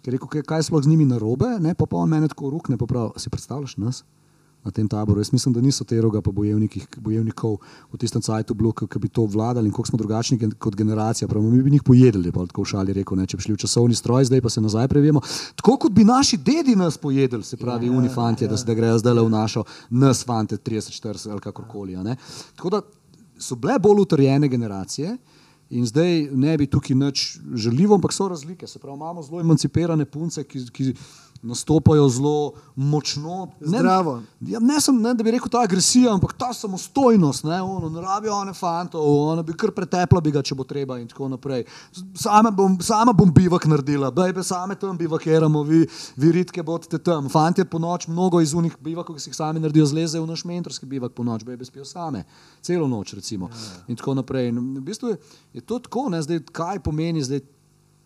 [0.01, 2.28] Ker je rekel, kaj, kaj je sploh z njimi narobe, ne, pa, pa on meni
[2.28, 4.03] tako rukne, pa pravi, si predstavljaš nas
[4.65, 5.19] na tem taboru.
[5.19, 7.57] Jaz mislim, da niso teroga pa bojevnikov
[7.93, 11.28] v tistem cajtu bilo, ki bi to vladali in koliko smo drugačni kot generacija.
[11.28, 13.61] Pravi, mi bi njih pojedli, pa tako v šali rekel, ne, če bi šli v
[13.63, 15.21] časovni stroj, zdaj pa se nazaj prevemo.
[15.55, 18.99] Tako kot bi naši dedi nas pojedli, se pravi, ja, unifantje, da se da grejo
[18.99, 21.95] zdaj v našo, nas fante 30, 40 ali kakorkoli.
[21.95, 22.17] a ne.
[22.55, 22.82] Tako da
[23.39, 25.17] so bile bolj utrjene generacije.
[25.69, 27.23] In zdaj ne bi tukaj nič
[27.55, 28.67] žaljivo, ampak so razlike.
[28.67, 30.93] Se pravi, imamo zelo emancipirane punce, ki, ki
[31.41, 33.47] nastopajo zelo močno.
[33.59, 34.21] Ne- Zdravo.
[34.41, 37.43] Ja, ne, sem, ne, da bi rekel ta agresija, ampak ta samostojnost.
[37.43, 40.99] Ne, ono, ne rabijo one fantov, ona bi kar pretepla bi ga, če bo treba
[40.99, 41.65] in tako naprej.
[42.15, 45.83] Sama bom, sama bom bivak naredila, bejbe, same tam bivakiramo, vi,
[46.15, 47.29] vi ritke bodite tam.
[47.29, 50.45] Fantje po noč, mnogo iz unih bivakov, ki si jih sami naredijo, zlezejo v naš
[50.45, 52.23] mentorski bivak po noč, bejbe spijo same,
[52.61, 53.49] celo noč recimo.
[53.88, 54.49] In tako naprej.
[54.49, 55.17] In v bistvu je,
[55.53, 57.41] je to tako, ne, zdaj, kaj pomeni zdaj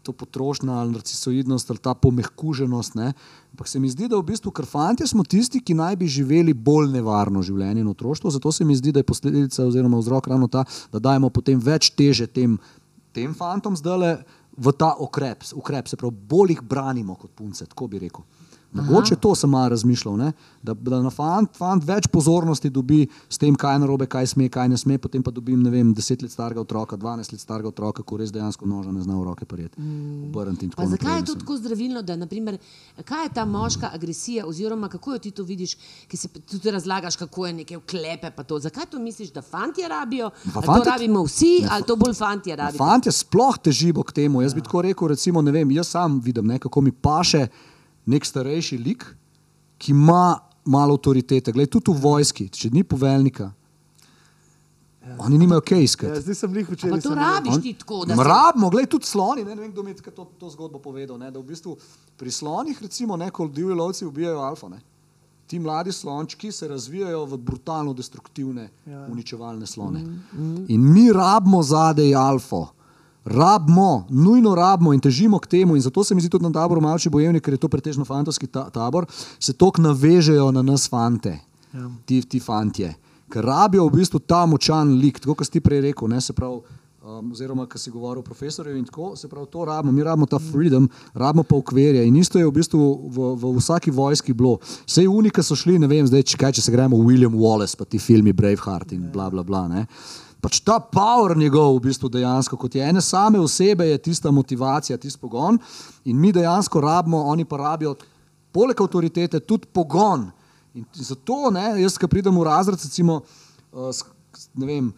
[0.03, 2.95] to potrošnja ali narcisoidnost ali ta pomehkuženost.
[2.95, 3.13] Ne?
[3.51, 6.91] Ampak se mi zdi, da v bistvu krfantje smo tisti, ki naj bi živeli bolj
[6.91, 8.31] nevarno življenje in otroštvo.
[8.31, 11.91] Zato se mi zdi, da je posledica oziroma vzrok ravno ta, da dajemo potem več
[11.95, 12.57] teže tem,
[13.13, 14.21] tem fantom zdaj
[14.57, 18.25] v ta ukrep, ukrep, se pravi, bolj jih branimo kot punce, tako bi rekel.
[18.73, 20.31] Mogoče to sem malo razmišljal, ne?
[20.63, 24.49] da, da na fant, fant več pozornosti dobi s tem, kaj je narobe, kaj sme,
[24.49, 27.67] kaj ne sme, potem pa dobim ne vem, 10 let starega otroka, 12 let starega
[27.67, 29.75] otroka, ko res dejansko noža ne zna v roke prijeti.
[30.25, 32.57] Obrniti in tako Pa zakaj naprej, je to tako zdravilno, da naprimer,
[33.03, 35.75] kaj je ta moška agresija, oziroma kako jo ti to vidiš,
[36.07, 38.31] ki se tudi razlagaš, kako je neke vklepe.
[38.31, 38.59] pa to.
[38.59, 40.29] Zakaj to misliš, da fantje rabijo?
[40.29, 42.77] Pa Ali to fantje- rabimo vsi, ali to bolj fantje rabijo?
[42.77, 44.41] Fantje sploh težijo k temu.
[44.41, 47.47] Jaz bi tako rekel, recimo, ne vem, jaz sam vidim, ne, kako mi paše
[48.05, 49.05] nek starejši lik,
[49.77, 51.51] ki ima malo avtoritete.
[51.51, 53.51] Glej, tudi v vojski, če ni poveljnika,
[55.17, 56.13] oni nimajo kaj iskati.
[56.13, 57.01] Ja, zdaj sem jih včeraj.
[57.01, 59.43] to rabiš On- ti tako, da se Rabimo, gledaj, tudi sloni.
[59.45, 61.17] Ne, ne vem, kdo mi je to, to zgodbo povedal.
[61.17, 61.77] Ne, da v bistvu
[62.17, 64.69] pri slonih, recimo, ne, ko divji lovci ubijajo alfa.
[64.69, 64.81] Ne,
[65.47, 69.07] ti mladi slončki se razvijajo v brutalno destruktivne, ja.
[69.11, 69.99] uničevalne slone.
[69.99, 70.65] Mm, mm.
[70.67, 72.67] In mi rabimo zadej alfa.
[73.25, 76.81] Rabimo, nujno rabimo in težimo k temu, in zato se mi zdi tudi na taboru
[76.81, 79.05] Malči bojevni, ker je to pretežno fantovski ta tabor,
[79.39, 81.37] se tok navežejo na nas fante,
[81.73, 81.89] ja.
[82.05, 82.95] ti, ti fantje,
[83.29, 86.33] ker rabijo v bistvu ta močan lik, tako kot si ti prej rekel, ne, se
[86.33, 86.63] pravi,
[87.05, 90.25] um, oziroma kar si govoril o profesorju in tako, se pravi, to rabimo, mi rabimo
[90.25, 94.57] ta freedom, rabimo pa ukverje in isto je v bistvu v, v vsaki vojski bilo.
[94.89, 97.85] Vse unike so šli, ne vem, zdaj, če, kaj, če se gremo William Wallace, pa
[97.85, 99.67] ti filmi Braveheart in bla bla bla.
[99.69, 99.85] Ne.
[100.41, 104.97] Pač ta power njegov, v bistvu dejansko, kot je ene same osebe, je tista motivacija,
[104.97, 105.59] tisti pogon.
[106.05, 107.93] In mi dejansko rabimo, oni pa rabijo,
[108.51, 110.31] poleg avtoritete, tudi pogon.
[110.73, 113.21] In zato, ne, jaz, ki pridem v razred, recimo,
[113.71, 114.05] uh, s-
[114.55, 114.93] ne vem,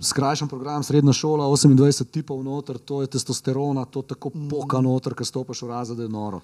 [0.00, 5.24] skrajšan program, srednja šola, 28 tipov noter, to je testosterona, to tako poka noter, ki
[5.24, 6.40] stopiš v razred, je noro.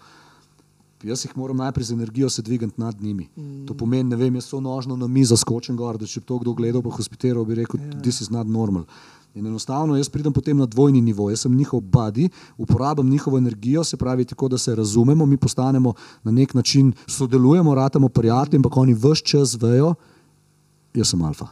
[1.03, 3.29] Jaz jih moram najprej z energijo se dvigati nad njimi.
[3.37, 3.67] Mm.
[3.67, 6.39] To pomeni, ne vem, jaz so nožno na mizo skočim gor, da če bi to
[6.39, 8.03] kdo gledal, pa hospitiral, bi rekel, yeah.
[8.03, 8.85] this is not normal.
[9.35, 12.29] In enostavno jaz pridem potem na dvojni nivo, jaz sem njihov badi,
[12.59, 15.95] uporabljam njihovo energijo, se pravi tako, da se razumemo, mi postanemo
[16.25, 19.95] na nek način, sodelujemo, ratamo prijatelji, ampak oni vse čas vejo,
[20.95, 21.47] jaz sem alfa.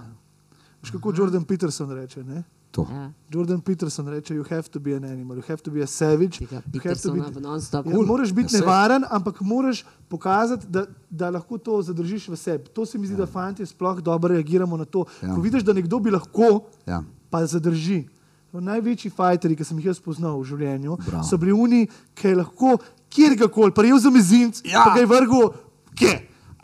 [0.82, 2.24] Veš, kako Jordan Peterson reče?
[2.24, 2.42] Ne?
[2.76, 2.84] To.
[2.86, 3.08] Ja.
[3.30, 6.38] Jordan Peterson reče: You have to be an animal, you have to be a savage.
[6.38, 7.86] Tega you have to v non-stop.
[7.86, 8.06] Ja, Cool.
[8.06, 12.68] moraš biti Ja, nevaren, ampak moraš pokazati, da, da lahko to zadržiš v sebi.
[12.68, 13.18] To se mi zdi, ja.
[13.18, 15.04] da fanti sploh dobro reagiramo na to.
[15.22, 15.34] Ja.
[15.34, 17.02] Ko vidiš, da nekdo bi lahko, Ja.
[17.30, 18.04] pa zadrži.
[18.52, 21.24] Največji fajteri, ki sem jih jaz poznal v življenju, Bravo.
[21.24, 21.82] so bili oni,
[22.14, 22.78] ki je lahko
[23.10, 24.80] kjerkoli, prijel za mezinc, Ja.
[24.84, 25.50] pa ga je vrgel,
[25.94, 26.14] kje.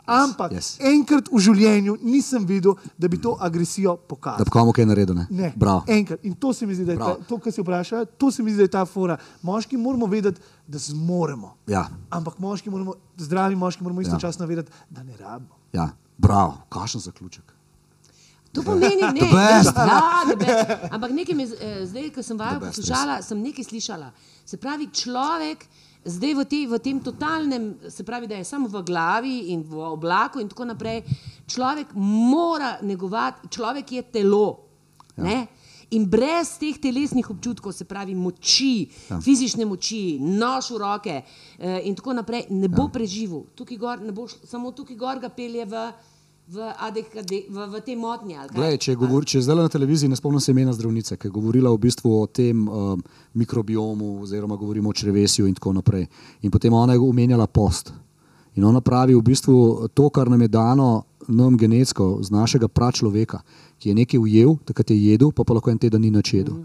[0.05, 0.77] Ampak Yes.
[0.81, 4.43] enkrat v življenju nisem videl, da bi to agresijo Da pokazal.
[4.43, 5.15] bi komu kaj naredil.
[5.15, 5.27] Ne?
[5.31, 5.83] Ne, Bravo.
[5.87, 6.19] enkrat.
[6.23, 7.23] In to se mi zdi, da je ta, Prav.
[7.25, 9.15] to, kar se vpraša, to se mi zdi, da je ta fora.
[9.41, 10.37] Moški moramo vedeti,
[10.67, 11.55] da zmoremo.
[11.67, 15.55] Ja, Ampak moški moramo, zdravi moški moramo istočasno vedeti, da ne rabimo.
[15.73, 15.89] ja.
[16.17, 17.43] Bravo, kakšen zaključek.
[18.51, 19.73] To pomeni, ne, The best.
[19.77, 20.91] ja, the best.
[20.91, 24.11] Ampak nekaj me, eh, zdaj, ko sem vaju poslušala, sem nekaj slišala.
[24.45, 25.65] Se pravi, človek
[26.05, 29.79] zdaj v, te, v tem totalnem, se pravi, da je samo v glavi in v
[29.87, 31.03] oblaku in tako naprej,
[31.47, 34.47] človek mora negovati, človek je telo.
[35.17, 35.45] Ja.
[35.93, 39.19] In brez teh telesnih občutkov, se pravi moči, ja.
[39.21, 42.93] fizične moči, nož v roke eh, in tako naprej, ne bo ja.
[42.97, 43.45] preživel.
[43.53, 45.85] Tukaj gor, ne bo, šlo- samo tukaj gor ga pelje v,
[46.47, 48.37] v, ADHD, v, v te motnje.
[48.51, 51.71] Glej, če, govor, če zdaj na televiziji ne spomnim se imena zdravnice, ki je govorila
[51.71, 53.03] v bistvu o tem um,
[53.39, 56.07] mikrobiomu, oziroma govorimo o črevesju in tako naprej.
[56.43, 57.93] In potem ona je omenjala post.
[58.55, 63.39] In ona pravi v bistvu to, kar nam je dano nam genetsko z našega pračloveka,
[63.79, 66.63] ki je nekaj ujel, takrat je jedel, pa pa lahko en teden ni nič jedel.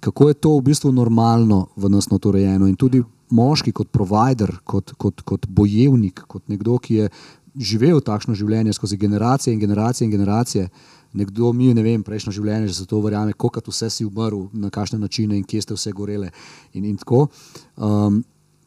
[0.00, 3.02] Kako je to v bistvu normalno v nas notorejeno in tudi
[3.32, 7.08] moški kot provider, kot, kot, kot bojevnik, kot nekdo, ki je
[7.58, 10.68] živel takšno življenje skozi generacije in generacije in generacije.
[11.16, 14.98] Nekdo mi, vem, prejšnjo življenje, že se to verjame, koliko vse si umrl, na kakšne
[14.98, 16.30] načine in kje ste vse gorele.
[16.74, 17.28] In, in tako.
[17.76, 18.24] Um,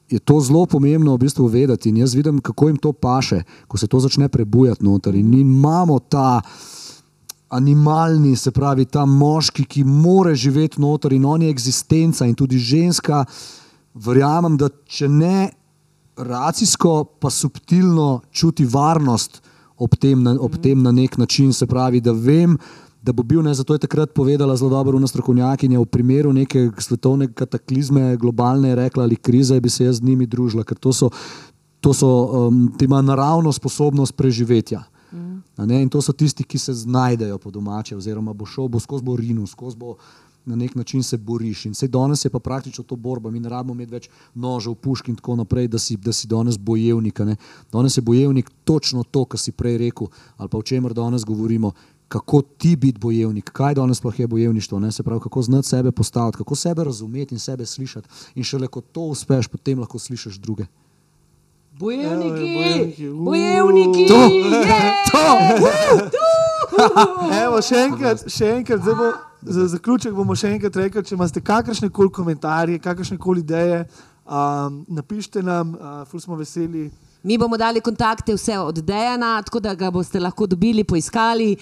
[0.10, 1.90] je to zelo pomembno v bistvu vedeti.
[1.90, 5.16] In jaz vidim, kako jim to paše, ko se to začne prebujati noter.
[5.16, 6.42] In imamo ta
[7.50, 12.58] animalni, se pravi, ta moški, ki more živeti noter in on je eksistenca in tudi
[12.58, 13.26] ženska.
[13.94, 15.50] Verjamem, da če ne
[16.20, 19.42] racijsko, pa subtilno čuti varnost
[19.78, 22.58] ob tem, na, ob tem na nek način, se pravi, da vem,
[23.02, 26.68] da bo bil, ne, zato je takrat povedala zelo dobro una strokovnjakinja, v primeru neke
[26.78, 31.10] svetovne kataklizme, globalne, rekla ali krize, bi se jaz z njimi družila, ker to so,
[31.80, 32.10] to so
[32.48, 34.84] um, ti ima naravno sposobnost preživetja.
[35.58, 38.80] A Ne, in to so tisti, ki se znajdejo po domače, oziroma bo šel, bo
[38.80, 39.96] skozi bo rinil, skozi bo
[40.46, 41.66] na nek način se boriš.
[41.66, 45.08] In vse danes je pa praktično to borba, mi ne rabimo imeti več nožev, pušk
[45.08, 47.20] in tako naprej, da si, da si danes bojevnik.
[47.20, 47.36] a Ne.
[47.72, 51.72] Danes je bojevnik točno to, kar si prej rekel, ali pa o čemer danes govorimo.
[52.10, 54.92] Kako ti biti bojevnik, kaj danes sploh je bojevništvo, ne?
[54.92, 58.08] se pravi, kako znati sebe postaviti, kako sebe razumeti in sebe slišati.
[58.36, 60.66] In šele ko to uspeš, potem lahko slišiš druge.
[61.80, 63.26] Bojevniki, bojevniki, uuu.
[63.26, 66.10] bojevniki, To, je!
[67.46, 69.12] Evo, še enkrat, še enkrat zdaj bo,
[69.42, 73.86] za zaključek bomo še enkrat rekli, če imate kakršne koli komentarje, kakršne koli ideje,
[74.26, 76.90] um, napišite nam, uh, ful smo veseli.
[77.24, 81.56] Mi bomo dali kontakte vse od Dejana, tako da ga boste lahko dobili, poiskali.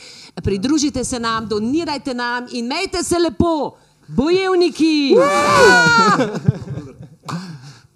[0.43, 5.15] Pridružite se nam, donirajte nam in imejte se lepo, bojevniki!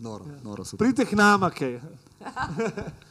[0.01, 0.63] Noro, noro.
[0.77, 1.79] Pridite k nama, kaj.